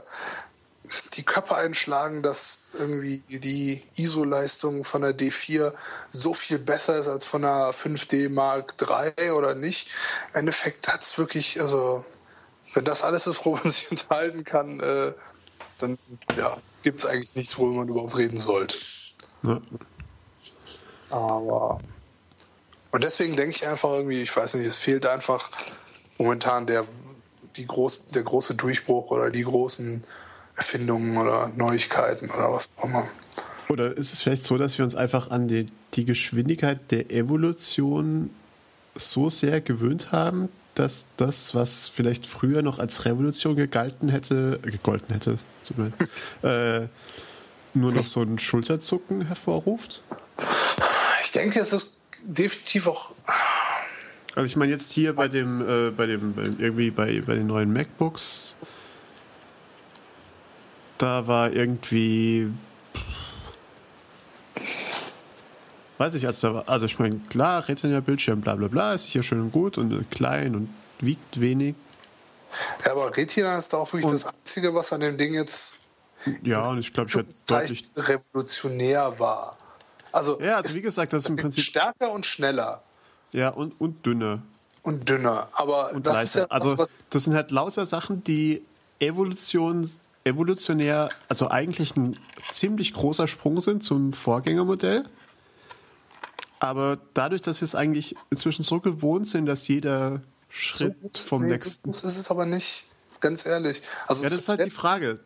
die 1.13 1.23
Köpfe 1.23 1.55
einschlagen, 1.55 2.21
dass 2.21 2.69
irgendwie 2.77 3.23
die 3.27 3.83
ISO-Leistung 3.95 4.83
von 4.83 5.01
der 5.01 5.17
D4 5.17 5.73
so 6.07 6.33
viel 6.33 6.59
besser 6.59 6.97
ist 6.97 7.07
als 7.07 7.25
von 7.25 7.41
der 7.41 7.73
5D 7.73 8.29
Mark 8.29 8.75
III 8.81 9.31
oder 9.31 9.53
nicht. 9.55 9.89
Im 10.33 10.41
Endeffekt 10.41 10.87
hat 10.87 11.03
es 11.03 11.17
wirklich, 11.17 11.59
also 11.59 12.05
wenn 12.73 12.85
das 12.85 13.03
alles 13.03 13.27
ist, 13.27 13.45
worüber 13.45 13.63
man 13.63 13.71
sich 13.71 13.91
unterhalten 13.91 14.43
kann, 14.43 14.79
äh, 14.79 15.13
dann 15.79 15.97
ja, 16.35 16.57
gibt 16.83 17.03
es 17.03 17.09
eigentlich 17.09 17.35
nichts, 17.35 17.57
worüber 17.57 17.77
man 17.77 17.89
überhaupt 17.89 18.17
reden 18.17 18.39
sollte. 18.39 18.75
Ja. 19.43 19.61
Aber 21.09 21.79
und 22.91 23.03
deswegen 23.03 23.35
denke 23.35 23.55
ich 23.55 23.67
einfach 23.67 23.91
irgendwie, 23.91 24.21
ich 24.21 24.35
weiß 24.35 24.55
nicht, 24.55 24.65
es 24.65 24.77
fehlt 24.77 25.05
einfach 25.05 25.51
momentan 26.17 26.65
der, 26.67 26.85
die 27.55 27.67
groß, 27.67 28.07
der 28.07 28.23
große 28.23 28.55
Durchbruch 28.55 29.11
oder 29.11 29.29
die 29.29 29.43
großen 29.43 30.03
Erfindungen 30.55 31.17
oder 31.17 31.51
Neuigkeiten 31.55 32.29
oder 32.29 32.53
was 32.53 32.69
auch 32.77 32.85
immer. 32.85 33.07
Oder 33.69 33.95
ist 33.95 34.13
es 34.13 34.21
vielleicht 34.21 34.43
so, 34.43 34.57
dass 34.57 34.77
wir 34.77 34.85
uns 34.85 34.95
einfach 34.95 35.29
an 35.29 35.47
die, 35.47 35.65
die 35.93 36.05
Geschwindigkeit 36.05 36.89
der 36.89 37.11
Evolution 37.11 38.29
so 38.95 39.29
sehr 39.29 39.61
gewöhnt 39.61 40.11
haben, 40.11 40.49
dass 40.79 41.05
das, 41.17 41.55
was 41.55 41.87
vielleicht 41.87 42.25
früher 42.25 42.61
noch 42.61 42.79
als 42.79 43.05
Revolution 43.05 43.55
gegalten 43.55 44.09
hätte, 44.09 44.59
gegolten 44.63 45.13
hätte, 45.13 45.37
äh, 46.43 46.87
nur 47.73 47.91
noch 47.91 48.03
so 48.03 48.21
ein 48.21 48.39
Schulterzucken 48.39 49.25
hervorruft? 49.27 50.01
Ich 51.23 51.31
denke, 51.31 51.59
es 51.59 51.73
ist 51.73 52.03
definitiv 52.23 52.87
auch. 52.87 53.11
Also 54.35 54.45
ich 54.45 54.55
meine 54.55 54.71
jetzt 54.71 54.91
hier 54.91 55.13
bei 55.13 55.27
dem, 55.27 55.61
äh, 55.61 55.91
bei 55.91 56.05
dem, 56.05 56.33
irgendwie 56.59 56.91
bei, 56.91 57.21
bei 57.25 57.35
den 57.35 57.47
neuen 57.47 57.73
MacBooks 57.73 58.55
da 60.97 61.27
war 61.27 61.51
irgendwie. 61.51 62.47
Weiß 65.97 66.13
ich, 66.13 66.27
also, 66.27 66.53
da 66.53 66.63
also 66.67 66.85
ich 66.85 66.99
meine, 66.99 67.17
klar, 67.29 67.67
Retina-Bildschirm, 67.67 68.41
bla 68.41 68.55
bla 68.55 68.67
bla, 68.67 68.93
ist 68.93 69.03
sicher 69.03 69.23
schön 69.23 69.41
und 69.41 69.51
gut 69.51 69.77
und 69.77 70.09
klein 70.11 70.55
und 70.55 70.69
wiegt 70.99 71.39
wenig. 71.39 71.75
Ja, 72.85 72.91
aber 72.91 73.15
Retina 73.15 73.57
ist 73.57 73.73
da 73.73 73.77
auch 73.77 73.91
wirklich 73.91 74.05
und, 74.05 74.13
das 74.13 74.25
Einzige, 74.25 74.73
was 74.73 74.93
an 74.93 75.01
dem 75.01 75.17
Ding 75.17 75.33
jetzt. 75.33 75.79
Ja, 76.43 76.67
und 76.67 76.79
ich 76.79 76.93
glaube, 76.93 77.09
ich 77.09 77.15
werde 77.15 77.31
deutlich. 77.47 77.81
revolutionär 77.95 79.17
war. 79.17 79.57
Also, 80.11 80.39
ja, 80.41 80.57
also 80.57 80.75
wie 80.75 80.81
gesagt, 80.81 81.13
das 81.13 81.25
ist 81.25 81.29
im 81.29 81.35
Prinzip. 81.37 81.63
Stärker 81.63 82.11
und 82.11 82.25
schneller. 82.25 82.81
Ja, 83.31 83.49
und, 83.49 83.79
und 83.79 84.05
dünner. 84.05 84.41
Und 84.83 85.07
dünner. 85.07 85.49
Aber 85.53 85.91
und 85.93 86.05
das 86.05 86.13
leiser. 86.13 86.23
ist 86.23 86.35
ja 86.35 86.45
also, 86.45 86.77
was, 86.77 86.89
das 87.09 87.23
sind 87.25 87.35
halt 87.35 87.51
lauter 87.51 87.85
Sachen, 87.85 88.23
die 88.23 88.63
Evolution 88.99 89.89
evolutionär, 90.27 91.09
also 91.29 91.49
eigentlich 91.49 91.95
ein 91.95 92.17
ziemlich 92.51 92.93
großer 92.93 93.27
Sprung 93.27 93.61
sind 93.61 93.83
zum 93.83 94.13
Vorgängermodell. 94.13 95.05
Aber 96.59 96.97
dadurch, 97.13 97.41
dass 97.41 97.61
wir 97.61 97.65
es 97.65 97.75
eigentlich 97.75 98.15
inzwischen 98.29 98.63
so 98.63 98.79
gewohnt 98.79 99.27
sind, 99.27 99.45
dass 99.45 99.67
jeder 99.67 100.21
Schritt 100.49 100.95
so 101.11 101.27
vom 101.27 101.43
nee, 101.43 101.51
nächsten. 101.51 101.93
So 101.93 102.07
ist 102.07 102.17
es 102.17 102.31
aber 102.31 102.45
nicht, 102.45 102.87
ganz 103.19 103.45
ehrlich. 103.45 103.81
Also 104.07 104.23
ja, 104.23 104.29
das 104.29 104.39
ist 104.39 104.49
halt 104.49 104.65
die 104.65 104.69
Frage. 104.69 105.19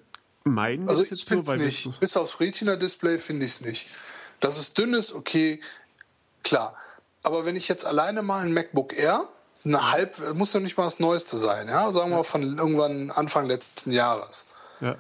Meinen 0.43 0.89
also 0.89 1.01
wir 1.01 1.09
das 1.09 1.19
jetzt 1.19 1.32
nur, 1.32 1.45
weil 1.47 1.59
nicht. 1.59 1.99
Bis 1.99 2.17
aufs 2.17 2.39
Retina-Display 2.39 3.19
finde 3.19 3.45
ich 3.45 3.53
es 3.53 3.61
nicht. 3.61 3.88
Dass 4.39 4.57
es 4.57 4.73
dünn 4.73 4.93
ist, 4.93 5.13
okay, 5.13 5.61
klar. 6.43 6.75
Aber 7.23 7.45
wenn 7.45 7.55
ich 7.55 7.67
jetzt 7.67 7.86
alleine 7.86 8.23
mal 8.23 8.43
ein 8.43 8.53
MacBook 8.53 8.97
Air, 8.97 9.27
eine 9.63 9.91
halb, 9.91 10.34
muss 10.34 10.53
ja 10.53 10.59
nicht 10.59 10.77
mal 10.77 10.86
das 10.86 10.99
Neueste 10.99 11.38
sein, 11.38 11.67
ja, 11.67 11.91
sagen 11.93 12.09
wir 12.09 12.17
mal 12.17 12.23
von 12.23 12.57
irgendwann 12.57 13.11
Anfang 13.11 13.45
letzten 13.45 13.91
Jahres. 13.91 14.47
Ja. 14.79 14.95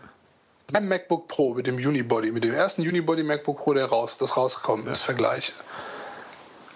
Mein 0.71 0.87
MacBook 0.87 1.27
Pro 1.27 1.55
mit 1.55 1.65
dem 1.65 1.75
Unibody, 1.75 2.31
mit 2.31 2.43
dem 2.43 2.53
ersten 2.53 2.83
Unibody 2.83 3.23
MacBook 3.23 3.57
Pro, 3.57 3.73
der 3.73 3.85
raus, 3.85 4.19
das 4.19 4.37
rausgekommen 4.37 4.87
ist, 4.87 5.01
vergleiche, 5.01 5.53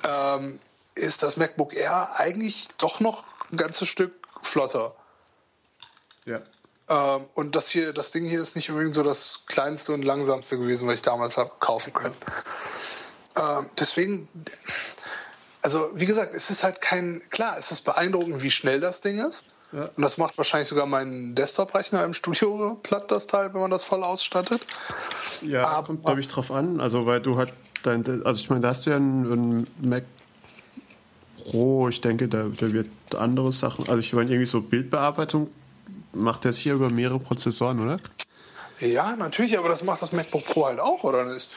ähm, 0.06 0.60
ist 0.96 1.24
das 1.24 1.38
MacBook 1.38 1.74
Air 1.74 2.10
eigentlich 2.18 2.70
doch 2.78 3.00
noch 3.00 3.24
ein 3.52 3.58
ganzes 3.58 3.88
Stück 3.88 4.14
flotter. 4.42 4.96
Ja. 6.26 6.42
Ähm, 6.88 7.28
und 7.34 7.56
das 7.56 7.70
hier, 7.70 7.94
das 7.94 8.12
Ding 8.12 8.26
hier 8.26 8.42
ist 8.42 8.56
nicht 8.56 8.70
unbedingt 8.70 8.96
so 8.96 9.04
das 9.04 9.44
kleinste 9.48 9.94
und 9.94 10.04
langsamste 10.04 10.58
gewesen, 10.58 10.88
was 10.88 10.96
ich 10.96 11.02
damals 11.02 11.38
habe 11.38 11.52
kaufen 11.60 11.94
können. 11.94 12.16
Ähm, 13.38 13.70
deswegen, 13.80 14.30
also 15.62 15.90
wie 15.94 16.06
gesagt, 16.06 16.34
es 16.36 16.50
ist 16.50 16.64
halt 16.64 16.82
kein, 16.82 17.22
klar, 17.30 17.58
es 17.58 17.72
ist 17.72 17.82
beeindruckend, 17.82 18.44
wie 18.44 18.52
schnell 18.52 18.80
das 18.80 19.02
Ding 19.02 19.18
ist. 19.18 19.58
Ja. 19.72 19.90
Und 19.96 20.04
das 20.04 20.18
macht 20.18 20.38
wahrscheinlich 20.38 20.70
sogar 20.70 20.86
mein 20.86 21.36
Desktop-Rechner 21.36 22.04
im 22.04 22.14
Studio 22.14 22.76
platt, 22.84 23.12
das 23.12 23.28
Teil, 23.28 23.54
wenn 23.54 23.62
man 23.62 23.72
das 23.72 23.84
voll 23.84 24.04
ausstattet. 24.04 24.66
Ja, 25.42 25.68
Aber, 25.68 25.88
kommt, 25.88 26.06
glaube 26.06 26.20
ich, 26.20 26.28
drauf 26.28 26.52
an. 26.52 26.80
Also, 26.80 27.06
weil 27.06 27.20
du 27.20 27.38
halt 27.38 27.52
dein, 27.86 28.26
also 28.26 28.42
ich 28.42 28.50
meine, 28.50 28.62
da 28.62 28.70
hast 28.70 28.86
du 28.86 28.92
ja 28.92 28.96
einen, 28.98 29.68
Mac 29.82 30.04
Pro, 31.44 31.90
ich 31.90 32.00
denke, 32.02 32.28
der, 32.28 32.46
der 32.46 32.74
wird 32.74 32.90
andere 33.16 33.52
Sachen, 33.52 33.88
also 33.88 34.00
ich 34.00 34.14
meine, 34.14 34.32
irgendwie 34.32 34.48
so 34.48 34.62
Bildbearbeitung 34.62 35.52
macht 36.14 36.44
der 36.44 36.54
hier 36.54 36.74
über 36.74 36.90
mehrere 36.90 37.20
Prozessoren, 37.20 37.80
oder? 37.80 38.00
Ja, 38.80 39.16
natürlich, 39.16 39.56
aber 39.58 39.70
das 39.70 39.84
macht 39.84 40.02
das 40.02 40.12
MacBook 40.12 40.44
Pro 40.46 40.66
halt 40.66 40.80
auch, 40.80 41.04
oder 41.04 41.32
nicht? 41.32 41.52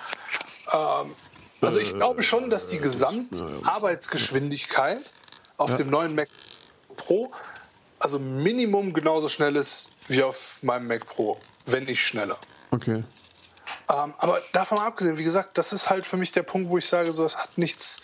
Ähm, 0.72 1.14
also 1.60 1.80
ich 1.80 1.92
glaube 1.94 2.22
schon, 2.22 2.50
dass 2.50 2.68
die 2.68 2.78
Gesamtarbeitsgeschwindigkeit 2.78 5.10
auf 5.56 5.74
dem 5.74 5.90
neuen 5.90 6.14
Mac 6.14 6.28
Pro 6.96 7.32
also 7.98 8.18
Minimum 8.18 8.92
genauso 8.92 9.28
schnell 9.28 9.56
ist 9.56 9.90
wie 10.06 10.22
auf 10.22 10.56
meinem 10.62 10.86
Mac 10.86 11.06
Pro, 11.06 11.38
wenn 11.66 11.84
nicht 11.84 12.04
schneller. 12.04 12.38
Okay. 12.70 13.02
Ähm, 13.90 14.14
aber 14.18 14.40
davon 14.52 14.78
abgesehen, 14.78 15.16
wie 15.16 15.24
gesagt, 15.24 15.56
das 15.56 15.72
ist 15.72 15.88
halt 15.88 16.06
für 16.06 16.16
mich 16.16 16.32
der 16.32 16.42
Punkt, 16.42 16.68
wo 16.68 16.78
ich 16.78 16.86
sage, 16.86 17.12
so, 17.12 17.24
es 17.24 17.36
hat 17.36 17.56
nichts 17.56 18.00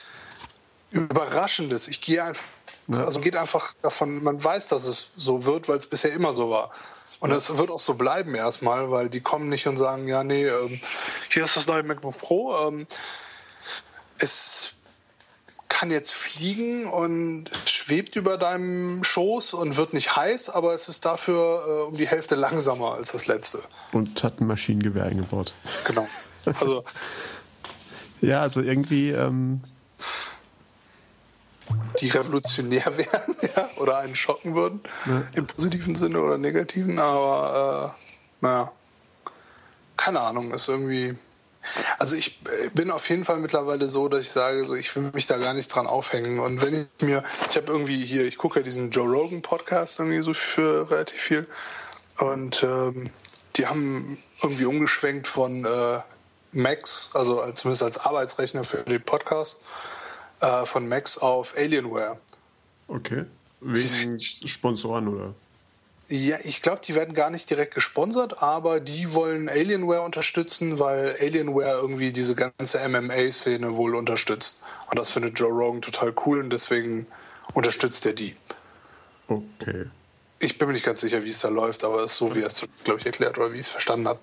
Überraschendes. 0.90 1.88
Ich 1.88 2.00
gehe 2.00 2.22
einfach, 2.22 2.44
ja. 2.88 3.04
also 3.04 3.20
geht 3.20 3.36
einfach 3.36 3.74
davon, 3.82 4.22
man 4.22 4.42
weiß, 4.42 4.68
dass 4.68 4.84
es 4.84 5.12
so 5.16 5.44
wird, 5.44 5.68
weil 5.68 5.78
es 5.78 5.86
bisher 5.86 6.12
immer 6.12 6.32
so 6.32 6.50
war. 6.50 6.70
Und 7.20 7.32
es 7.32 7.48
ja. 7.48 7.58
wird 7.58 7.70
auch 7.70 7.80
so 7.80 7.94
bleiben 7.94 8.34
erstmal, 8.34 8.90
weil 8.90 9.08
die 9.08 9.20
kommen 9.20 9.48
nicht 9.48 9.66
und 9.66 9.76
sagen, 9.76 10.08
ja, 10.08 10.24
nee, 10.24 10.46
ähm, 10.46 10.80
hier 11.30 11.44
ist 11.44 11.56
das 11.56 11.66
neue 11.66 11.82
MacBook 11.82 12.18
Pro. 12.18 12.68
Ähm, 12.68 12.86
es 14.18 14.73
kann 15.74 15.90
jetzt 15.90 16.14
fliegen 16.14 16.86
und 16.86 17.50
schwebt 17.66 18.14
über 18.14 18.38
deinem 18.38 19.02
Schoß 19.02 19.54
und 19.54 19.76
wird 19.76 19.92
nicht 19.92 20.14
heiß, 20.14 20.48
aber 20.48 20.72
es 20.72 20.88
ist 20.88 21.04
dafür 21.04 21.64
äh, 21.66 21.88
um 21.88 21.96
die 21.96 22.06
Hälfte 22.06 22.36
langsamer 22.36 22.94
als 22.94 23.10
das 23.10 23.26
letzte. 23.26 23.58
Und 23.90 24.22
hat 24.22 24.40
ein 24.40 24.46
Maschinengewehr 24.46 25.02
eingebaut. 25.02 25.52
Genau. 25.84 26.06
Also 26.44 26.84
ja, 28.20 28.40
also 28.40 28.60
irgendwie 28.60 29.10
ähm 29.10 29.62
die 32.00 32.08
revolutionär 32.08 32.84
wären 32.96 33.34
ja, 33.56 33.68
oder 33.78 33.98
einen 33.98 34.14
schocken 34.14 34.54
würden, 34.54 34.80
ja. 35.06 35.24
im 35.34 35.46
positiven 35.46 35.96
Sinne 35.96 36.20
oder 36.20 36.38
negativen, 36.38 37.00
aber 37.00 37.94
äh, 38.40 38.44
naja, 38.44 38.72
keine 39.96 40.20
Ahnung, 40.20 40.52
ist 40.52 40.68
irgendwie 40.68 41.16
also 41.98 42.16
ich 42.16 42.40
äh, 42.46 42.70
bin 42.70 42.90
auf 42.90 43.08
jeden 43.08 43.24
Fall 43.24 43.38
mittlerweile 43.38 43.88
so, 43.88 44.08
dass 44.08 44.22
ich 44.22 44.30
sage, 44.30 44.64
so 44.64 44.74
ich 44.74 44.94
will 44.96 45.10
mich 45.12 45.26
da 45.26 45.38
gar 45.38 45.54
nicht 45.54 45.68
dran 45.68 45.86
aufhängen. 45.86 46.38
Und 46.40 46.62
wenn 46.62 46.74
ich 46.98 47.06
mir, 47.06 47.24
ich 47.50 47.56
habe 47.56 47.72
irgendwie 47.72 48.04
hier, 48.04 48.24
ich 48.24 48.38
gucke 48.38 48.60
ja 48.60 48.64
diesen 48.64 48.90
Joe 48.90 49.08
Rogan 49.08 49.42
Podcast 49.42 49.98
irgendwie 49.98 50.20
so 50.20 50.34
für 50.34 50.90
relativ 50.90 51.20
viel. 51.20 51.46
Und 52.20 52.62
ähm, 52.62 53.10
die 53.56 53.66
haben 53.66 54.18
irgendwie 54.42 54.64
umgeschwenkt 54.64 55.26
von 55.26 55.64
äh, 55.64 56.00
Macs, 56.52 57.10
also 57.14 57.42
zumindest 57.52 57.82
als 57.82 57.98
Arbeitsrechner 57.98 58.64
für 58.64 58.78
den 58.78 59.02
Podcast, 59.02 59.64
äh, 60.40 60.66
von 60.66 60.88
Macs 60.88 61.18
auf 61.18 61.56
Alienware. 61.56 62.18
Okay. 62.88 63.24
Wegen 63.60 64.18
Sponsoren 64.20 65.08
oder? 65.08 65.34
Ja, 66.08 66.36
ich 66.44 66.60
glaube, 66.60 66.82
die 66.84 66.94
werden 66.94 67.14
gar 67.14 67.30
nicht 67.30 67.48
direkt 67.48 67.74
gesponsert, 67.74 68.42
aber 68.42 68.80
die 68.80 69.14
wollen 69.14 69.48
Alienware 69.48 70.02
unterstützen, 70.02 70.78
weil 70.78 71.16
Alienware 71.18 71.80
irgendwie 71.80 72.12
diese 72.12 72.34
ganze 72.34 72.86
MMA-Szene 72.86 73.74
wohl 73.76 73.94
unterstützt. 73.94 74.60
Und 74.90 74.98
das 74.98 75.10
findet 75.10 75.38
Joe 75.38 75.50
Rogan 75.50 75.80
total 75.80 76.12
cool 76.26 76.40
und 76.40 76.50
deswegen 76.50 77.06
unterstützt 77.54 78.04
er 78.04 78.12
die. 78.12 78.36
Okay. 79.28 79.86
Ich 80.40 80.58
bin 80.58 80.68
mir 80.68 80.74
nicht 80.74 80.84
ganz 80.84 81.00
sicher, 81.00 81.24
wie 81.24 81.30
es 81.30 81.40
da 81.40 81.48
läuft, 81.48 81.84
aber 81.84 82.04
es 82.04 82.12
ist 82.12 82.18
so, 82.18 82.34
wie 82.34 82.42
er 82.42 82.48
es, 82.48 82.68
glaube 82.84 83.00
ich, 83.00 83.06
erklärt 83.06 83.38
oder 83.38 83.52
wie 83.52 83.56
ich 83.56 83.62
es 83.62 83.68
verstanden 83.68 84.08
habe. 84.08 84.20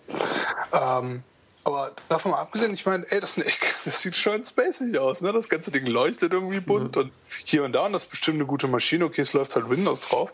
Ähm, 0.73 1.23
aber 1.63 1.93
davon 2.09 2.32
mal 2.32 2.41
abgesehen, 2.41 2.73
ich 2.73 2.86
meine, 2.86 3.09
ey, 3.09 3.19
das, 3.19 3.39
echt, 3.39 3.59
das, 3.86 4.01
sieht 4.01 4.15
schon 4.15 4.43
spacig 4.43 4.99
aus, 4.99 5.21
ne? 5.21 5.34
Das 5.34 5.49
ganze 5.49 5.71
Ding 5.71 5.88
leuchtet 5.88 6.34
irgendwie 6.34 6.59
bunt 6.59 6.95
ja. 6.95 7.03
und 7.03 7.11
hier 7.43 7.63
und 7.63 7.73
da 7.73 7.88
und 7.88 7.93
das 7.93 8.03
ist 8.03 8.11
bestimmt 8.11 8.36
eine 8.36 8.45
gute 8.45 8.67
Maschine. 8.67 9.05
Okay, 9.05 9.21
es 9.21 9.34
läuft 9.34 9.55
halt 9.55 9.67
Windows 9.67 10.01
drauf 10.01 10.32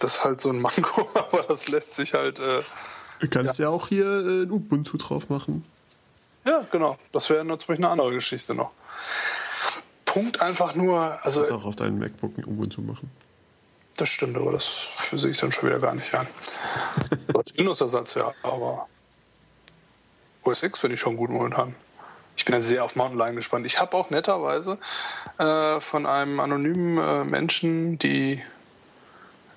das 0.00 0.16
ist 0.16 0.24
halt 0.24 0.40
so 0.40 0.50
ein 0.50 0.60
Manko, 0.60 1.08
aber 1.14 1.42
das 1.42 1.68
lässt 1.68 1.94
sich 1.94 2.14
halt. 2.14 2.38
Äh, 2.38 2.62
du 3.20 3.28
kannst 3.28 3.58
ja. 3.58 3.66
ja 3.66 3.70
auch 3.70 3.88
hier 3.88 4.06
äh, 4.06 4.42
ein 4.42 4.50
Ubuntu 4.50 4.96
drauf 4.96 5.28
machen. 5.28 5.64
Ja, 6.44 6.64
genau. 6.70 6.96
Das 7.12 7.28
wäre 7.30 7.44
natürlich 7.44 7.78
eine 7.78 7.90
andere 7.90 8.12
Geschichte 8.12 8.54
noch. 8.54 8.70
Punkt 10.04 10.40
einfach 10.40 10.74
nur. 10.74 11.18
Also, 11.22 11.42
du 11.42 11.48
kannst 11.48 11.62
auch 11.64 11.68
auf 11.68 11.76
deinen 11.76 11.98
MacBook 11.98 12.36
ein 12.38 12.44
Ubuntu 12.44 12.80
machen. 12.80 13.10
Das 13.96 14.08
stimmt, 14.08 14.36
aber 14.36 14.52
das 14.52 14.88
sehe 15.12 15.30
ich 15.30 15.38
dann 15.38 15.52
schon 15.52 15.68
wieder 15.68 15.78
gar 15.78 15.94
nicht 15.94 16.14
an. 16.14 16.26
Als 17.34 17.56
Windows-Ersatz, 17.56 18.14
ja, 18.14 18.32
aber 18.42 18.88
OS 20.42 20.62
X 20.62 20.78
finde 20.78 20.94
ich 20.94 21.00
schon 21.00 21.16
gut 21.16 21.30
momentan. 21.30 21.76
Ich 22.36 22.46
bin 22.46 22.54
ja 22.54 22.62
sehr 22.62 22.84
auf 22.84 22.96
Mountain 22.96 23.18
Lion 23.18 23.36
gespannt. 23.36 23.66
Ich 23.66 23.78
habe 23.78 23.94
auch 23.96 24.08
netterweise 24.08 24.78
äh, 25.36 25.80
von 25.80 26.06
einem 26.06 26.40
anonymen 26.40 26.96
äh, 26.96 27.24
Menschen 27.24 27.98
die 27.98 28.42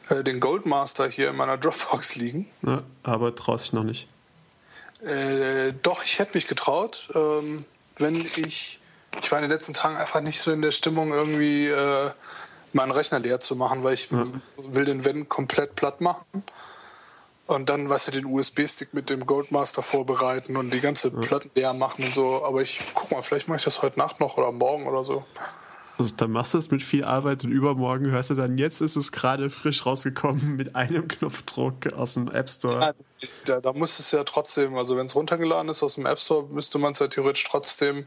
äh, 0.10 0.24
den 0.24 0.40
Goldmaster 0.40 1.08
hier 1.08 1.30
in 1.30 1.36
meiner 1.36 1.58
Dropbox 1.60 2.16
liegen. 2.16 2.50
Ja, 2.62 2.84
aber 3.04 3.36
traust 3.36 3.66
dich 3.66 3.74
noch 3.74 3.84
nicht. 3.84 4.08
Äh, 5.06 5.74
doch, 5.82 6.04
ich 6.04 6.20
hätte 6.20 6.36
mich 6.36 6.48
getraut, 6.48 7.10
ähm, 7.14 7.66
wenn 7.98 8.16
ich. 8.16 8.80
Ich 9.22 9.32
war 9.32 9.38
in 9.38 9.44
den 9.44 9.52
letzten 9.52 9.76
Tagen 9.76 9.96
einfach 9.96 10.22
nicht 10.22 10.42
so 10.42 10.52
in 10.52 10.64
der 10.64 10.72
Stimmung, 10.72 11.12
irgendwie 11.12 11.68
äh, 11.68 12.10
meinen 12.72 12.92
Rechner 12.92 13.20
leer 13.20 13.40
zu 13.40 13.56
machen, 13.56 13.84
weil 13.84 13.94
ich 13.94 14.10
ja. 14.10 14.26
will 14.58 14.86
den 14.86 15.06
Wenn 15.06 15.30
komplett 15.30 15.76
platt 15.76 16.02
machen. 16.02 16.44
Und 17.46 17.70
dann, 17.70 17.90
weißt 17.90 18.08
du, 18.08 18.12
den 18.12 18.26
USB-Stick 18.26 18.94
mit 18.94 19.10
dem 19.10 19.26
Goldmaster 19.26 19.84
vorbereiten 19.84 20.56
und 20.56 20.74
die 20.74 20.80
ganze 20.80 21.10
ja. 21.10 21.20
Platten 21.20 21.52
leer 21.56 21.74
machen 21.74 22.06
und 22.06 22.14
so. 22.14 22.44
Aber 22.44 22.62
ich 22.62 22.80
guck 22.96 23.12
mal, 23.12 23.22
vielleicht 23.22 23.48
mache 23.48 23.58
ich 23.58 23.66
das 23.66 23.82
heute 23.82 24.00
Nacht 24.00 24.20
noch 24.20 24.38
oder 24.38 24.52
morgen 24.52 24.88
oder 24.88 25.04
so. 25.04 25.26
Also 26.04 26.16
dann 26.18 26.32
machst 26.32 26.54
du 26.54 26.58
es 26.58 26.70
mit 26.70 26.84
viel 26.84 27.06
Arbeit 27.06 27.46
und 27.46 27.52
übermorgen 27.54 28.12
hörst 28.12 28.30
du 28.30 28.34
dann, 28.34 28.58
jetzt 28.58 28.82
ist 28.82 28.98
es 28.98 29.14
gerade 29.14 29.50
frisch 29.50 29.86
rausgekommen 29.86 30.58
mit 30.58 30.76
einem 30.76 31.08
Knopfdruck 31.08 31.94
aus 31.94 32.16
dem 32.16 32.30
App 32.30 32.50
Store. 32.50 32.82
Ja, 32.82 32.94
da, 33.46 33.62
da 33.62 33.72
muss 33.72 34.00
es 34.00 34.12
ja 34.12 34.26
trotzdem, 34.26 34.76
also 34.76 34.98
wenn 34.98 35.06
es 35.06 35.16
runtergeladen 35.16 35.70
ist 35.70 35.82
aus 35.82 35.96
dem 35.96 36.06
App 36.06 36.20
Store, 36.20 36.46
müsste 36.50 36.78
man 36.78 36.92
es 36.92 37.00
ja 37.00 37.08
theoretisch 37.08 37.46
trotzdem 37.50 38.06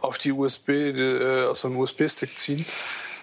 auf 0.00 0.18
die 0.18 0.32
USB, 0.32 0.70
äh, 0.70 1.44
aus 1.44 1.64
einem 1.64 1.76
USB-Stick 1.78 2.36
ziehen. 2.36 2.66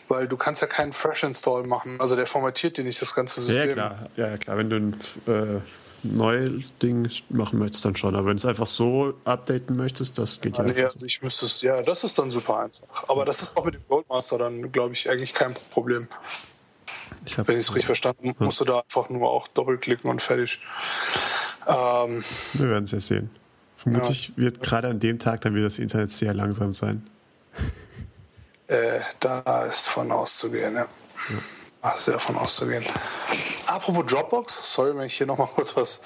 Weil 0.07 0.27
du 0.27 0.37
kannst 0.37 0.61
ja 0.61 0.67
keinen 0.67 0.93
Fresh 0.93 1.23
Install 1.23 1.63
machen. 1.63 1.99
Also 1.99 2.15
der 2.15 2.27
formatiert 2.27 2.77
dir 2.77 2.83
nicht 2.83 3.01
das 3.01 3.15
ganze 3.15 3.41
System. 3.41 3.69
Ja, 3.69 3.73
klar. 3.73 4.09
Ja, 4.15 4.37
klar. 4.37 4.57
Wenn 4.57 4.69
du 4.69 4.75
ein 4.75 4.93
äh, 5.27 5.61
Neu-Ding 6.03 7.09
machen 7.29 7.59
möchtest, 7.59 7.85
dann 7.85 7.95
schon. 7.95 8.15
Aber 8.15 8.25
wenn 8.25 8.37
du 8.37 8.41
es 8.41 8.45
einfach 8.45 8.67
so 8.67 9.13
updaten 9.25 9.75
möchtest, 9.75 10.17
das 10.17 10.41
geht 10.41 10.57
ja, 10.57 10.63
nee, 10.63 10.83
also 10.83 11.05
ich 11.05 11.21
müsste 11.21 11.45
es, 11.45 11.61
ja, 11.61 11.81
das 11.81 12.03
ist 12.03 12.19
dann 12.19 12.31
super 12.31 12.59
einfach. 12.59 13.09
Aber 13.09 13.25
das 13.25 13.41
ist 13.41 13.57
auch 13.57 13.65
mit 13.65 13.75
dem 13.75 13.87
Goldmaster 13.87 14.37
dann, 14.37 14.71
glaube 14.71 14.93
ich, 14.93 15.09
eigentlich 15.09 15.33
kein 15.33 15.53
Problem. 15.71 16.07
Ich 17.25 17.37
wenn 17.37 17.55
ich 17.55 17.61
es 17.61 17.69
richtig 17.69 17.85
verstanden 17.85 18.29
habe, 18.29 18.39
ja. 18.39 18.45
musst 18.45 18.59
du 18.59 18.65
da 18.65 18.79
einfach 18.79 19.09
nur 19.09 19.29
auch 19.29 19.47
doppelklicken 19.47 20.09
und 20.09 20.21
fertig. 20.21 20.59
Ähm, 21.67 22.23
Wir 22.53 22.69
werden 22.69 22.83
es 22.85 22.91
ja 22.91 22.99
sehen. 22.99 23.29
Vermutlich 23.77 24.29
ja. 24.29 24.37
wird 24.37 24.61
gerade 24.61 24.89
an 24.89 24.99
dem 24.99 25.19
Tag 25.19 25.41
dann 25.41 25.55
wieder 25.55 25.65
das 25.65 25.79
Internet 25.79 26.11
sehr 26.11 26.33
langsam 26.33 26.73
sein. 26.73 27.07
Äh, 28.67 29.01
da 29.19 29.65
ist 29.65 29.87
von 29.87 30.11
auszugehen, 30.11 30.75
ja. 30.75 30.87
ja. 31.29 31.37
Da 31.81 31.91
ist 31.91 32.07
davon 32.07 32.37
auszugehen. 32.37 32.83
Apropos 33.73 34.05
Dropbox, 34.05 34.71
sorry, 34.71 34.95
wenn 34.95 35.07
ich 35.07 35.17
hier 35.17 35.25
nochmal 35.25 35.47
kurz 35.47 35.75
was 35.75 36.01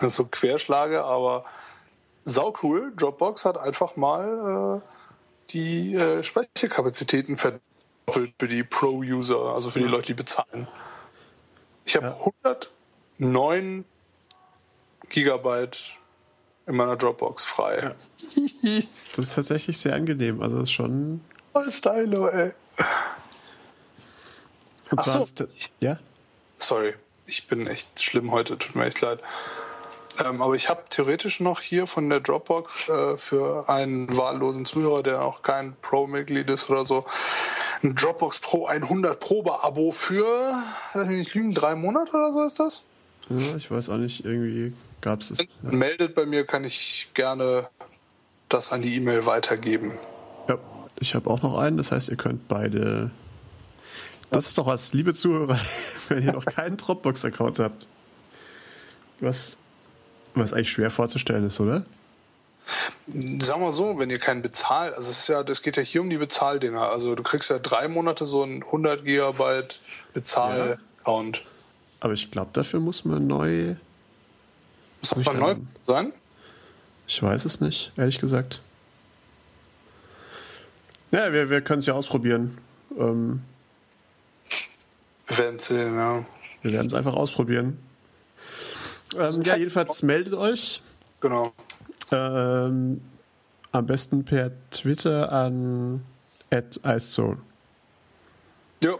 so 0.14 0.24
querschlage, 0.24 1.04
aber 1.04 1.44
sau 2.24 2.54
cool. 2.62 2.90
Dropbox 2.96 3.44
hat 3.44 3.58
einfach 3.58 3.96
mal 3.96 4.80
äh, 4.82 5.50
die 5.50 5.94
äh, 5.94 6.24
Speicherkapazitäten 6.24 7.36
verdoppelt 7.36 8.32
für 8.40 8.48
die 8.48 8.64
Pro-User, 8.64 9.52
also 9.54 9.68
für 9.68 9.80
die 9.80 9.84
Leute, 9.84 10.06
die 10.06 10.14
bezahlen. 10.14 10.66
Ich 11.84 11.96
habe 11.96 12.06
ja. 12.06 12.32
109 13.18 13.84
Gigabyte 15.10 15.98
in 16.66 16.76
meiner 16.76 16.96
Dropbox 16.96 17.44
frei. 17.44 17.94
Ja. 18.62 18.82
Das 19.14 19.28
ist 19.28 19.34
tatsächlich 19.34 19.76
sehr 19.76 19.94
angenehm. 19.94 20.40
Also 20.40 20.56
das 20.56 20.64
ist 20.64 20.72
schon. 20.72 21.20
Voll 21.52 21.70
Stylo, 21.70 22.28
ey. 22.28 22.52
Und 24.90 24.98
Ach 25.00 25.04
zwar 25.04 25.26
so. 25.26 25.46
ja? 25.80 25.98
Sorry, 26.58 26.94
ich 27.32 27.46
bin 27.46 27.66
echt 27.66 28.02
schlimm 28.02 28.30
heute, 28.30 28.58
tut 28.58 28.74
mir 28.74 28.84
echt 28.84 29.00
leid. 29.00 29.20
Ähm, 30.22 30.42
aber 30.42 30.54
ich 30.54 30.68
habe 30.68 30.82
theoretisch 30.90 31.40
noch 31.40 31.60
hier 31.60 31.86
von 31.86 32.10
der 32.10 32.20
Dropbox 32.20 32.90
äh, 32.90 33.16
für 33.16 33.68
einen 33.70 34.14
wahllosen 34.14 34.66
Zuhörer, 34.66 35.02
der 35.02 35.22
auch 35.22 35.40
kein 35.40 35.74
Pro-Mitglied 35.80 36.50
ist 36.50 36.68
oder 36.68 36.84
so, 36.84 37.06
ein 37.82 37.94
Dropbox 37.94 38.38
Pro 38.40 38.66
100 38.66 39.18
Probe-Abo 39.18 39.92
für, 39.92 40.62
lass 40.92 41.06
mich 41.06 41.18
nicht 41.18 41.34
lügen, 41.34 41.54
drei 41.54 41.74
Monate 41.74 42.12
oder 42.12 42.32
so 42.32 42.44
ist 42.44 42.60
das? 42.60 42.84
Ja, 43.30 43.56
ich 43.56 43.70
weiß 43.70 43.88
auch 43.88 43.96
nicht, 43.96 44.26
irgendwie 44.26 44.74
gab 45.00 45.22
es 45.22 45.30
es. 45.30 45.38
Ja. 45.38 45.46
Meldet 45.62 46.14
bei 46.14 46.26
mir, 46.26 46.44
kann 46.44 46.64
ich 46.64 47.08
gerne 47.14 47.70
das 48.50 48.72
an 48.72 48.82
die 48.82 48.94
E-Mail 48.96 49.24
weitergeben. 49.24 49.92
Ja, 50.48 50.58
ich 51.00 51.14
habe 51.14 51.30
auch 51.30 51.40
noch 51.40 51.56
einen, 51.56 51.78
das 51.78 51.90
heißt, 51.90 52.10
ihr 52.10 52.16
könnt 52.16 52.48
beide 52.48 53.10
das 54.32 54.46
ist 54.46 54.58
doch 54.58 54.66
was, 54.66 54.92
liebe 54.92 55.14
Zuhörer, 55.14 55.58
wenn 56.08 56.22
ihr 56.22 56.32
noch 56.32 56.46
keinen 56.46 56.76
Dropbox-Account 56.76 57.58
habt. 57.58 57.86
Was, 59.20 59.58
was 60.34 60.52
eigentlich 60.52 60.70
schwer 60.70 60.90
vorzustellen 60.90 61.46
ist, 61.46 61.60
oder? 61.60 61.84
Sagen 63.40 63.60
wir 63.60 63.72
so, 63.72 63.98
wenn 63.98 64.10
ihr 64.10 64.18
keinen 64.18 64.42
bezahlt, 64.42 64.94
also 64.94 65.10
es 65.10 65.20
ist 65.20 65.28
ja, 65.28 65.42
das 65.42 65.62
geht 65.62 65.76
ja 65.76 65.82
hier 65.82 66.00
um 66.00 66.08
die 66.08 66.16
Bezahldinger. 66.16 66.88
Also 66.88 67.14
du 67.14 67.22
kriegst 67.22 67.50
ja 67.50 67.58
drei 67.58 67.88
Monate 67.88 68.24
so 68.26 68.42
einen 68.42 68.62
100 68.62 69.04
Gigabyte 69.04 69.80
Bezahl-Account. 70.14 71.36
Ja. 71.36 71.42
Aber 72.00 72.14
ich 72.14 72.30
glaube, 72.30 72.50
dafür 72.52 72.80
muss 72.80 73.04
man 73.04 73.26
neu 73.26 73.76
Muss 75.00 75.26
mal 75.26 75.36
neu 75.36 75.56
sein? 75.84 76.12
Ich 77.06 77.22
weiß 77.22 77.44
es 77.44 77.60
nicht, 77.60 77.92
ehrlich 77.96 78.18
gesagt. 78.18 78.60
Ja, 81.10 81.32
wir, 81.32 81.50
wir 81.50 81.60
können 81.60 81.80
es 81.80 81.86
ja 81.86 81.94
ausprobieren. 81.94 82.58
Ähm, 82.98 83.42
werden 85.38 85.56
es 85.56 85.66
sehen, 85.66 85.96
ja. 85.96 86.24
Wir 86.62 86.72
werden 86.72 86.86
es 86.86 86.94
einfach 86.94 87.14
ausprobieren. 87.14 87.78
Ähm, 89.16 89.42
ja, 89.42 89.56
jedenfalls 89.56 90.02
meldet 90.02 90.34
euch. 90.34 90.80
Genau. 91.20 91.52
Ähm, 92.10 93.00
am 93.72 93.86
besten 93.86 94.24
per 94.24 94.52
Twitter 94.70 95.32
an 95.32 96.02
@icezone. 96.50 97.38
Ja. 98.82 98.96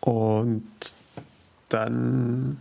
Und 0.00 0.64
dann, 1.68 2.58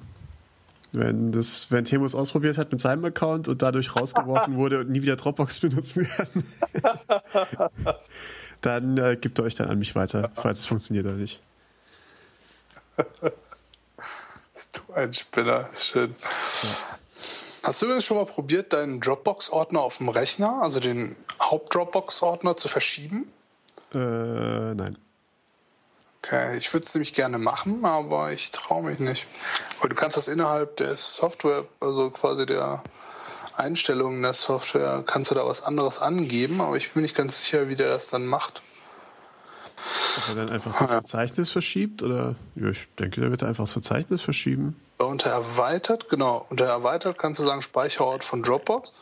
wenn 0.92 1.32
das, 1.32 1.72
wenn 1.72 1.86
Temos 1.86 2.16
ausprobiert 2.16 2.58
hat 2.58 2.72
mit 2.72 2.82
seinem 2.82 3.06
Account 3.06 3.48
und 3.48 3.62
dadurch 3.62 3.96
rausgeworfen 3.96 4.56
wurde 4.58 4.80
und 4.80 4.90
nie 4.90 5.02
wieder 5.02 5.16
Dropbox 5.16 5.60
benutzen 5.60 6.08
kann, 6.08 6.44
dann 8.62 8.98
äh, 8.98 9.18
gibt 9.20 9.40
er 9.40 9.46
euch 9.46 9.56
dann 9.56 9.70
an 9.70 9.80
mich 9.80 9.96
weiter, 9.96 10.32
falls 10.36 10.60
es 10.60 10.66
funktioniert 10.66 11.06
oder 11.06 11.16
nicht. 11.16 11.42
du 14.74 14.94
ein 14.94 15.14
Spinner, 15.14 15.70
schön. 15.74 16.16
Ja. 16.64 16.70
Hast 17.64 17.82
du 17.82 17.86
übrigens 17.88 18.06
schon 18.06 18.18
mal 18.18 18.26
probiert, 18.26 18.74
deinen 18.74 19.02
Dropbox-Ordner 19.02 19.82
auf 19.82 19.98
dem 19.98 20.10
Rechner, 20.10 20.62
also 20.62 20.80
den 20.80 21.16
Haupt-Dropbox-Ordner, 21.42 22.56
zu 22.56 22.68
verschieben? 22.68 23.32
Äh, 23.94 23.98
nein. 23.98 24.98
Okay, 26.22 26.58
ich 26.58 26.74
würde 26.74 26.86
es 26.86 26.94
nämlich 26.94 27.14
gerne 27.14 27.38
machen, 27.38 27.86
aber 27.86 28.32
ich 28.32 28.52
traue 28.52 28.84
mich 28.84 29.00
nicht. 29.00 29.26
Weil 29.80 29.90
du 29.90 29.96
kannst 29.96 30.18
das 30.18 30.28
innerhalb 30.28 30.78
der 30.78 30.98
Software, 30.98 31.66
also 31.80 32.10
quasi 32.12 32.46
der 32.46 32.84
Einstellungen 33.56 34.22
der 34.22 34.34
Software, 34.34 35.04
kannst 35.06 35.32
du 35.32 35.36
da 35.36 35.46
was 35.46 35.64
anderes 35.64 36.02
angeben, 36.02 36.62
aber 36.62 36.76
ich 36.78 36.92
bin 36.92 37.02
nicht 37.02 37.16
ganz 37.16 37.44
sicher, 37.44 37.70
wie 37.70 37.76
der 37.76 37.90
das 37.90 38.08
dann 38.08 38.26
macht. 38.26 38.62
Ob 40.18 40.30
er 40.30 40.36
dann 40.36 40.50
einfach 40.50 40.78
das 40.78 40.90
Verzeichnis 40.90 41.52
verschiebt? 41.52 42.02
Oder 42.04 42.36
ja, 42.56 42.70
ich 42.70 42.88
denke, 43.00 43.22
der 43.22 43.32
wird 43.32 43.44
einfach 43.44 43.66
das 43.66 43.74
Verzeichnis 43.74 44.22
verschieben. 44.22 44.80
Unter 44.98 45.30
erweitert, 45.30 46.10
genau. 46.10 46.46
Unter 46.50 46.66
erweitert 46.66 47.18
kannst 47.18 47.40
du 47.40 47.46
sagen 47.46 47.62
Speicherort 47.62 48.24
von 48.24 48.44
Dropbox. 48.44 48.94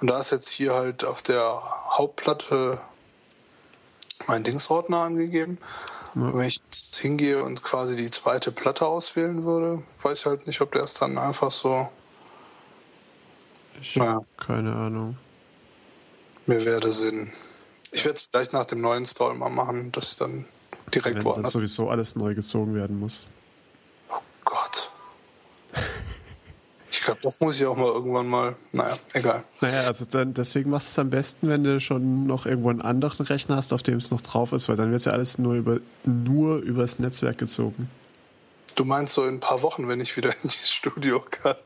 Und 0.00 0.08
da 0.08 0.18
ist 0.18 0.32
jetzt 0.32 0.48
hier 0.48 0.74
halt 0.74 1.04
auf 1.04 1.22
der 1.22 1.60
Hauptplatte 1.90 2.80
mein 4.26 4.42
Dingsordner 4.42 4.98
angegeben. 4.98 5.58
Ja. 6.14 6.34
Wenn 6.34 6.48
ich 6.48 6.60
jetzt 6.64 6.96
hingehe 6.96 7.42
und 7.42 7.62
quasi 7.62 7.96
die 7.96 8.10
zweite 8.10 8.52
Platte 8.52 8.86
auswählen 8.86 9.44
würde, 9.44 9.82
weiß 10.02 10.20
ich 10.20 10.26
halt 10.26 10.46
nicht, 10.46 10.60
ob 10.60 10.72
der 10.72 10.84
es 10.84 10.94
dann 10.94 11.18
einfach 11.18 11.50
so. 11.50 11.88
Ich 13.80 13.96
naja. 13.96 14.24
keine 14.36 14.74
Ahnung. 14.74 15.16
Mir 16.46 16.64
wäre 16.64 16.92
Sinn. 16.92 17.32
Ich 17.92 18.04
werde 18.04 18.18
es 18.18 18.30
gleich 18.30 18.52
nach 18.52 18.64
dem 18.64 18.80
neuen 18.80 18.98
Install 18.98 19.34
mal 19.34 19.50
machen, 19.50 19.92
dass 19.92 20.12
ich 20.12 20.18
dann 20.18 20.46
direkt 20.92 21.16
Wenn 21.16 21.24
woanders. 21.24 21.52
Sowieso 21.52 21.88
alles 21.88 22.16
neu 22.16 22.34
gezogen 22.34 22.74
werden 22.74 22.98
muss. 22.98 23.26
Oh 24.10 24.18
Gott. 24.44 24.90
Ich 26.90 27.00
glaube, 27.00 27.20
das 27.22 27.40
muss 27.40 27.56
ich 27.60 27.66
auch 27.66 27.76
mal 27.76 27.86
irgendwann 27.88 28.26
mal. 28.26 28.56
Naja, 28.72 28.96
egal. 29.12 29.44
Naja, 29.60 29.82
also 29.82 30.04
dann, 30.06 30.32
deswegen 30.32 30.70
machst 30.70 30.88
du 30.88 30.90
es 30.90 30.98
am 30.98 31.10
besten, 31.10 31.48
wenn 31.48 31.64
du 31.64 31.80
schon 31.80 32.26
noch 32.26 32.46
irgendwo 32.46 32.70
einen 32.70 32.82
anderen 32.82 33.26
Rechner 33.26 33.56
hast, 33.56 33.72
auf 33.72 33.82
dem 33.82 33.98
es 33.98 34.10
noch 34.10 34.20
drauf 34.20 34.52
ist, 34.52 34.68
weil 34.68 34.76
dann 34.76 34.90
wird 34.90 35.04
ja 35.04 35.12
alles 35.12 35.38
nur 35.38 35.54
über 35.54 35.80
nur 36.04 36.58
übers 36.58 36.98
Netzwerk 36.98 37.38
gezogen. 37.38 37.90
Du 38.74 38.84
meinst 38.84 39.14
so 39.14 39.24
in 39.24 39.34
ein 39.34 39.40
paar 39.40 39.62
Wochen, 39.62 39.88
wenn 39.88 40.00
ich 40.00 40.16
wieder 40.16 40.32
ins 40.42 40.70
Studio 40.70 41.20
kann. 41.20 41.56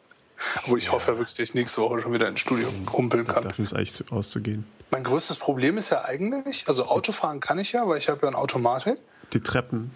Wo 0.67 0.77
ich 0.77 0.87
ja. 0.87 0.93
hoffe 0.93 1.13
ja 1.13 1.19
wirklich, 1.19 1.37
dass 1.37 1.49
ich 1.49 1.55
nächste 1.55 1.81
Woche 1.81 2.01
schon 2.03 2.13
wieder 2.13 2.29
ins 2.29 2.41
Studio 2.41 2.69
rumpeln 2.93 3.27
kann. 3.27 3.43
Davon 3.43 3.65
ist 3.65 3.75
eigentlich 3.75 4.13
auszugehen. 4.13 4.65
Mein 4.91 5.05
größtes 5.05 5.37
Problem 5.37 5.77
ist 5.79 5.91
ja 5.91 6.05
eigentlich, 6.05 6.69
also 6.69 6.87
Autofahren 6.87 7.41
kann 7.41 7.59
ich 7.59 7.73
ja, 7.73 7.87
weil 7.89 7.99
ich 7.99 8.09
habe 8.09 8.21
ja 8.23 8.29
ein 8.29 8.35
Automatik. 8.35 8.99
Die 9.33 9.41
Treppen. 9.41 9.91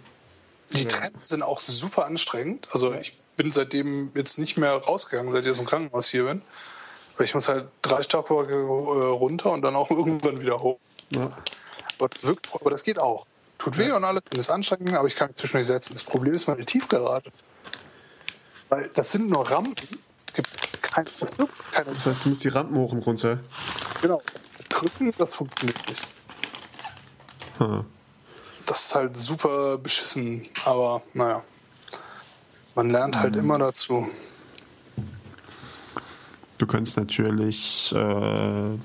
Die 0.70 0.86
Treppen 0.86 1.22
sind 1.22 1.42
auch 1.42 1.60
super 1.60 2.06
anstrengend. 2.06 2.68
Also 2.72 2.92
ich 2.94 3.18
bin 3.36 3.52
seitdem 3.52 4.10
jetzt 4.14 4.38
nicht 4.38 4.56
mehr 4.56 4.72
rausgegangen, 4.72 5.32
seit 5.32 5.44
ich 5.44 5.50
aus 5.50 5.58
dem 5.58 5.66
Krankenhaus 5.66 6.08
hier 6.08 6.24
bin. 6.24 6.42
Weil 7.16 7.26
ich 7.26 7.34
muss 7.34 7.48
halt 7.48 7.66
drei 7.82 8.02
Stockwerke 8.02 8.54
äh, 8.54 8.56
runter 8.56 9.50
und 9.52 9.62
dann 9.62 9.76
auch 9.76 9.90
irgendwann 9.92 10.40
wieder 10.40 10.60
hoch. 10.60 10.78
Ja. 11.10 11.30
Aber, 11.98 12.08
wirkt, 12.22 12.48
aber 12.52 12.70
das 12.70 12.82
geht 12.82 12.98
auch. 12.98 13.26
Tut 13.58 13.78
weh 13.78 13.88
ja. 13.88 13.96
und 13.96 14.04
alles, 14.04 14.22
ist 14.36 14.50
anstrengend, 14.50 14.94
aber 14.94 15.08
ich 15.08 15.14
kann 15.14 15.28
mich 15.28 15.36
zwischendurch 15.36 15.66
setzen. 15.66 15.92
Das 15.92 16.04
Problem 16.04 16.34
ist 16.34 16.48
meine 16.48 16.64
Tiefgarage. 16.64 17.30
Weil 18.68 18.90
das 18.94 19.12
sind 19.12 19.28
nur 19.28 19.48
Rampen. 19.48 19.74
Keinen 20.92 21.06
Aufzug, 21.06 21.50
keine 21.72 21.90
Das 21.90 22.06
heißt, 22.06 22.24
du 22.24 22.28
musst 22.28 22.44
die 22.44 22.48
Rampen 22.48 22.76
hoch 22.76 22.92
und 22.92 23.00
runter. 23.00 23.40
Genau 24.00 24.22
drücken, 24.82 25.12
das 25.18 25.34
funktioniert 25.34 25.88
nicht. 25.88 26.06
Hm. 27.58 27.84
Das 28.66 28.86
ist 28.86 28.94
halt 28.94 29.16
super 29.16 29.78
beschissen, 29.78 30.42
aber 30.64 31.02
naja. 31.14 31.42
Man 32.74 32.90
lernt 32.90 33.16
halt 33.16 33.34
mhm. 33.34 33.40
immer 33.40 33.58
dazu. 33.58 34.08
Du 36.56 36.66
könntest 36.66 36.96
natürlich 36.96 37.92
äh, 37.94 38.78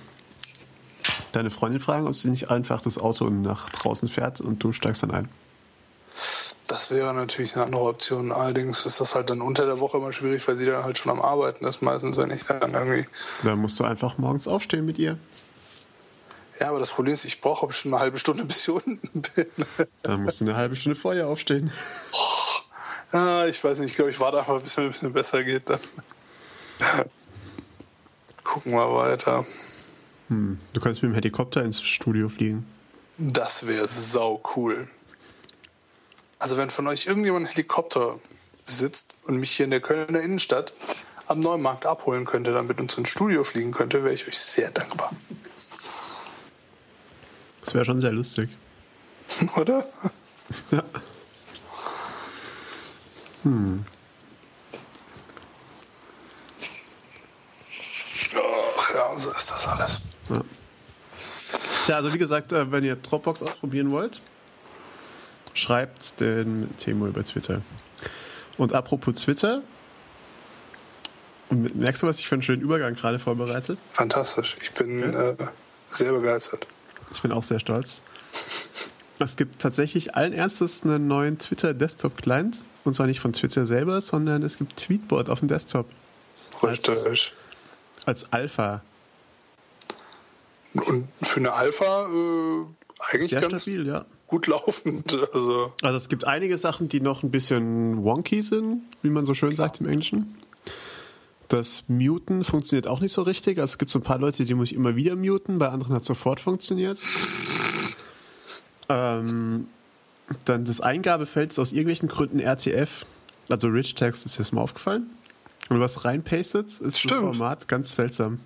deine 1.32 1.50
Freundin 1.50 1.80
fragen, 1.80 2.08
ob 2.08 2.16
sie 2.16 2.30
nicht 2.30 2.50
einfach 2.50 2.82
das 2.82 2.98
Auto 2.98 3.30
nach 3.30 3.70
draußen 3.70 4.10
fährt 4.10 4.42
und 4.42 4.62
du 4.64 4.74
steigst 4.74 5.04
dann 5.04 5.12
ein. 5.12 5.30
Das 6.78 6.92
wäre 6.92 7.12
natürlich 7.12 7.56
eine 7.56 7.66
andere 7.66 7.82
Option. 7.86 8.32
Allerdings 8.32 8.86
ist 8.86 9.02
das 9.02 9.16
halt 9.16 9.32
dann 9.32 9.42
unter 9.42 9.66
der 9.66 9.80
Woche 9.80 9.98
immer 9.98 10.14
schwierig, 10.14 10.48
weil 10.48 10.56
sie 10.58 10.68
dann 10.68 10.84
halt 10.84 11.00
schon 11.00 11.12
am 11.12 11.20
Arbeiten 11.20 11.66
ist, 11.66 11.82
meistens, 11.82 12.18
wenn 12.18 12.30
ich 12.30 12.44
dann 12.44 12.76
irgendwie. 12.76 13.08
Dann 13.42 13.58
musst 13.58 13.80
du 13.80 13.84
einfach 13.84 14.20
morgens 14.20 14.48
aufstehen 14.48 14.86
mit 14.86 15.00
ihr. 15.00 15.18
Ja, 16.60 16.70
aber 16.70 16.78
das 16.78 16.92
Problem 16.92 17.16
ist, 17.16 17.26
ich 17.26 17.42
brauche 17.42 17.66
bestimmt 17.66 17.96
eine 17.96 18.04
halbe 18.04 18.20
Stunde, 18.20 18.44
bis 18.46 18.62
ich 18.62 18.70
unten 18.70 19.24
bin. 19.24 19.48
Dann 20.04 20.22
musst 20.22 20.40
du 20.40 20.46
eine 20.46 20.56
halbe 20.56 20.76
Stunde 20.76 20.96
vorher 20.96 21.28
aufstehen. 21.28 21.72
Oh, 22.14 23.12
ah, 23.18 23.48
ich 23.48 23.64
weiß 23.64 23.80
nicht, 23.80 23.90
ich 23.90 23.96
glaube, 23.96 24.12
ich 24.12 24.20
warte 24.20 24.38
einfach, 24.38 24.62
bis 24.62 24.74
es 24.74 24.78
ein 24.78 24.92
bisschen 24.92 25.14
besser 25.14 25.44
geht. 25.44 25.68
Dann 25.68 25.80
gucken 28.44 28.74
wir 28.74 28.94
weiter. 28.94 29.48
Hm, 30.28 30.60
du 30.74 30.80
kannst 30.80 31.02
mit 31.02 31.12
dem 31.12 31.16
Helikopter 31.16 31.64
ins 31.64 31.82
Studio 31.82 32.30
fliegen. 32.30 32.68
Das 33.18 33.66
wäre 33.66 33.88
sau 33.88 34.44
cool. 34.56 34.88
Also 36.48 36.56
wenn 36.56 36.70
von 36.70 36.88
euch 36.88 37.08
irgendjemand 37.08 37.46
einen 37.46 37.54
Helikopter 37.54 38.22
besitzt 38.66 39.16
und 39.26 39.36
mich 39.36 39.52
hier 39.52 39.66
in 39.66 39.70
der 39.70 39.82
Kölner 39.82 40.22
Innenstadt 40.22 40.72
am 41.28 41.42
Neumarkt 41.42 41.86
abholen 41.86 42.24
könnte, 42.24 42.54
damit 42.54 42.80
uns 42.80 42.98
ins 42.98 43.10
Studio 43.10 43.44
fliegen 43.44 43.74
könnte, 43.74 44.02
wäre 44.06 44.14
ich 44.14 44.30
euch 44.30 44.40
sehr 44.40 44.72
dankbar. 44.72 45.12
Das 47.66 47.74
wäre 47.74 47.84
schon 47.84 48.00
sehr 48.00 48.14
lustig. 48.14 48.50
Oder? 49.58 49.90
Ja. 50.72 50.84
Hm. 53.44 53.84
Ach 58.78 58.94
ja, 58.96 59.20
so 59.20 59.32
ist 59.32 59.52
das 59.52 59.68
alles. 59.68 60.00
Ja. 60.30 60.42
ja, 61.90 61.96
also 61.98 62.14
wie 62.14 62.18
gesagt, 62.18 62.54
äh, 62.54 62.72
wenn 62.72 62.86
ihr 62.86 62.96
Dropbox 62.96 63.44
ausprobieren 63.44 63.92
wollt, 63.92 64.22
schreibt 65.58 66.20
den 66.20 66.70
Temo 66.78 67.08
über 67.08 67.24
Twitter. 67.24 67.62
Und 68.58 68.74
apropos 68.74 69.16
Twitter, 69.16 69.62
merkst 71.50 72.04
du, 72.04 72.08
was 72.08 72.20
ich 72.20 72.28
für 72.28 72.36
einen 72.36 72.42
schönen 72.42 72.62
Übergang 72.62 72.96
gerade 72.96 73.20
vorbereitet? 73.20 73.80
Fantastisch. 73.94 74.56
Ich 74.62 74.72
bin 74.72 75.04
okay. 75.04 75.32
äh, 75.32 75.48
sehr 75.88 76.12
begeistert. 76.12 76.68
Ich 77.14 77.22
bin 77.22 77.32
auch 77.32 77.44
sehr 77.44 77.60
stolz. 77.60 78.02
Es 79.20 79.36
gibt 79.36 79.62
tatsächlich 79.62 80.16
allen 80.16 80.34
Ernstes 80.34 80.84
einen 80.84 81.08
neuen 81.08 81.40
Twitter-Desktop-Client. 81.40 82.64
Und 82.84 82.94
zwar 82.94 83.08
nicht 83.08 83.20
von 83.20 83.34
Twitter 83.34 83.66
selber, 83.66 84.02
sondern 84.02 84.44
es 84.44 84.58
gibt 84.58 84.78
Tweetbot 84.78 85.30
auf 85.30 85.40
dem 85.40 85.48
Desktop. 85.48 85.88
Richtig. 86.64 87.06
Als, 87.06 87.32
als 88.06 88.32
Alpha. 88.32 88.82
Und 90.74 91.08
für 91.22 91.40
eine 91.40 91.54
Alpha 91.54 92.06
äh, 92.06 92.66
eigentlich 93.12 93.30
Sehr 93.32 93.42
ganz 93.42 93.64
stabil, 93.64 93.88
ja. 93.88 94.06
Gut 94.28 94.48
laufend. 94.48 95.14
Also. 95.34 95.74
also 95.82 95.98
es 95.98 96.10
gibt 96.10 96.26
einige 96.26 96.58
Sachen, 96.58 96.90
die 96.90 97.02
noch 97.02 97.24
ein 97.24 97.32
bisschen 97.32 98.04
wonky 98.04 98.42
sind, 98.42 98.82
wie 99.02 99.10
man 99.10 99.26
so 99.26 99.34
schön 99.34 99.56
sagt 99.56 99.80
im 99.80 99.88
Englischen. 99.88 100.36
Das 101.48 101.86
Muten 101.88 102.44
funktioniert 102.44 102.88
auch 102.88 103.00
nicht 103.00 103.14
so 103.14 103.22
richtig. 103.22 103.58
Also 103.58 103.72
es 103.72 103.78
gibt 103.78 103.90
so 103.90 104.00
ein 104.00 104.04
paar 104.04 104.20
Leute, 104.20 104.44
die 104.44 104.54
muss 104.54 104.72
ich 104.72 104.76
immer 104.76 104.96
wieder 104.96 105.16
muten, 105.16 105.60
bei 105.60 105.70
anderen 105.70 105.96
hat 105.96 106.02
es 106.02 106.08
sofort 106.08 106.42
funktioniert. 106.42 107.02
Ähm, 108.90 109.68
dann 110.46 110.66
das 110.66 110.82
Eingabefeld 110.82 111.52
ist 111.52 111.60
aus 111.60 111.72
irgendwelchen 111.72 112.10
Gründen 112.10 112.40
RTF, 112.40 113.06
also 113.50 113.70
Rich 113.70 113.96
Text 113.96 114.26
ist 114.26 114.38
jetzt 114.38 114.52
mal 114.52 114.62
aufgefallen. 114.62 115.10
Und 115.70 115.80
was 115.80 116.06
reinpastet, 116.06 116.80
ist 116.80 117.00
Stimmt. 117.00 117.14
das 117.14 117.20
Format 117.20 117.68
ganz 117.68 117.96
seltsam. 117.96 118.40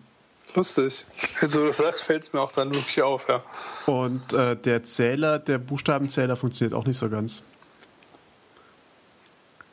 Lustig. 0.54 1.06
Wenn 1.40 1.50
du 1.50 1.68
das 1.68 1.78
sagst, 1.78 2.04
fällt 2.04 2.24
es 2.24 2.34
mir 2.34 2.42
auch 2.42 2.52
dann 2.52 2.74
wirklich 2.74 3.02
auf, 3.02 3.28
ja. 3.30 3.44
Und 3.86 4.34
äh, 4.34 4.56
der 4.58 4.84
Zähler, 4.84 5.40
der 5.40 5.58
Buchstabenzähler 5.58 6.36
funktioniert 6.36 6.74
auch 6.74 6.86
nicht 6.86 6.98
so 6.98 7.10
ganz. 7.10 7.42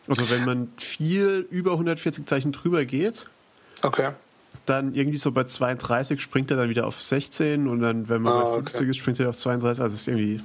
Also 0.07 0.31
wenn 0.31 0.45
man 0.45 0.73
viel 0.79 1.47
über 1.51 1.73
140 1.73 2.27
Zeichen 2.27 2.53
drüber 2.53 2.85
geht, 2.85 3.27
Okay. 3.83 4.13
dann 4.67 4.95
irgendwie 4.95 5.19
so 5.19 5.33
bei 5.33 5.45
32 5.45 6.21
springt 6.21 6.51
er 6.51 6.57
dann 6.57 6.71
wieder 6.71 6.87
auf 6.87 7.01
16 7.03 7.69
und 7.69 7.81
dann, 7.81 8.09
wenn 8.09 8.23
man 8.23 8.33
Ah, 8.33 8.43
bei 8.45 8.51
okay. 8.53 8.63
50 8.71 8.89
ist, 8.89 8.97
springt 8.97 9.21
er 9.21 9.29
auf 9.31 9.37
32. 9.37 9.83
Also 9.83 9.95
es 9.95 10.01
ist 10.03 10.09
irgendwie. 10.09 10.41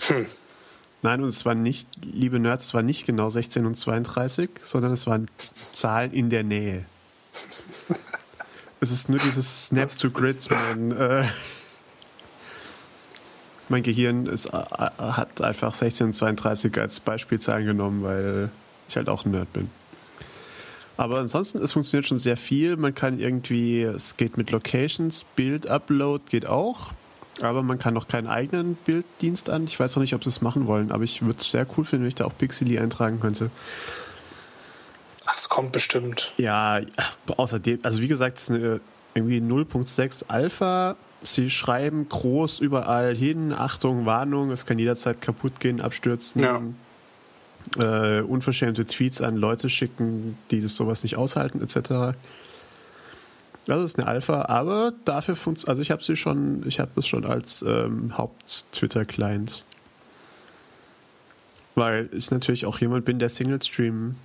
Hm. 0.00 0.26
Nein, 1.02 1.22
und 1.22 1.28
es 1.28 1.44
war 1.44 1.54
nicht, 1.54 1.88
liebe 2.04 2.38
Nerds, 2.40 2.66
es 2.66 2.74
war 2.74 2.82
nicht 2.82 3.04
genau 3.06 3.28
16 3.30 3.66
und 3.66 3.74
32, 3.76 4.48
sondern 4.64 4.92
es 4.92 5.06
waren 5.06 5.28
Zahlen 5.72 6.12
in 6.12 6.30
der 6.30 6.42
Nähe. 6.42 6.86
es 8.80 8.90
ist 8.90 9.08
nur 9.08 9.18
dieses 9.18 9.66
Snap 9.66 9.96
to 9.96 10.10
Grid. 10.10 10.48
Mein, 10.50 10.92
äh, 10.92 11.24
mein 13.68 13.82
Gehirn 13.82 14.26
ist, 14.26 14.46
äh, 14.46 14.56
hat 14.56 15.40
einfach 15.40 15.74
16 15.74 16.08
und 16.08 16.12
32 16.14 16.78
als 16.78 17.00
Beispielzahlen 17.00 17.66
genommen, 17.66 18.02
weil 18.02 18.50
ich 18.88 18.96
halt 18.96 19.08
auch 19.08 19.24
ein 19.24 19.32
Nerd 19.32 19.52
bin. 19.52 19.70
Aber 20.96 21.18
ansonsten, 21.18 21.58
es 21.58 21.72
funktioniert 21.72 22.08
schon 22.08 22.18
sehr 22.18 22.36
viel. 22.36 22.76
Man 22.76 22.94
kann 22.94 23.20
irgendwie, 23.20 23.82
es 23.82 24.16
geht 24.16 24.36
mit 24.36 24.50
Locations, 24.50 25.24
Bild-Upload 25.36 26.24
geht 26.28 26.46
auch. 26.46 26.92
Aber 27.40 27.62
man 27.62 27.78
kann 27.78 27.94
noch 27.94 28.08
keinen 28.08 28.26
eigenen 28.26 28.74
Bilddienst 28.74 29.48
an. 29.48 29.64
Ich 29.64 29.78
weiß 29.78 29.94
noch 29.94 30.00
nicht, 30.00 30.14
ob 30.14 30.24
sie 30.24 30.30
es 30.30 30.40
machen 30.40 30.66
wollen, 30.66 30.90
aber 30.90 31.04
ich 31.04 31.22
würde 31.22 31.38
es 31.38 31.52
sehr 31.52 31.66
cool 31.76 31.84
finden, 31.84 32.02
wenn 32.02 32.08
ich 32.08 32.16
da 32.16 32.24
auch 32.24 32.36
Pixely 32.36 32.80
eintragen 32.80 33.20
könnte. 33.20 33.50
Ach, 35.30 35.36
es 35.36 35.48
kommt 35.50 35.72
bestimmt. 35.72 36.32
Ja, 36.38 36.80
außerdem, 37.26 37.80
also 37.82 38.00
wie 38.00 38.08
gesagt, 38.08 38.38
es 38.38 38.44
ist 38.44 38.50
eine 38.50 38.80
irgendwie 39.14 39.38
0.6 39.38 40.24
Alpha. 40.28 40.96
Sie 41.22 41.50
schreiben 41.50 42.08
groß 42.08 42.60
überall 42.60 43.14
hin, 43.14 43.52
Achtung, 43.52 44.06
Warnung, 44.06 44.50
es 44.50 44.64
kann 44.64 44.78
jederzeit 44.78 45.20
kaputt 45.20 45.60
gehen, 45.60 45.82
abstürzen. 45.82 46.42
Ja. 46.42 46.62
Äh, 47.76 48.22
unverschämte 48.22 48.86
Tweets 48.86 49.20
an 49.20 49.36
Leute 49.36 49.68
schicken, 49.68 50.38
die 50.50 50.62
das 50.62 50.74
sowas 50.76 51.02
nicht 51.02 51.16
aushalten, 51.16 51.60
etc. 51.60 52.16
Also 53.68 53.84
es 53.84 53.92
ist 53.92 53.98
eine 53.98 54.08
Alpha, 54.08 54.46
aber 54.46 54.94
dafür 55.04 55.36
funktioniert, 55.36 55.68
also 55.68 55.82
ich 55.82 55.90
habe 55.90 56.02
sie 56.02 56.16
schon, 56.16 56.66
ich 56.66 56.80
habe 56.80 56.92
es 56.96 57.06
schon 57.06 57.26
als 57.26 57.60
ähm, 57.60 58.16
Haupt-Twitter-Client. 58.16 59.62
Weil 61.74 62.08
ich 62.12 62.30
natürlich 62.30 62.64
auch 62.64 62.78
jemand 62.78 63.04
bin, 63.04 63.18
der 63.18 63.28
Single-Stream, 63.28 64.16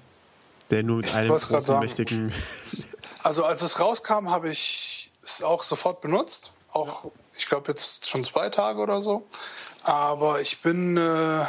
der 0.70 0.84
nur 0.84 0.98
mit 0.98 1.14
einem 1.14 1.30
großen, 1.30 1.62
sagen. 1.62 1.80
mächtigen 1.80 2.34
Also 3.24 3.46
als 3.46 3.62
es 3.62 3.80
rauskam, 3.80 4.30
habe 4.30 4.50
ich 4.50 5.12
es 5.24 5.44
auch 5.44 5.64
sofort 5.64 6.02
benutzt. 6.02 6.52
Auch, 6.72 7.12
ich 7.38 7.48
glaube, 7.48 7.72
jetzt 7.72 8.10
schon 8.10 8.24
zwei 8.24 8.50
Tage 8.50 8.80
oder 8.80 9.02
so. 9.02 9.28
Aber 9.84 10.42
ich 10.42 10.62
bin, 10.62 10.98
äh, 10.98 11.46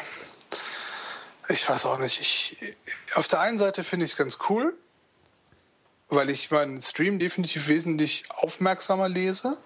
ich 1.48 1.68
weiß 1.68 1.86
auch 1.86 1.98
nicht. 1.98 2.20
Ich, 2.20 2.76
auf 3.14 3.26
der 3.26 3.40
einen 3.40 3.58
Seite 3.58 3.82
finde 3.82 4.06
ich 4.06 4.12
es 4.12 4.16
ganz 4.16 4.38
cool, 4.48 4.74
weil 6.08 6.30
ich 6.30 6.50
meinen 6.50 6.80
Stream 6.80 7.18
definitiv 7.18 7.66
wesentlich 7.66 8.24
aufmerksamer 8.30 9.08
lese. 9.08 9.58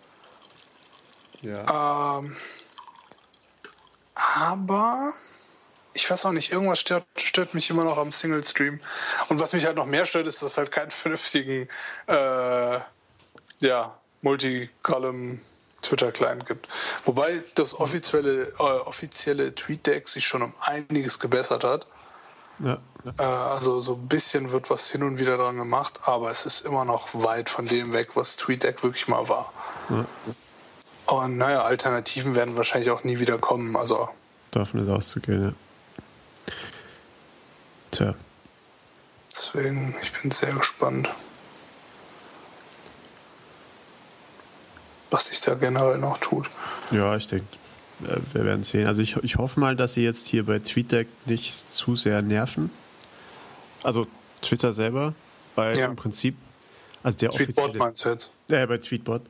Ja. 1.42 2.18
Ähm, 2.18 2.36
aber 4.14 5.12
ich 5.92 6.10
weiß 6.10 6.26
auch 6.26 6.32
nicht, 6.32 6.52
irgendwas 6.52 6.80
stört, 6.80 7.06
stört 7.28 7.54
mich 7.54 7.70
immer 7.70 7.84
noch 7.84 7.98
am 7.98 8.10
Single-Stream. 8.10 8.80
Und 9.28 9.40
was 9.40 9.52
mich 9.52 9.64
halt 9.66 9.76
noch 9.76 9.86
mehr 9.86 10.06
stört, 10.06 10.26
ist, 10.26 10.42
dass 10.42 10.52
es 10.52 10.58
halt 10.58 10.72
keinen 10.72 10.90
vernünftigen 10.90 11.68
äh, 12.06 12.80
ja, 13.60 13.98
Multicolumn 14.22 15.40
Twitter-Client 15.82 16.46
gibt. 16.46 16.68
Wobei 17.04 17.42
das 17.54 17.78
offizielle, 17.78 18.48
äh, 18.58 18.62
offizielle 18.62 19.54
TweetDeck 19.54 20.08
sich 20.08 20.26
schon 20.26 20.42
um 20.42 20.54
einiges 20.60 21.20
gebessert 21.20 21.64
hat. 21.64 21.86
ja. 22.58 22.78
Äh, 23.18 23.22
also 23.22 23.80
so 23.80 23.94
ein 23.94 24.08
bisschen 24.08 24.50
wird 24.50 24.70
was 24.70 24.90
hin 24.90 25.02
und 25.02 25.18
wieder 25.18 25.36
dran 25.36 25.56
gemacht, 25.56 26.00
aber 26.04 26.30
es 26.30 26.46
ist 26.46 26.66
immer 26.66 26.84
noch 26.84 27.08
weit 27.12 27.48
von 27.48 27.66
dem 27.66 27.92
weg, 27.92 28.10
was 28.14 28.36
TweetDeck 28.36 28.82
wirklich 28.82 29.06
mal 29.06 29.28
war. 29.28 29.52
Und 31.06 31.38
naja, 31.38 31.62
Alternativen 31.62 32.34
werden 32.34 32.56
wahrscheinlich 32.56 32.90
auch 32.90 33.04
nie 33.04 33.18
wieder 33.18 33.38
kommen. 33.38 33.76
Also 33.76 34.08
Davon 34.50 34.82
ist 34.82 34.88
auszugehen, 34.88 35.44
ja. 35.44 35.52
Tja. 37.90 38.14
deswegen, 39.34 39.94
ich 40.02 40.12
bin 40.12 40.30
sehr 40.30 40.52
gespannt, 40.52 41.08
was 45.10 45.28
sich 45.28 45.40
da 45.40 45.54
generell 45.54 45.98
noch 45.98 46.18
tut. 46.18 46.48
Ja, 46.90 47.16
ich 47.16 47.26
denke, 47.26 47.46
äh, 48.04 48.16
wir 48.34 48.44
werden 48.44 48.64
sehen. 48.64 48.86
Also 48.86 49.00
ich, 49.00 49.16
ich 49.16 49.36
hoffe 49.36 49.58
mal, 49.58 49.74
dass 49.74 49.94
sie 49.94 50.02
jetzt 50.04 50.26
hier 50.26 50.44
bei 50.44 50.58
TweetDeck 50.58 51.08
nicht 51.26 51.70
zu 51.72 51.96
sehr 51.96 52.20
nerven. 52.22 52.70
Also 53.82 54.06
Twitter 54.42 54.72
selber, 54.72 55.14
weil 55.54 55.78
Ja. 55.78 55.86
im 55.86 55.96
Prinzip, 55.96 56.36
also 57.02 57.16
der 57.18 57.30
Tweetbot 57.30 57.64
offizielle, 57.64 57.78
meinst 57.78 58.04
du 58.04 58.08
jetzt? 58.10 58.30
äh, 58.48 58.66
bei 58.66 58.78
Tweetbot, 58.78 59.22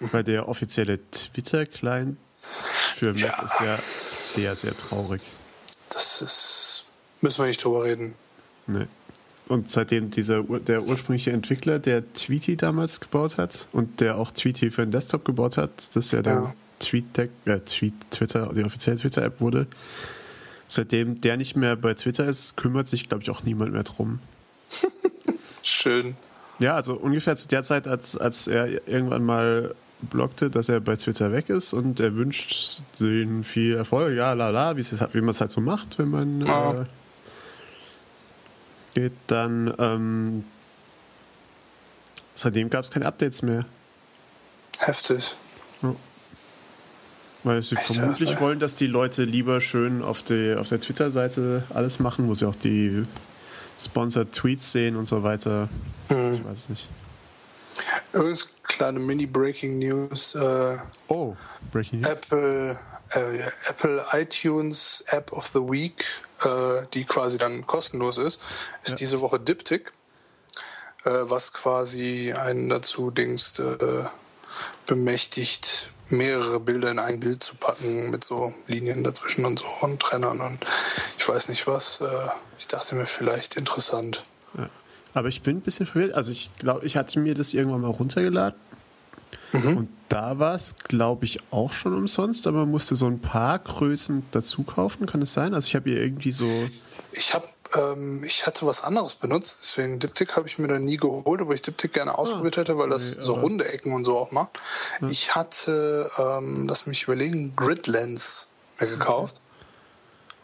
weil 0.00 0.24
der 0.24 0.48
offizielle 0.48 0.98
Twitter-Client 1.10 2.18
für 2.96 3.12
Mac 3.14 3.18
Ja. 3.22 3.42
ist 3.44 3.60
ja 3.60 3.78
sehr, 4.10 4.56
sehr 4.56 4.76
traurig. 4.76 5.22
Das 5.88 6.20
ist, 6.20 6.73
müssen 7.24 7.42
wir 7.42 7.48
nicht 7.48 7.64
drüber 7.64 7.82
reden. 7.84 8.14
Nee. 8.68 8.86
Und 9.48 9.70
seitdem 9.70 10.10
dieser 10.10 10.42
der 10.42 10.82
ursprüngliche 10.84 11.32
Entwickler, 11.32 11.78
der 11.78 12.10
Tweety 12.14 12.56
damals 12.56 13.00
gebaut 13.00 13.36
hat 13.36 13.66
und 13.72 14.00
der 14.00 14.16
auch 14.16 14.30
Tweety 14.30 14.70
für 14.70 14.82
den 14.82 14.90
Desktop 14.92 15.24
gebaut 15.24 15.56
hat, 15.56 15.94
das 15.96 16.12
ja 16.12 16.22
der 16.22 16.34
Ja. 16.34 16.54
TweetDeck, 16.78 17.30
äh, 17.46 17.60
Tweet, 17.60 17.94
Twitter, 18.10 18.52
die 18.54 18.64
offizielle 18.64 18.98
Twitter-App 18.98 19.40
wurde, 19.40 19.66
seitdem 20.68 21.20
der 21.20 21.36
nicht 21.36 21.56
mehr 21.56 21.76
bei 21.76 21.94
Twitter 21.94 22.24
ist, 22.26 22.56
kümmert 22.56 22.88
sich, 22.88 23.08
glaube 23.08 23.22
ich, 23.22 23.30
auch 23.30 23.42
niemand 23.42 23.72
mehr 23.72 23.82
drum. 23.82 24.18
Schön. 25.62 26.16
Ja, 26.58 26.74
also 26.76 26.94
ungefähr 26.94 27.36
zu 27.36 27.48
der 27.48 27.62
Zeit, 27.62 27.88
als, 27.88 28.16
als 28.16 28.46
er 28.46 28.86
irgendwann 28.88 29.24
mal 29.24 29.74
bloggte, 30.10 30.50
dass 30.50 30.68
er 30.68 30.80
bei 30.80 30.96
Twitter 30.96 31.32
weg 31.32 31.48
ist 31.48 31.72
und 31.72 32.00
er 32.00 32.14
wünscht 32.14 32.82
ihnen 33.00 33.44
viel 33.44 33.74
Erfolg, 33.74 34.16
ja, 34.16 34.32
la 34.34 34.50
la, 34.50 34.76
wie 34.76 34.80
es 34.80 34.92
ist- 34.92 35.14
wie 35.14 35.20
man 35.20 35.30
es 35.30 35.40
halt 35.40 35.50
so 35.50 35.60
macht, 35.60 35.98
wenn 35.98 36.08
man 36.10 36.40
Ja. 36.42 36.82
äh, 36.82 36.84
geht, 38.94 39.12
dann 39.26 39.74
ähm, 39.78 40.44
seitdem 42.34 42.70
gab 42.70 42.84
es 42.84 42.90
keine 42.90 43.06
Updates 43.06 43.42
mehr. 43.42 43.64
Heftig. 44.78 45.36
Weil 47.42 47.62
sie 47.62 47.76
Echt, 47.76 47.92
vermutlich 47.92 48.30
ja? 48.30 48.40
wollen, 48.40 48.58
dass 48.58 48.74
die 48.74 48.86
Leute 48.86 49.24
lieber 49.24 49.60
schön 49.60 50.02
auf, 50.02 50.22
die, 50.22 50.56
auf 50.58 50.68
der 50.68 50.80
Twitter-Seite 50.80 51.64
alles 51.74 51.98
machen, 51.98 52.26
wo 52.26 52.34
sie 52.34 52.46
auch 52.46 52.56
die 52.56 53.04
Sponsored 53.78 54.32
Tweets 54.32 54.72
sehen 54.72 54.96
und 54.96 55.04
so 55.04 55.22
weiter. 55.22 55.68
Hm. 56.08 56.34
Ich 56.34 56.44
weiß 56.44 56.58
es 56.58 56.68
nicht. 56.70 56.88
Übrigens, 58.12 58.48
kleine 58.62 58.98
Mini-Breaking 58.98 59.78
News. 59.78 60.34
Äh, 60.36 60.78
Oh, 61.08 61.36
Breaking 61.70 62.00
News. 62.00 62.08
Apple, 62.08 62.78
äh, 63.14 63.38
ja, 63.38 63.46
Apple 63.68 64.02
iTunes 64.12 65.04
App 65.08 65.30
of 65.32 65.46
the 65.48 65.60
Week, 65.60 66.04
äh, 66.44 66.86
die 66.94 67.04
quasi 67.04 67.38
dann 67.38 67.66
kostenlos 67.66 68.18
ist, 68.18 68.40
ist 68.82 68.90
Ja. 68.90 68.96
diese 68.96 69.20
Woche 69.20 69.38
Diptych, 69.40 69.90
äh, 71.04 71.10
was 71.22 71.52
quasi 71.52 72.32
einen 72.32 72.68
dazu 72.68 73.10
dingst, 73.10 73.58
äh, 73.60 74.04
bemächtigt, 74.86 75.90
mehrere 76.10 76.60
Bilder 76.60 76.90
in 76.90 76.98
ein 76.98 77.20
Bild 77.20 77.42
zu 77.42 77.54
packen 77.54 78.10
mit 78.10 78.24
so 78.24 78.52
Linien 78.66 79.02
dazwischen 79.04 79.44
und 79.46 79.58
so 79.58 79.66
und 79.80 80.00
Trennern 80.00 80.40
und 80.40 80.60
ich 81.18 81.26
weiß 81.28 81.48
nicht 81.48 81.66
was. 81.66 82.00
Äh, 82.00 82.28
ich 82.58 82.68
dachte 82.68 82.94
mir 82.94 83.06
vielleicht 83.06 83.56
interessant. 83.56 84.22
Ja. 84.56 84.68
Aber 85.14 85.28
ich 85.28 85.42
bin 85.42 85.58
ein 85.58 85.60
bisschen 85.62 85.86
verwirrt. 85.86 86.14
Also 86.14 86.30
ich 86.30 86.50
glaube, 86.58 86.84
ich 86.86 86.96
hatte 86.96 87.18
mir 87.20 87.34
das 87.34 87.54
irgendwann 87.54 87.80
mal 87.80 87.90
runtergeladen. 87.90 88.58
Mhm. 89.52 89.76
Und 89.76 89.88
da 90.08 90.38
war 90.38 90.54
es, 90.54 90.76
glaube 90.76 91.24
ich, 91.24 91.38
auch 91.50 91.72
schon 91.72 91.94
umsonst, 91.94 92.46
aber 92.46 92.58
man 92.58 92.70
musste 92.70 92.96
so 92.96 93.06
ein 93.06 93.20
paar 93.20 93.58
Größen 93.58 94.24
dazu 94.30 94.62
kaufen, 94.62 95.06
kann 95.06 95.22
es 95.22 95.32
sein? 95.32 95.54
Also 95.54 95.68
ich 95.68 95.74
habe 95.74 95.90
hier 95.90 96.00
irgendwie 96.00 96.32
so. 96.32 96.46
Ich 97.12 97.34
habe, 97.34 97.46
ähm, 97.74 98.22
ich 98.24 98.46
hatte 98.46 98.66
was 98.66 98.82
anderes 98.84 99.14
benutzt, 99.14 99.58
deswegen 99.62 99.98
Diptych 99.98 100.36
habe 100.36 100.46
ich 100.46 100.58
mir 100.58 100.68
dann 100.68 100.84
nie 100.84 100.98
geholt, 100.98 101.40
obwohl 101.40 101.54
ich 101.54 101.62
Diptych 101.62 101.92
gerne 101.92 102.16
ausprobiert 102.16 102.56
hätte, 102.56 102.78
weil 102.78 102.90
das 102.90 103.16
nee, 103.16 103.22
so 103.22 103.34
runde 103.34 103.64
Ecken 103.64 103.92
und 103.92 104.04
so 104.04 104.18
auch 104.18 104.30
macht. 104.30 104.58
Ich 105.08 105.34
hatte, 105.34 106.10
ähm, 106.18 106.68
lass 106.68 106.86
mich 106.86 107.04
überlegen, 107.04 107.54
Gridlens 107.56 108.50
mir 108.80 108.88
gekauft 108.88 109.40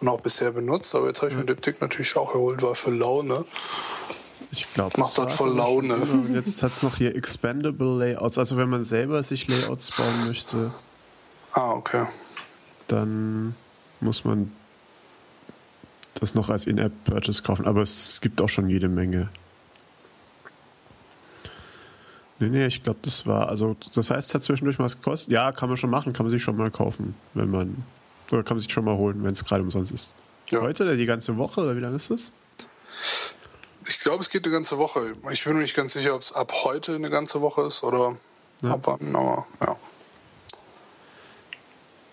und 0.01 0.09
auch 0.09 0.21
bisher 0.21 0.53
benutzt, 0.53 0.95
aber 0.95 1.09
jetzt 1.09 1.21
habe 1.23 1.31
ich 1.31 1.37
mir 1.37 1.45
Diptych 1.45 1.81
natürlich 1.81 2.17
auch 2.17 2.33
geholt, 2.33 2.63
war 2.63 2.75
für 2.75 2.91
Laune. 2.91 3.45
Ich 4.53 4.73
glaube, 4.75 4.99
Macht 4.99 5.17
das 5.17 5.33
voll 5.35 5.55
Laune. 5.57 5.95
Und 5.97 6.35
jetzt 6.35 6.63
hat 6.63 6.73
es 6.73 6.83
noch 6.83 6.97
hier 6.97 7.15
Expandable 7.15 7.97
Layouts. 7.99 8.37
Also 8.37 8.57
wenn 8.57 8.69
man 8.69 8.83
selber 8.85 9.23
sich 9.23 9.47
Layouts 9.47 9.97
bauen 9.97 10.27
möchte, 10.27 10.73
Ah, 11.53 11.71
okay. 11.73 12.07
dann 12.89 13.55
muss 14.01 14.25
man 14.25 14.51
das 16.15 16.35
noch 16.35 16.49
als 16.49 16.67
In-App-Purchase 16.67 17.43
kaufen. 17.43 17.67
Aber 17.67 17.83
es 17.83 18.21
gibt 18.21 18.41
auch 18.41 18.49
schon 18.49 18.69
jede 18.69 18.89
Menge. 18.89 19.29
Nee, 22.41 22.49
nee, 22.49 22.67
ich 22.67 22.83
glaube, 22.83 22.99
das 23.03 23.27
war, 23.27 23.49
also 23.51 23.77
das 23.95 24.11
heißt, 24.11 24.31
es 24.31 24.35
hat 24.35 24.43
zwischendurch 24.43 24.79
mal 24.79 24.87
was 24.87 24.97
gekostet. 24.97 25.31
Ja, 25.31 25.53
kann 25.53 25.69
man 25.69 25.77
schon 25.77 25.91
machen, 25.91 26.13
kann 26.15 26.25
man 26.25 26.31
sich 26.31 26.43
schon 26.43 26.57
mal 26.57 26.71
kaufen, 26.71 27.15
wenn 27.35 27.51
man, 27.51 27.85
oder 28.31 28.43
kann 28.43 28.57
man 28.57 28.63
sich 28.63 28.73
schon 28.73 28.85
mal 28.85 28.97
holen, 28.97 29.23
wenn 29.23 29.33
es 29.33 29.45
gerade 29.45 29.63
umsonst 29.63 29.93
ist. 29.93 30.13
Ja. 30.49 30.63
Heute 30.63 30.85
oder 30.85 30.97
die 30.97 31.05
ganze 31.07 31.37
Woche 31.37 31.61
oder 31.61 31.77
wie 31.77 31.81
lange 31.81 31.97
ist 31.97 32.11
das? 32.11 32.33
Ich 34.01 34.05
glaube, 34.05 34.23
es 34.23 34.31
geht 34.31 34.47
eine 34.47 34.55
ganze 34.55 34.79
Woche. 34.79 35.15
Ich 35.31 35.45
bin 35.45 35.53
mir 35.53 35.61
nicht 35.61 35.77
ganz 35.77 35.93
sicher, 35.93 36.15
ob 36.15 36.23
es 36.23 36.33
ab 36.33 36.51
heute 36.65 36.95
eine 36.95 37.11
ganze 37.11 37.43
Woche 37.43 37.67
ist 37.67 37.83
oder 37.83 38.17
ja. 38.63 38.71
ab 38.71 38.81
wann, 38.85 39.15
aber 39.15 39.47
ja. 39.61 39.77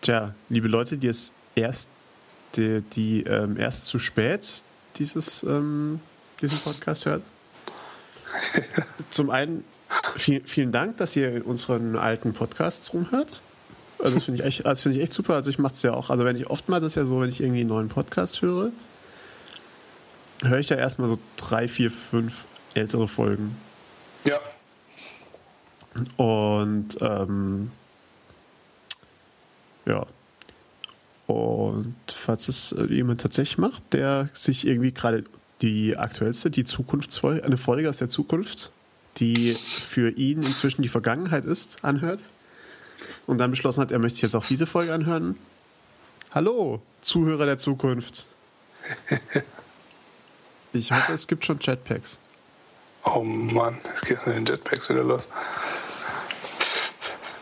Tja, 0.02 0.36
liebe 0.50 0.68
Leute, 0.68 0.98
die 0.98 1.08
es 1.08 1.32
erst, 1.56 1.88
die, 2.58 2.82
die 2.82 3.24
ähm, 3.24 3.58
erst 3.58 3.86
zu 3.86 4.00
spät 4.00 4.66
dieses, 4.98 5.44
ähm, 5.44 6.02
diesen 6.42 6.58
Podcast 6.58 7.06
hört. 7.06 7.24
Zum 9.10 9.30
einen 9.30 9.64
viel, 10.18 10.42
vielen 10.46 10.74
Dank, 10.74 10.98
dass 10.98 11.16
ihr 11.16 11.38
in 11.38 11.42
unseren 11.44 11.96
alten 11.96 12.34
Podcasts 12.34 12.94
rumhört. 12.94 13.42
Also 14.00 14.16
das 14.16 14.26
finde 14.26 14.42
ich, 14.42 14.46
echt, 14.46 14.66
also 14.66 14.84
find 14.84 14.96
ich 14.96 15.02
echt 15.02 15.14
super. 15.14 15.36
Also 15.36 15.50
ich 15.50 15.58
mache 15.58 15.76
es 15.76 15.84
ja 15.84 15.94
auch, 15.94 16.10
also 16.10 16.26
wenn 16.26 16.36
ich 16.36 16.48
oftmals 16.48 16.84
ist 16.84 16.96
ja 16.96 17.06
so, 17.06 17.22
wenn 17.22 17.30
ich 17.30 17.40
irgendwie 17.40 17.62
einen 17.62 17.70
neuen 17.70 17.88
Podcast 17.88 18.42
höre, 18.42 18.72
höre 20.42 20.60
ich 20.60 20.70
ja 20.70 20.78
erstmal 20.78 21.10
so 21.10 21.20
drei, 21.36 21.68
vier, 21.68 21.92
fünf 21.92 22.46
ältere 22.74 23.08
Folgen. 23.08 23.58
Ja. 24.24 24.40
Und 26.18 26.98
ähm, 27.02 27.72
ja. 29.86 30.06
Und 31.26 31.96
falls 32.08 32.48
es 32.48 32.76
jemand 32.90 33.22
tatsächlich 33.22 33.58
macht, 33.58 33.94
der 33.94 34.30
sich 34.34 34.66
irgendwie 34.66 34.94
gerade 34.94 35.24
die 35.62 35.98
aktuellste, 35.98 36.50
die 36.50 36.64
Zukunftsfolge, 36.64 37.44
eine 37.44 37.58
Folge 37.58 37.90
aus 37.90 37.98
der 37.98 38.10
Zukunft, 38.10 38.72
die 39.18 39.54
für 39.54 40.12
ihn 40.12 40.38
inzwischen 40.38 40.84
die 40.84 40.88
Vergangenheit 40.88 41.46
ist, 41.46 41.84
anhört 41.84 42.22
und 43.26 43.40
dann 43.40 43.52
beschlossen 43.52 43.82
hat, 43.82 43.92
er 43.92 44.00
möchte 44.00 44.18
sich 44.18 44.24
jetzt 44.24 44.36
auch 44.36 44.46
diese 44.46 44.68
Folge 44.68 44.94
anhören. 44.94 45.36
Hallo, 46.32 46.82
Zuhörer 47.02 47.46
der 47.46 47.58
Zukunft. 47.58 48.26
Ich 50.78 50.92
hoffe, 50.92 51.14
es 51.14 51.28
gibt 51.28 51.46
schon 51.46 51.60
Jetpacks. 51.60 52.20
Oh 53.04 53.24
Mann, 53.24 53.78
es 53.94 54.02
geht 54.02 54.26
mit 54.28 54.36
den 54.36 54.46
Jetpacks 54.46 54.90
wieder 54.90 55.04
los. 55.04 55.28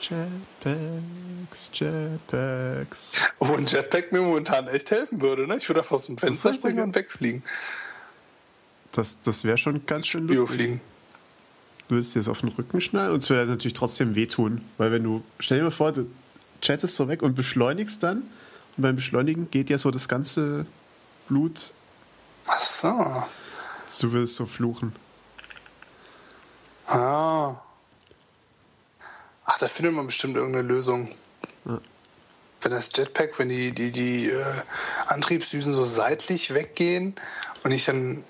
Jetpacks, 0.01 1.71
Jetpacks. 1.73 3.13
Obwohl 3.39 3.57
ein 3.57 3.65
Jetpack 3.65 4.11
mir 4.11 4.21
momentan 4.21 4.67
echt 4.67 4.91
helfen 4.91 5.21
würde, 5.21 5.47
ne? 5.47 5.57
Ich 5.57 5.67
würde 5.67 5.81
einfach 5.81 5.95
aus 5.95 6.05
dem 6.05 6.17
Fenster 6.17 6.53
springen 6.53 6.79
und 6.79 6.95
wegfliegen. 6.95 7.43
Das, 8.91 9.19
das 9.21 9.43
wäre 9.43 9.57
schon 9.57 9.85
ganz 9.85 10.07
schön 10.07 10.27
lustig. 10.27 10.55
Fliegen. 10.55 10.81
Du 11.87 11.95
würdest 11.95 12.15
dir 12.15 12.19
das 12.19 12.29
auf 12.29 12.39
den 12.39 12.49
Rücken 12.49 12.79
schnallen 12.81 13.11
und 13.11 13.21
es 13.21 13.29
würde 13.29 13.45
natürlich 13.45 13.73
trotzdem 13.73 14.15
wehtun. 14.15 14.61
Weil 14.77 14.91
wenn 14.91 15.03
du, 15.03 15.23
stell 15.39 15.57
dir 15.57 15.65
mal 15.65 15.71
vor, 15.71 15.91
du 15.91 16.07
chattest 16.61 16.95
so 16.95 17.07
weg 17.07 17.21
und 17.21 17.35
beschleunigst 17.35 18.01
dann 18.01 18.23
und 18.77 18.81
beim 18.81 18.95
Beschleunigen 18.95 19.51
geht 19.51 19.69
ja 19.69 19.77
so 19.77 19.91
das 19.91 20.07
ganze 20.07 20.65
Blut. 21.27 21.73
Ach 22.47 22.61
so. 22.61 23.23
Du 24.01 24.13
willst 24.13 24.35
so 24.35 24.45
fluchen. 24.45 24.95
Ah. 26.87 27.55
Ach, 29.45 29.57
da 29.59 29.67
findet 29.67 29.93
man 29.93 30.05
bestimmt 30.05 30.35
irgendeine 30.35 30.67
Lösung. 30.67 31.09
Ja. 31.65 31.79
Wenn 32.61 32.71
das 32.71 32.91
Jetpack, 32.95 33.37
wenn 33.37 33.49
die, 33.49 33.71
die, 33.71 33.91
die 33.91 34.29
äh, 34.29 34.43
Antriebsdüsen 35.07 35.73
so 35.73 35.83
seitlich 35.83 36.53
weggehen 36.53 37.15
und 37.63 37.71
ich 37.71 37.85
dann 37.85 38.23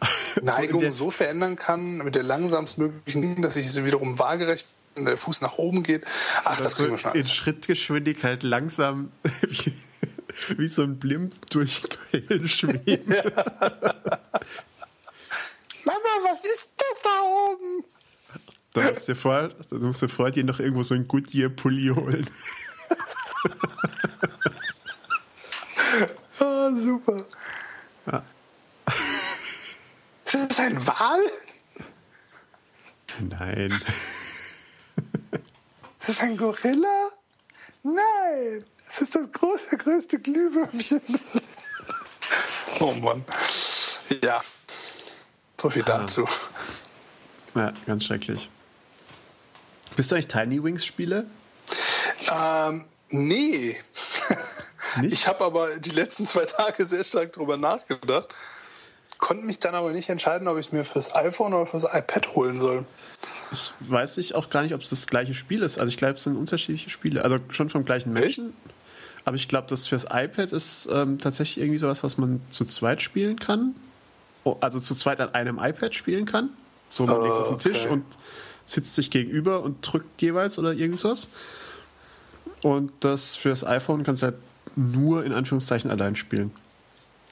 Neigung 0.42 0.80
so, 0.82 0.90
so, 0.90 1.10
verändern 1.10 1.56
kann, 1.56 1.98
mit 1.98 2.14
der 2.14 2.22
langsamstmöglichen, 2.22 3.42
dass 3.42 3.56
ich 3.56 3.70
so 3.70 3.84
wiederum 3.84 4.18
waagerecht 4.18 4.66
bin, 4.94 5.04
der 5.04 5.16
Fuß 5.16 5.40
nach 5.40 5.58
oben 5.58 5.82
geht. 5.82 6.04
Ach, 6.44 6.56
das, 6.56 6.64
das 6.64 6.76
kriegen 6.76 6.90
wir 6.92 6.98
schon 6.98 7.14
In 7.14 7.24
Schrittgeschwindigkeit 7.24 8.42
langsam 8.42 9.10
wie, 10.56 10.68
so 10.68 10.82
ein 10.82 10.98
Blimp 10.98 11.48
durch 11.50 11.82
Köln 12.10 12.48
schweben. 12.48 13.12
Ja. 13.12 13.22
Mama, 15.84 16.08
was 16.22 16.44
ist 16.44 16.70
das 16.76 17.02
da 17.02 17.22
oben? 17.22 17.84
Da 18.74 18.88
musst 18.88 19.08
du 19.08 19.14
vor, 19.14 19.48
da 19.48 19.76
musst 19.76 20.02
du 20.02 20.08
vor 20.08 20.30
dir 20.30 20.44
noch 20.44 20.60
irgendwo 20.60 20.82
so 20.82 20.94
ein 20.94 21.06
Goodyear-Pulli 21.06 21.88
holen. 21.88 22.28
ah, 26.40 26.70
super. 26.76 27.26
Ja. 28.06 28.24
Ist 30.24 30.34
das 30.34 30.60
ein 30.60 30.86
Wal? 30.86 31.30
Nein. 33.20 33.70
Ist 36.00 36.08
das 36.08 36.20
ein 36.20 36.36
Gorilla? 36.36 37.10
Nein. 37.82 38.64
Es 38.94 39.00
ist 39.00 39.14
das 39.14 39.32
große, 39.32 39.76
größte 39.78 40.18
Glühwürmchen. 40.18 41.00
oh 42.80 42.92
Mann. 42.94 43.24
Ja. 44.22 44.42
So 45.60 45.70
viel 45.70 45.82
ah. 45.84 45.98
dazu. 45.98 46.28
Ja, 47.54 47.72
ganz 47.86 48.04
schrecklich. 48.04 48.50
Bist 49.96 50.10
du 50.10 50.14
eigentlich 50.14 50.28
Tiny 50.28 50.62
Wings 50.62 50.84
Spiele? 50.84 51.26
Ähm, 52.30 52.84
nee. 53.08 53.76
Nicht? 55.00 55.12
Ich 55.14 55.26
habe 55.26 55.42
aber 55.42 55.78
die 55.78 55.90
letzten 55.90 56.26
zwei 56.26 56.44
Tage 56.44 56.84
sehr 56.84 57.02
stark 57.02 57.32
darüber 57.32 57.56
nachgedacht 57.56 58.34
konnte 59.22 59.46
mich 59.46 59.60
dann 59.60 59.74
aber 59.76 59.92
nicht 59.92 60.08
entscheiden, 60.10 60.48
ob 60.48 60.58
ich 60.58 60.66
es 60.66 60.72
mir 60.72 60.84
fürs 60.84 61.14
iPhone 61.14 61.54
oder 61.54 61.64
fürs 61.64 61.84
iPad 61.84 62.34
holen 62.34 62.58
soll. 62.58 62.84
Das 63.50 63.72
weiß 63.80 64.18
ich 64.18 64.34
auch 64.34 64.50
gar 64.50 64.62
nicht, 64.62 64.74
ob 64.74 64.82
es 64.82 64.90
das 64.90 65.06
gleiche 65.06 65.32
Spiel 65.32 65.62
ist. 65.62 65.78
Also 65.78 65.90
ich 65.90 65.96
glaube, 65.96 66.14
es 66.14 66.24
sind 66.24 66.36
unterschiedliche 66.36 66.90
Spiele. 66.90 67.22
Also 67.22 67.38
schon 67.50 67.68
vom 67.68 67.84
gleichen 67.84 68.12
Menschen. 68.12 68.48
Echt? 68.48 68.71
Aber 69.24 69.36
ich 69.36 69.48
glaube, 69.48 69.66
das 69.68 69.86
fürs 69.86 70.04
iPad 70.04 70.52
ist 70.52 70.88
ähm, 70.90 71.18
tatsächlich 71.18 71.62
irgendwie 71.62 71.78
sowas, 71.78 72.02
was 72.02 72.18
man 72.18 72.40
zu 72.50 72.64
zweit 72.64 73.02
spielen 73.02 73.38
kann. 73.38 73.74
Oh, 74.44 74.56
also 74.60 74.80
zu 74.80 74.94
zweit 74.94 75.20
an 75.20 75.30
einem 75.30 75.58
iPad 75.58 75.94
spielen 75.94 76.26
kann. 76.26 76.50
So, 76.88 77.06
man 77.06 77.18
oh, 77.18 77.22
legt 77.22 77.36
auf 77.36 77.48
den 77.48 77.58
Tisch 77.58 77.84
okay. 77.84 77.92
und 77.92 78.04
sitzt 78.66 78.94
sich 78.94 79.10
gegenüber 79.10 79.62
und 79.62 79.80
drückt 79.80 80.20
jeweils 80.20 80.58
oder 80.58 80.72
irgendwie 80.72 80.98
sowas. 80.98 81.28
Und 82.62 82.92
das 83.00 83.36
fürs 83.36 83.64
iPhone 83.64 84.02
kannst 84.02 84.22
du 84.22 84.26
halt 84.26 84.36
nur 84.76 85.24
in 85.24 85.32
Anführungszeichen 85.32 85.90
allein 85.90 86.16
spielen. 86.16 86.50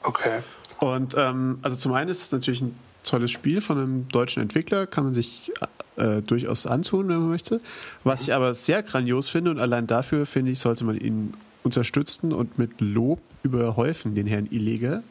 Okay. 0.02 0.40
Und 0.78 1.14
ähm, 1.16 1.58
also 1.62 1.76
zum 1.76 1.92
einen 1.92 2.10
ist 2.10 2.22
es 2.22 2.32
natürlich 2.32 2.62
ein 2.62 2.74
tolles 3.04 3.30
Spiel 3.30 3.60
von 3.60 3.78
einem 3.78 4.08
deutschen 4.08 4.42
Entwickler, 4.42 4.86
kann 4.86 5.04
man 5.04 5.14
sich 5.14 5.52
äh, 5.96 6.22
durchaus 6.22 6.66
antun, 6.66 7.08
wenn 7.08 7.18
man 7.18 7.30
möchte. 7.30 7.60
Was 8.04 8.22
ich 8.22 8.34
aber 8.34 8.54
sehr 8.54 8.82
grandios 8.82 9.28
finde 9.28 9.50
und 9.50 9.58
allein 9.58 9.86
dafür 9.86 10.26
finde 10.26 10.52
ich, 10.52 10.58
sollte 10.58 10.84
man 10.84 10.96
ihn 10.96 11.34
unterstützen 11.62 12.32
und 12.32 12.58
mit 12.58 12.80
Lob 12.80 13.20
überhäufen, 13.42 14.14
den 14.14 14.26
Herrn 14.26 14.46
Illige. 14.50 15.02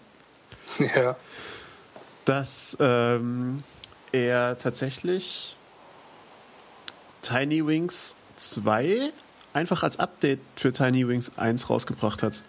Ja. 0.95 1.15
Dass 2.25 2.77
ähm, 2.79 3.63
er 4.11 4.57
tatsächlich 4.57 5.55
Tiny 7.21 7.65
Wings 7.65 8.15
2 8.37 9.11
einfach 9.53 9.83
als 9.83 9.99
Update 9.99 10.39
für 10.55 10.71
Tiny 10.71 11.07
Wings 11.07 11.31
1 11.37 11.69
rausgebracht 11.69 12.23
hat. 12.23 12.43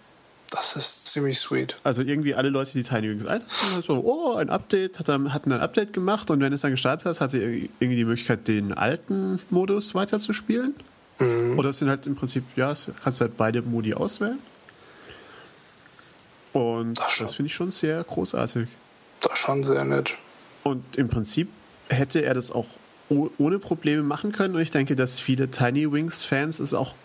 Das 0.51 0.75
ist 0.75 1.07
ziemlich 1.07 1.39
sweet. 1.39 1.77
Also 1.83 2.01
irgendwie 2.01 2.35
alle 2.35 2.49
Leute, 2.49 2.73
die 2.73 2.83
Tiny 2.83 3.09
Wings 3.09 3.27
hatten, 3.27 3.45
so, 3.83 4.03
oh, 4.03 4.35
ein 4.35 4.49
Update, 4.49 4.99
hat 4.99 5.07
dann, 5.07 5.33
hatten 5.33 5.51
ein 5.51 5.61
Update 5.61 5.93
gemacht 5.93 6.29
und 6.29 6.41
wenn 6.41 6.51
es 6.51 6.61
dann 6.61 6.71
gestartet 6.71 7.05
hast, 7.05 7.21
hatte 7.21 7.37
irgendwie 7.37 7.95
die 7.95 8.05
Möglichkeit, 8.05 8.47
den 8.47 8.73
alten 8.73 9.39
Modus 9.49 9.95
weiterzuspielen. 9.95 10.75
Mhm. 11.21 11.59
Oder 11.59 11.69
es 11.69 11.79
sind 11.79 11.89
halt 11.89 12.05
im 12.07 12.15
Prinzip, 12.15 12.43
ja, 12.55 12.73
kannst 13.03 13.21
halt 13.21 13.37
beide 13.37 13.61
Modi 13.61 13.93
auswählen. 13.93 14.39
Und 16.53 16.99
das, 16.99 17.17
das 17.19 17.35
finde 17.35 17.47
ich 17.47 17.53
schon 17.53 17.71
sehr 17.71 18.03
großartig. 18.03 18.67
Das 19.21 19.33
ist 19.33 19.39
schon 19.39 19.63
sehr 19.63 19.85
nett. 19.85 20.15
Und 20.63 20.97
im 20.97 21.09
Prinzip 21.09 21.49
hätte 21.89 22.23
er 22.23 22.33
das 22.33 22.51
auch 22.51 22.67
ohne 23.09 23.59
Probleme 23.59 24.03
machen 24.03 24.31
können. 24.31 24.55
Und 24.55 24.61
ich 24.61 24.71
denke, 24.71 24.95
dass 24.95 25.19
viele 25.19 25.51
Tiny 25.51 25.91
Wings-Fans 25.91 26.59
es 26.59 26.73
auch 26.73 26.95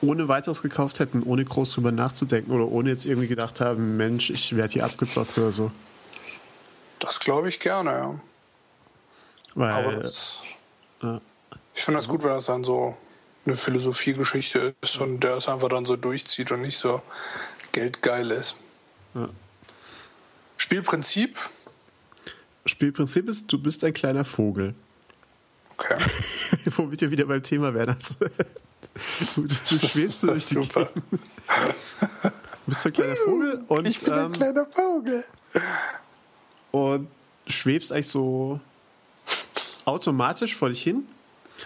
ohne 0.00 0.28
weiteres 0.28 0.62
gekauft 0.62 0.98
hätten, 0.98 1.22
ohne 1.22 1.44
groß 1.44 1.72
drüber 1.74 1.92
nachzudenken 1.92 2.52
oder 2.52 2.68
ohne 2.68 2.90
jetzt 2.90 3.06
irgendwie 3.06 3.28
gedacht 3.28 3.60
haben, 3.60 3.96
Mensch, 3.96 4.30
ich 4.30 4.56
werde 4.56 4.72
hier 4.72 4.84
abgezockt 4.84 5.36
oder 5.38 5.52
so. 5.52 5.70
Das 6.98 7.20
glaube 7.20 7.48
ich 7.48 7.60
gerne, 7.60 7.90
ja. 7.90 8.20
Weil, 9.54 9.96
das, 9.96 10.38
ja. 11.02 11.20
Ich 11.74 11.82
finde 11.82 11.98
das 11.98 12.08
gut, 12.08 12.22
wenn 12.22 12.30
das 12.30 12.46
dann 12.46 12.64
so 12.64 12.96
eine 13.44 13.56
Philosophiegeschichte 13.56 14.74
ist 14.80 14.96
und 14.98 15.20
der 15.20 15.36
es 15.36 15.48
einfach 15.48 15.68
dann 15.68 15.86
so 15.86 15.96
durchzieht 15.96 16.50
und 16.50 16.62
nicht 16.62 16.78
so 16.78 17.02
geldgeil 17.72 18.30
ist. 18.30 18.56
Ja. 19.14 19.28
Spielprinzip? 20.56 21.36
Spielprinzip 22.66 23.28
ist, 23.28 23.52
du 23.52 23.58
bist 23.58 23.82
ein 23.82 23.92
kleiner 23.92 24.24
Vogel. 24.24 24.74
Okay. 25.76 25.98
Womit 26.76 27.00
wir 27.00 27.10
wieder 27.10 27.24
beim 27.24 27.42
Thema 27.42 27.74
werden. 27.74 27.96
Also, 27.98 28.26
Du, 29.34 29.42
du 29.42 29.88
schwebst 29.88 30.22
durch 30.22 30.46
die 30.46 30.54
Super. 30.54 30.88
Du 30.94 32.30
bist 32.66 32.86
ein 32.86 32.92
kleiner 32.92 33.16
Vogel 33.16 33.64
und. 33.68 33.86
Ich 33.86 34.00
bin 34.00 34.12
ein 34.12 34.26
ähm, 34.26 34.32
kleiner 34.32 34.66
Vogel. 34.66 35.24
Und 36.70 37.08
schwebst 37.46 37.92
eigentlich 37.92 38.08
so 38.08 38.60
automatisch 39.84 40.54
vor 40.54 40.68
dich 40.68 40.82
hin. 40.82 41.06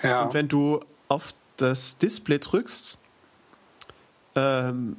Ja. 0.03 0.23
Und 0.23 0.35
wenn 0.35 0.49
du 0.49 0.81
auf 1.09 1.35
das 1.57 1.99
Display 1.99 2.39
drückst, 2.39 2.99
ähm, 4.35 4.97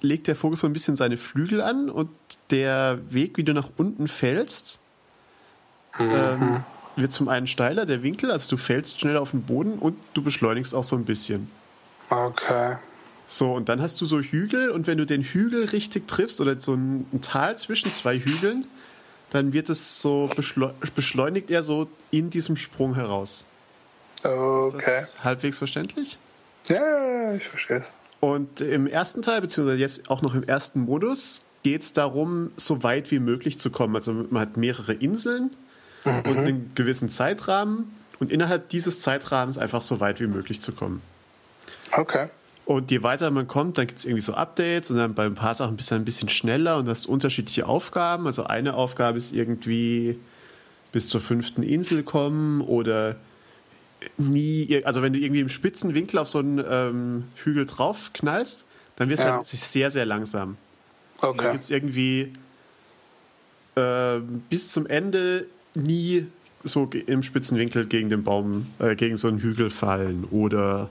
legt 0.00 0.26
der 0.26 0.36
Vogel 0.36 0.56
so 0.56 0.66
ein 0.66 0.72
bisschen 0.72 0.96
seine 0.96 1.16
Flügel 1.16 1.60
an 1.60 1.90
und 1.90 2.10
der 2.50 2.98
Weg, 3.10 3.36
wie 3.36 3.44
du 3.44 3.52
nach 3.52 3.70
unten 3.76 4.08
fällst, 4.08 4.80
ähm, 5.98 6.64
wird 6.96 7.12
zum 7.12 7.28
einen 7.28 7.46
steiler, 7.46 7.86
der 7.86 8.02
Winkel, 8.02 8.30
also 8.30 8.48
du 8.48 8.56
fällst 8.56 9.00
schneller 9.00 9.20
auf 9.20 9.32
den 9.32 9.42
Boden 9.42 9.78
und 9.78 9.96
du 10.14 10.22
beschleunigst 10.22 10.74
auch 10.74 10.84
so 10.84 10.96
ein 10.96 11.04
bisschen. 11.04 11.50
Okay. 12.08 12.76
So, 13.26 13.52
und 13.52 13.68
dann 13.68 13.80
hast 13.80 14.00
du 14.00 14.06
so 14.06 14.20
Hügel 14.20 14.70
und 14.70 14.86
wenn 14.86 14.98
du 14.98 15.06
den 15.06 15.22
Hügel 15.22 15.66
richtig 15.66 16.08
triffst 16.08 16.40
oder 16.40 16.60
so 16.60 16.74
ein, 16.74 17.06
ein 17.12 17.20
Tal 17.20 17.56
zwischen 17.58 17.92
zwei 17.92 18.18
Hügeln, 18.18 18.66
dann 19.30 19.52
wird 19.52 19.70
es 19.70 20.02
so 20.02 20.28
beschleu 20.34 20.70
beschleunigt 20.96 21.50
er 21.52 21.62
so 21.62 21.88
in 22.10 22.30
diesem 22.30 22.56
Sprung 22.56 22.94
heraus. 22.96 23.46
Okay. 24.22 24.76
Ist 24.76 24.86
das 24.86 25.24
halbwegs 25.24 25.58
verständlich? 25.58 26.18
Ja, 26.66 27.32
ich 27.34 27.48
verstehe. 27.48 27.84
Und 28.20 28.60
im 28.60 28.86
ersten 28.86 29.22
Teil, 29.22 29.40
beziehungsweise 29.40 29.80
jetzt 29.80 30.10
auch 30.10 30.20
noch 30.20 30.34
im 30.34 30.42
ersten 30.42 30.80
Modus, 30.80 31.42
geht 31.62 31.82
es 31.82 31.92
darum, 31.92 32.52
so 32.56 32.82
weit 32.82 33.10
wie 33.10 33.18
möglich 33.18 33.58
zu 33.58 33.70
kommen. 33.70 33.96
Also 33.96 34.12
man 34.12 34.42
hat 34.42 34.56
mehrere 34.56 34.92
Inseln 34.92 35.50
und 36.04 36.38
einen 36.38 36.72
gewissen 36.74 37.10
Zeitrahmen 37.10 37.94
und 38.18 38.30
innerhalb 38.30 38.68
dieses 38.68 39.00
Zeitrahmens 39.00 39.58
einfach 39.58 39.82
so 39.82 40.00
weit 40.00 40.20
wie 40.20 40.26
möglich 40.26 40.60
zu 40.60 40.72
kommen. 40.72 41.02
Okay. 41.92 42.28
Und 42.66 42.90
je 42.90 43.02
weiter 43.02 43.30
man 43.30 43.48
kommt, 43.48 43.78
dann 43.78 43.86
gibt 43.86 43.98
es 43.98 44.04
irgendwie 44.04 44.22
so 44.22 44.34
Updates 44.34 44.90
und 44.90 44.98
dann 44.98 45.14
bei 45.14 45.26
ein 45.26 45.34
paar 45.34 45.54
Sachen 45.54 45.76
bist 45.76 45.90
du 45.90 45.96
ein 45.96 46.04
bisschen 46.04 46.28
schneller 46.28 46.76
und 46.76 46.88
hast 46.88 47.06
unterschiedliche 47.06 47.66
Aufgaben. 47.66 48.26
Also 48.26 48.44
eine 48.44 48.74
Aufgabe 48.74 49.18
ist 49.18 49.32
irgendwie 49.32 50.18
bis 50.92 51.08
zur 51.08 51.20
fünften 51.20 51.62
Insel 51.62 52.02
kommen 52.02 52.60
oder 52.60 53.16
nie, 54.18 54.82
also 54.84 55.02
wenn 55.02 55.12
du 55.12 55.18
irgendwie 55.18 55.40
im 55.40 55.48
spitzen 55.48 55.94
Winkel 55.94 56.18
auf 56.18 56.28
so 56.28 56.38
einen 56.38 56.62
ähm, 56.66 57.24
Hügel 57.36 57.66
drauf 57.66 58.10
knallst, 58.14 58.64
dann 58.96 59.08
wird 59.08 59.18
es 59.18 59.24
Ja. 59.24 59.36
halt 59.36 59.46
sehr, 59.46 59.90
sehr 59.90 60.06
langsam. 60.06 60.56
Dann 61.20 61.30
Okay. 61.32 61.52
gibt 61.52 61.64
es 61.64 61.70
irgendwie 61.70 62.32
ähm, 63.76 64.42
bis 64.48 64.70
zum 64.70 64.86
Ende 64.86 65.46
nie 65.74 66.26
so 66.64 66.90
im 67.06 67.22
spitzen 67.22 67.56
Winkel 67.58 67.86
gegen 67.86 68.08
den 68.08 68.22
Baum, 68.24 68.66
äh, 68.78 68.94
gegen 68.96 69.16
so 69.16 69.28
einen 69.28 69.38
Hügel 69.38 69.70
fallen 69.70 70.24
oder 70.24 70.90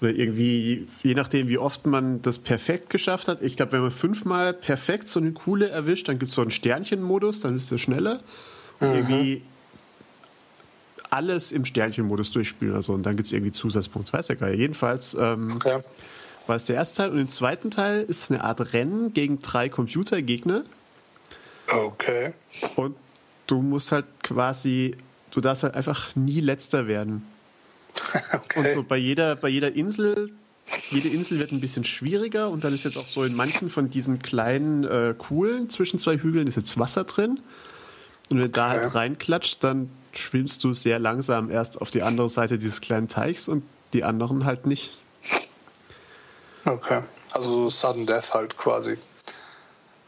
oder 0.00 0.14
irgendwie, 0.14 0.88
je 1.02 1.12
nachdem, 1.14 1.48
wie 1.48 1.58
oft 1.58 1.84
man 1.86 2.22
das 2.22 2.38
perfekt 2.38 2.88
geschafft 2.88 3.28
hat. 3.28 3.42
Ich 3.42 3.56
glaube, 3.56 3.72
wenn 3.72 3.82
man 3.82 3.90
fünfmal 3.90 4.54
perfekt 4.54 5.10
so 5.10 5.20
eine 5.20 5.32
Kuhle 5.32 5.68
erwischt, 5.68 6.08
dann 6.08 6.18
gibt 6.18 6.30
es 6.30 6.36
so 6.36 6.40
einen 6.40 6.50
Sternchen-Modus, 6.50 7.40
dann 7.42 7.56
ist 7.56 7.70
es 7.70 7.80
schneller. 7.82 8.22
Und 8.80 8.94
irgendwie 8.94 9.42
alles 11.10 11.52
im 11.52 11.64
Sternchen-Modus 11.64 12.30
durchspielen 12.30 12.72
oder 12.74 12.82
so. 12.82 12.92
Und 12.94 13.02
dann 13.04 13.16
gibt 13.16 13.26
es 13.26 13.32
irgendwie 13.32 13.52
Zusatzpunkte. 13.52 14.12
Weiß 14.12 14.28
ja 14.28 14.34
gar 14.36 14.48
nicht. 14.48 14.58
Jedenfalls 14.60 15.14
ähm, 15.14 15.48
Okay. 15.56 15.80
war 16.46 16.56
es 16.56 16.64
der 16.64 16.76
erste 16.76 16.98
Teil. 17.02 17.10
Und 17.10 17.18
im 17.18 17.28
zweiten 17.28 17.70
Teil 17.70 18.02
ist 18.02 18.24
es 18.24 18.30
eine 18.30 18.44
Art 18.44 18.72
Rennen 18.72 19.12
gegen 19.12 19.40
drei 19.40 19.68
Computergegner. 19.68 20.62
Okay. 21.72 22.32
Und 22.76 22.96
du 23.46 23.62
musst 23.62 23.92
halt 23.92 24.06
quasi, 24.22 24.96
du 25.30 25.40
darfst 25.40 25.62
halt 25.62 25.74
einfach 25.74 26.14
nie 26.16 26.40
letzter 26.40 26.86
werden. 26.86 27.26
Und 28.54 28.64
Okay. 28.64 28.74
so 28.74 28.82
bei 28.82 28.96
jeder, 28.96 29.36
bei 29.36 29.48
jeder 29.48 29.72
Insel, 29.74 30.30
jede 30.90 31.08
Insel 31.08 31.38
wird 31.40 31.50
ein 31.52 31.60
bisschen 31.60 31.84
schwieriger 31.84 32.48
und 32.48 32.62
dann 32.62 32.72
ist 32.72 32.84
jetzt 32.84 32.96
auch 32.96 33.06
so 33.06 33.24
in 33.24 33.34
manchen 33.34 33.70
von 33.70 33.90
diesen 33.90 34.20
kleinen 34.20 34.84
äh, 34.84 35.14
Kuhlen 35.18 35.68
zwischen 35.68 35.98
zwei 35.98 36.16
Hügeln 36.16 36.46
ist 36.46 36.56
jetzt 36.56 36.78
Wasser 36.78 37.02
drin. 37.04 37.40
Und 38.28 38.38
wenn 38.38 38.46
du 38.46 38.48
da 38.50 38.70
Okay. 38.70 38.80
halt 38.82 38.94
reinklatscht, 38.94 39.64
dann 39.64 39.90
schwimmst 40.12 40.64
du 40.64 40.72
sehr 40.72 40.98
langsam 40.98 41.50
erst 41.50 41.80
auf 41.80 41.90
die 41.90 42.02
andere 42.02 42.28
Seite 42.28 42.58
dieses 42.58 42.80
kleinen 42.80 43.08
Teichs 43.08 43.48
und 43.48 43.62
die 43.92 44.04
anderen 44.04 44.44
halt 44.44 44.66
nicht. 44.66 44.98
Okay. 46.64 47.02
Also 47.32 47.50
so 47.50 47.68
Sudden 47.68 48.06
Death 48.06 48.34
halt 48.34 48.56
quasi. 48.56 48.98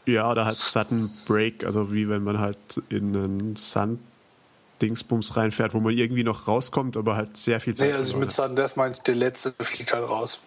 Ja, 0.05 0.29
oder 0.29 0.45
halt 0.45 0.57
Sudden 0.57 1.09
Break, 1.25 1.65
also 1.65 1.93
wie 1.93 2.09
wenn 2.09 2.23
man 2.23 2.39
halt 2.39 2.57
in 2.89 3.15
einen 3.15 3.55
Sand-Dingsbums 3.55 5.37
reinfährt, 5.37 5.73
wo 5.73 5.79
man 5.79 5.93
irgendwie 5.93 6.23
noch 6.23 6.47
rauskommt, 6.47 6.97
aber 6.97 7.15
halt 7.15 7.37
sehr 7.37 7.59
viel 7.61 7.73
Zeit 7.73 7.89
Nee, 7.89 7.93
also 7.93 8.17
mit 8.17 8.31
Sudden 8.31 8.55
Death 8.55 8.75
meinte 8.75 8.97
ich, 8.97 9.03
der 9.03 9.15
letzte 9.15 9.53
fliegt 9.59 9.93
halt 9.93 10.07
raus. 10.07 10.41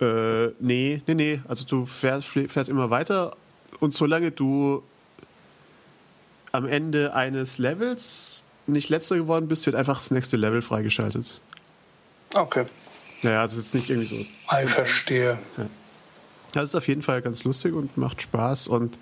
Äh, 0.00 0.48
nee, 0.60 1.02
nee, 1.06 1.14
nee. 1.14 1.40
Also 1.48 1.64
du 1.66 1.84
fährst, 1.84 2.28
fährst 2.28 2.70
immer 2.70 2.88
weiter 2.90 3.36
und 3.80 3.92
solange 3.92 4.30
du 4.30 4.82
am 6.52 6.66
Ende 6.66 7.14
eines 7.14 7.58
Levels 7.58 8.44
nicht 8.66 8.88
letzter 8.88 9.16
geworden 9.16 9.48
bist, 9.48 9.66
wird 9.66 9.76
einfach 9.76 9.96
das 9.96 10.10
nächste 10.10 10.36
Level 10.36 10.62
freigeschaltet. 10.62 11.40
Okay. 12.34 12.66
Naja, 13.22 13.40
also 13.40 13.58
jetzt 13.58 13.74
nicht 13.74 13.90
irgendwie 13.90 14.08
so. 14.08 14.16
Ich 14.62 14.70
verstehe. 14.70 15.38
Das 16.52 16.64
ist 16.64 16.74
auf 16.74 16.86
jeden 16.86 17.02
Fall 17.02 17.22
ganz 17.22 17.44
lustig 17.44 17.74
und 17.74 17.96
macht 17.96 18.22
Spaß 18.22 18.68
und, 18.68 18.98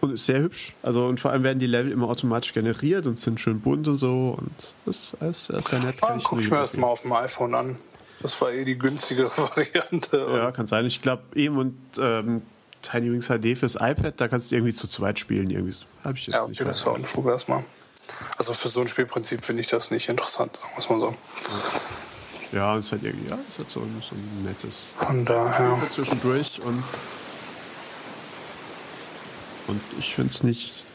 und 0.00 0.14
ist 0.14 0.26
sehr 0.26 0.40
hübsch. 0.40 0.74
Also 0.82 1.06
und 1.06 1.20
vor 1.20 1.32
allem 1.32 1.42
werden 1.42 1.58
die 1.58 1.66
Level 1.66 1.92
immer 1.92 2.08
automatisch 2.08 2.52
generiert 2.54 3.06
und 3.06 3.18
sind 3.18 3.40
schön 3.40 3.60
bunt 3.60 3.88
und 3.88 3.96
so 3.96 4.36
und 4.38 4.74
das 4.86 4.96
ist 4.96 5.14
alles 5.20 5.46
sehr 5.46 5.80
nett. 5.80 5.96
Ah, 6.02 6.16
ich 6.16 6.24
guck 6.24 6.40
ich 6.40 6.50
mir 6.50 6.56
erst 6.56 6.72
jedem 6.72 6.82
mal 6.82 6.88
auf 6.88 7.02
dem 7.02 7.12
iPhone 7.12 7.54
an. 7.54 7.76
Das 8.20 8.40
war 8.40 8.52
eh 8.52 8.64
die 8.64 8.78
günstigere 8.78 9.30
Variante. 9.36 10.16
Ja, 10.16 10.52
kann 10.52 10.66
sein. 10.66 10.86
Ich 10.86 11.02
glaube, 11.02 11.22
eben 11.34 11.58
und 11.58 11.76
ähm, 11.98 12.42
Tiny 12.82 13.10
Wings 13.12 13.28
HD 13.28 13.56
fürs 13.58 13.76
iPad, 13.76 14.14
da 14.20 14.28
kannst 14.28 14.50
du 14.50 14.56
irgendwie 14.56 14.72
zu 14.74 14.86
zweit 14.88 15.18
spielen. 15.18 15.48
Irgendwie 15.50 15.76
habe 16.04 16.16
ich 16.18 16.26
jetzt 16.26 16.34
Ja, 16.36 16.46
nicht. 16.46 16.60
okay, 16.60 16.68
das 16.68 16.84
war 16.84 16.94
Unfug 16.94 17.26
erstmal. 17.26 17.64
Also 18.36 18.52
für 18.52 18.68
so 18.68 18.80
ein 18.80 18.88
Spielprinzip 18.88 19.44
finde 19.44 19.60
ich 19.62 19.68
das 19.68 19.90
nicht 19.90 20.08
interessant, 20.08 20.56
sagen 20.56 20.72
wir 20.74 20.78
es 20.78 20.88
mal 20.90 21.00
so. 21.00 21.14
Ja, 22.50 22.76
es 22.76 22.86
ist 22.86 22.92
halt 22.92 23.04
irgendwie, 23.04 23.30
ja, 23.30 23.38
es 23.50 23.58
hat 23.58 23.70
so 23.70 23.80
ein, 23.80 24.02
so 24.06 24.14
ein 24.14 24.44
nettes 24.44 24.94
Von 24.98 25.24
daher. 25.24 25.80
Zwischendurch 25.90 26.62
und 26.64 26.82
und 29.68 29.80
ich 29.98 30.14
finde 30.14 30.32
es 30.32 30.42
nicht, 30.42 30.86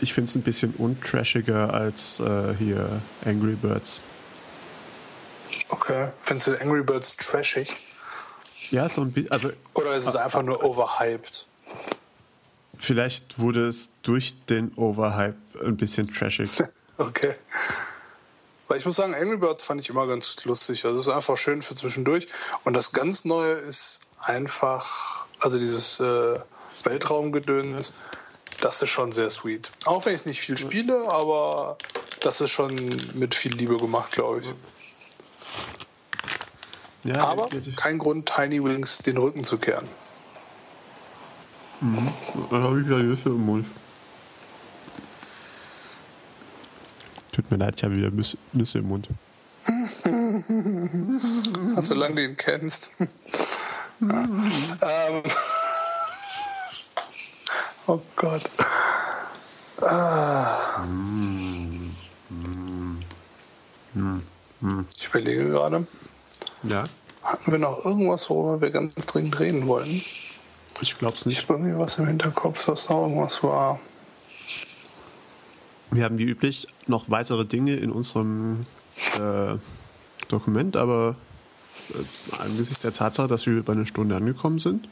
ich 0.00 0.12
finde 0.12 0.28
es 0.28 0.34
ein 0.34 0.42
bisschen 0.42 0.74
untrashiger 0.74 1.72
als 1.72 2.20
äh, 2.20 2.54
hier 2.58 3.00
Angry 3.24 3.54
Birds. 3.54 4.02
Okay. 5.68 6.10
Findest 6.22 6.48
du 6.48 6.60
Angry 6.60 6.82
Birds 6.82 7.16
trashig? 7.16 7.72
Ja, 8.72 8.88
so 8.88 9.02
ein 9.02 9.12
bisschen, 9.12 9.32
also 9.32 9.50
Oder 9.74 9.96
ist 9.96 10.06
es 10.06 10.16
einfach 10.16 10.42
nur 10.42 10.62
overhyped? 10.62 11.46
vielleicht 12.78 13.38
wurde 13.38 13.66
es 13.66 13.90
durch 14.02 14.34
den 14.46 14.72
Overhype 14.76 15.36
ein 15.64 15.76
bisschen 15.76 16.06
trashig. 16.12 16.50
Okay. 16.98 17.34
Weil 18.68 18.78
ich 18.78 18.86
muss 18.86 18.96
sagen, 18.96 19.14
Angry 19.14 19.36
Birds 19.36 19.62
fand 19.62 19.82
ich 19.82 19.90
immer 19.90 20.06
ganz 20.06 20.42
lustig. 20.46 20.86
Also 20.86 20.98
es 20.98 21.06
ist 21.06 21.12
einfach 21.12 21.36
schön 21.36 21.60
für 21.60 21.74
zwischendurch. 21.74 22.26
Und 22.64 22.72
das 22.72 22.92
ganz 22.92 23.26
Neue 23.26 23.52
ist 23.52 24.00
einfach, 24.18 25.26
also 25.40 25.58
dieses 25.58 26.00
äh, 26.00 26.40
Weltraumgedöns, 26.84 27.92
das 28.62 28.80
ist 28.80 28.88
schon 28.88 29.12
sehr 29.12 29.28
sweet. 29.28 29.70
Auch 29.84 30.06
wenn 30.06 30.14
ich 30.14 30.24
nicht 30.24 30.40
viel 30.40 30.56
spiele, 30.56 31.06
aber 31.12 31.76
das 32.20 32.40
ist 32.40 32.50
schon 32.50 32.74
mit 33.12 33.34
viel 33.34 33.52
Liebe 33.54 33.76
gemacht, 33.76 34.12
glaube 34.12 34.40
ich. 34.40 34.48
Ja, 37.06 37.24
Aber 37.26 37.48
kein 37.76 37.98
Grund, 37.98 38.26
Tiny 38.26 38.62
Wings 38.62 38.98
den 38.98 39.16
Rücken 39.16 39.44
zu 39.44 39.58
kehren. 39.58 39.86
Dann 41.80 42.62
habe 42.62 42.80
ich 42.80 42.86
wieder 42.86 42.98
Nüsse 42.98 43.28
im 43.28 43.44
Mund. 43.44 43.66
Tut 47.32 47.50
mir 47.50 47.58
leid, 47.58 47.74
ich 47.76 47.84
habe 47.84 47.96
wieder 47.96 48.10
Nüsse 48.52 48.78
im 48.78 48.88
Mund. 48.88 49.08
Also, 51.76 51.94
solange 51.94 52.14
du 52.14 52.24
ihn 52.24 52.36
kennst. 52.36 52.90
ja. 54.00 54.28
ähm. 55.08 55.22
Oh 57.88 58.00
Gott. 58.16 58.42
Ah. 59.80 60.84
Ich 64.98 65.06
überlege 65.06 65.48
gerade, 65.50 65.86
Ja, 66.62 66.84
hatten 67.22 67.50
wir 67.52 67.58
noch 67.58 67.84
irgendwas, 67.84 68.28
worüber 68.30 68.60
wir 68.60 68.70
ganz 68.70 69.06
dringend 69.06 69.38
reden 69.40 69.66
wollten? 69.66 70.02
ich 70.80 70.98
glaube 70.98 71.14
es 71.14 71.20
Ich 71.22 71.26
nicht. 71.26 71.42
habe 71.48 71.54
irgendwie 71.58 71.78
was 71.78 71.98
im 71.98 72.06
Hinterkopf, 72.06 72.64
dass 72.66 72.88
noch 72.88 73.02
irgendwas 73.02 73.42
war. 73.42 73.80
Wir 75.90 76.04
haben 76.04 76.18
wie 76.18 76.24
üblich 76.24 76.66
noch 76.86 77.08
weitere 77.08 77.44
Dinge 77.44 77.76
in 77.76 77.90
unserem 77.90 78.66
äh, 79.18 79.56
Dokument, 80.28 80.76
aber 80.76 81.16
äh, 81.90 82.38
angesichts 82.42 82.80
der 82.82 82.92
Tatsache, 82.92 83.28
dass 83.28 83.46
wir 83.46 83.62
bei 83.62 83.72
einer 83.72 83.86
Stunde 83.86 84.16
angekommen 84.16 84.58
sind, 84.58 84.88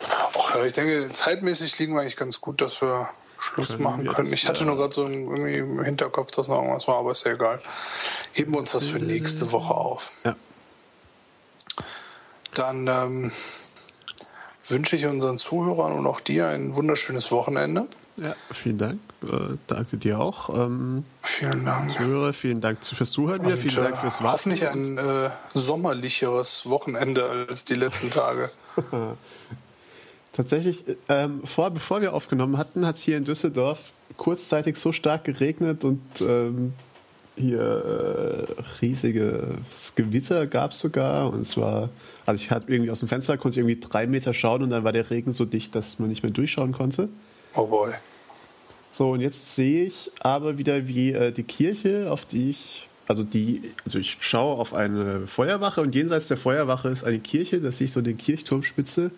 Ach 0.00 0.54
ja, 0.54 0.64
ich 0.64 0.72
denke, 0.72 1.10
zeitmäßig 1.12 1.78
liegen 1.78 1.94
wir 1.94 2.02
eigentlich 2.02 2.16
ganz 2.16 2.40
gut, 2.40 2.60
dass 2.60 2.80
wir 2.80 3.08
Schluss 3.38 3.68
Können 3.68 3.82
machen 3.82 4.06
können. 4.06 4.32
Ich 4.32 4.46
hatte 4.48 4.64
nur 4.64 4.76
gerade 4.76 4.94
so 4.94 5.06
irgendwie 5.08 5.56
im 5.56 5.82
Hinterkopf, 5.82 6.30
dass 6.30 6.48
noch 6.48 6.56
irgendwas 6.62 6.86
war, 6.88 6.98
aber 6.98 7.12
ist 7.12 7.24
ja 7.26 7.32
egal. 7.32 7.60
Heben 8.32 8.52
wir 8.52 8.58
uns 8.60 8.72
das 8.72 8.86
für 8.86 8.98
nächste 8.98 9.50
Woche 9.52 9.74
auf. 9.74 10.12
ja, 10.24 10.36
Dann 12.58 12.88
ähm, 12.88 13.32
wünsche 14.68 14.96
ich 14.96 15.06
unseren 15.06 15.38
Zuhörern 15.38 15.92
und 15.92 16.06
auch 16.06 16.20
dir 16.20 16.48
ein 16.48 16.74
wunderschönes 16.74 17.30
Wochenende. 17.30 17.86
ja 18.16 18.34
vielen 18.52 18.78
Dank. 18.78 19.00
Äh, 19.22 19.56
danke 19.66 19.96
dir 19.96 20.20
auch. 20.20 20.48
Ähm, 20.56 21.04
Vielen 21.22 21.64
Dank. 21.64 21.92
Zuhörer, 21.92 22.32
vielen 22.32 22.60
Dank 22.60 22.84
fürs 22.84 23.10
Zuhören 23.10 23.44
Und, 23.44 23.56
vielen 23.58 23.76
Dank 23.76 23.94
äh, 23.94 23.98
fürs 23.98 24.22
Warten. 24.22 24.50
Hoffentlich 24.52 24.68
ein 24.68 24.98
äh, 24.98 25.30
sommerlicheres 25.54 26.68
Wochenende 26.68 27.46
als 27.48 27.64
die 27.64 27.74
letzten 27.74 28.10
Tage. 28.10 28.50
Tatsächlich, 30.32 30.84
ähm, 31.08 31.42
vor, 31.44 31.70
bevor 31.70 32.00
wir 32.00 32.14
aufgenommen 32.14 32.58
hatten, 32.58 32.86
hat 32.86 32.96
es 32.96 33.02
hier 33.02 33.16
in 33.16 33.24
Düsseldorf 33.24 33.80
kurzzeitig 34.16 34.76
so 34.76 34.92
stark 34.92 35.24
geregnet 35.24 35.84
und 35.84 36.00
ähm, 36.20 36.74
hier 37.38 38.46
äh, 38.58 38.62
riesiges 38.80 39.94
Gewitter 39.94 40.46
gab 40.46 40.72
es 40.72 40.80
sogar. 40.80 41.32
Und 41.32 41.46
zwar, 41.46 41.90
also 42.26 42.42
ich 42.42 42.50
hatte 42.50 42.70
irgendwie 42.72 42.90
aus 42.90 43.00
dem 43.00 43.08
Fenster, 43.08 43.36
konnte 43.36 43.60
ich 43.60 43.66
irgendwie 43.66 43.80
drei 43.80 44.06
Meter 44.06 44.34
schauen 44.34 44.62
und 44.62 44.70
dann 44.70 44.84
war 44.84 44.92
der 44.92 45.10
Regen 45.10 45.32
so 45.32 45.44
dicht, 45.44 45.74
dass 45.74 45.98
man 45.98 46.08
nicht 46.08 46.22
mehr 46.22 46.32
durchschauen 46.32 46.72
konnte. 46.72 47.08
Oh 47.54 47.66
boy. 47.66 47.92
So, 48.92 49.10
und 49.10 49.20
jetzt 49.20 49.54
sehe 49.54 49.84
ich 49.84 50.10
aber 50.20 50.58
wieder, 50.58 50.88
wie 50.88 51.12
äh, 51.12 51.32
die 51.32 51.44
Kirche, 51.44 52.10
auf 52.10 52.24
die 52.24 52.50
ich, 52.50 52.88
also 53.06 53.22
die, 53.22 53.62
also 53.84 53.98
ich 53.98 54.16
schaue 54.20 54.58
auf 54.58 54.74
eine 54.74 55.26
Feuerwache 55.26 55.80
und 55.80 55.94
jenseits 55.94 56.28
der 56.28 56.36
Feuerwache 56.36 56.88
ist 56.88 57.04
eine 57.04 57.20
Kirche, 57.20 57.60
da 57.60 57.70
sehe 57.70 57.84
ich 57.86 57.92
so 57.92 58.00
die 58.00 58.14
Kirchturmspitze. 58.14 59.10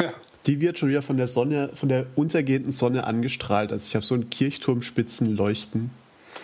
Ja. 0.00 0.12
Die 0.46 0.58
wird 0.58 0.78
schon 0.78 0.88
wieder 0.88 1.02
von 1.02 1.18
der 1.18 1.28
Sonne, 1.28 1.68
von 1.74 1.90
der 1.90 2.06
untergehenden 2.16 2.72
Sonne 2.72 3.04
angestrahlt. 3.04 3.72
Also 3.72 3.86
ich 3.86 3.94
habe 3.94 4.06
so 4.06 4.14
ein 4.14 4.30
Kirchturmspitzenleuchten. 4.30 5.90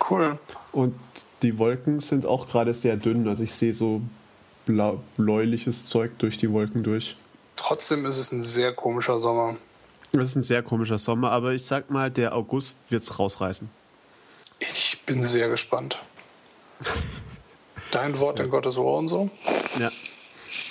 Cool. 0.08 0.38
Und 0.72 0.94
die 1.42 1.58
Wolken 1.58 2.00
sind 2.00 2.26
auch 2.26 2.48
gerade 2.48 2.74
sehr 2.74 2.96
dünn. 2.96 3.26
Also 3.28 3.42
ich 3.42 3.54
sehe 3.54 3.74
so 3.74 4.00
blau, 4.66 5.02
bläuliches 5.16 5.86
Zeug 5.86 6.12
durch 6.18 6.38
die 6.38 6.52
Wolken 6.52 6.82
durch. 6.82 7.16
Trotzdem 7.56 8.04
ist 8.04 8.18
es 8.18 8.32
ein 8.32 8.42
sehr 8.42 8.72
komischer 8.72 9.18
Sommer. 9.18 9.56
Das 10.12 10.30
ist 10.30 10.36
ein 10.36 10.42
sehr 10.42 10.62
komischer 10.62 10.98
Sommer, 10.98 11.30
aber 11.30 11.52
ich 11.52 11.64
sag 11.64 11.90
mal, 11.90 12.10
der 12.10 12.34
August 12.34 12.78
wird 12.90 13.02
es 13.02 13.18
rausreißen. 13.18 13.68
Ich 14.58 15.02
bin 15.04 15.22
sehr 15.22 15.48
gespannt. 15.48 15.98
Dein 17.90 18.18
Wort 18.18 18.40
in 18.40 18.50
Gottes 18.50 18.76
Ohr 18.76 18.98
und 18.98 19.08
so. 19.08 19.30
Ja. 19.78 19.90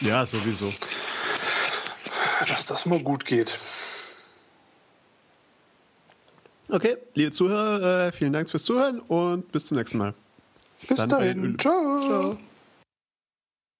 Ja, 0.01 0.25
sowieso. 0.25 0.71
Dass 2.47 2.65
das 2.65 2.85
mal 2.85 2.99
gut 2.99 3.25
geht. 3.25 3.59
Okay, 6.69 6.97
liebe 7.13 7.31
Zuhörer, 7.31 8.07
äh, 8.07 8.11
vielen 8.11 8.33
Dank 8.33 8.49
fürs 8.49 8.63
Zuhören 8.63 8.99
und 8.99 9.51
bis 9.51 9.67
zum 9.67 9.77
nächsten 9.77 9.99
Mal. 9.99 10.13
Bis 10.87 10.97
Dann 10.97 11.09
dahin. 11.09 11.59
Ciao. 11.59 11.99
Ciao. 11.99 12.37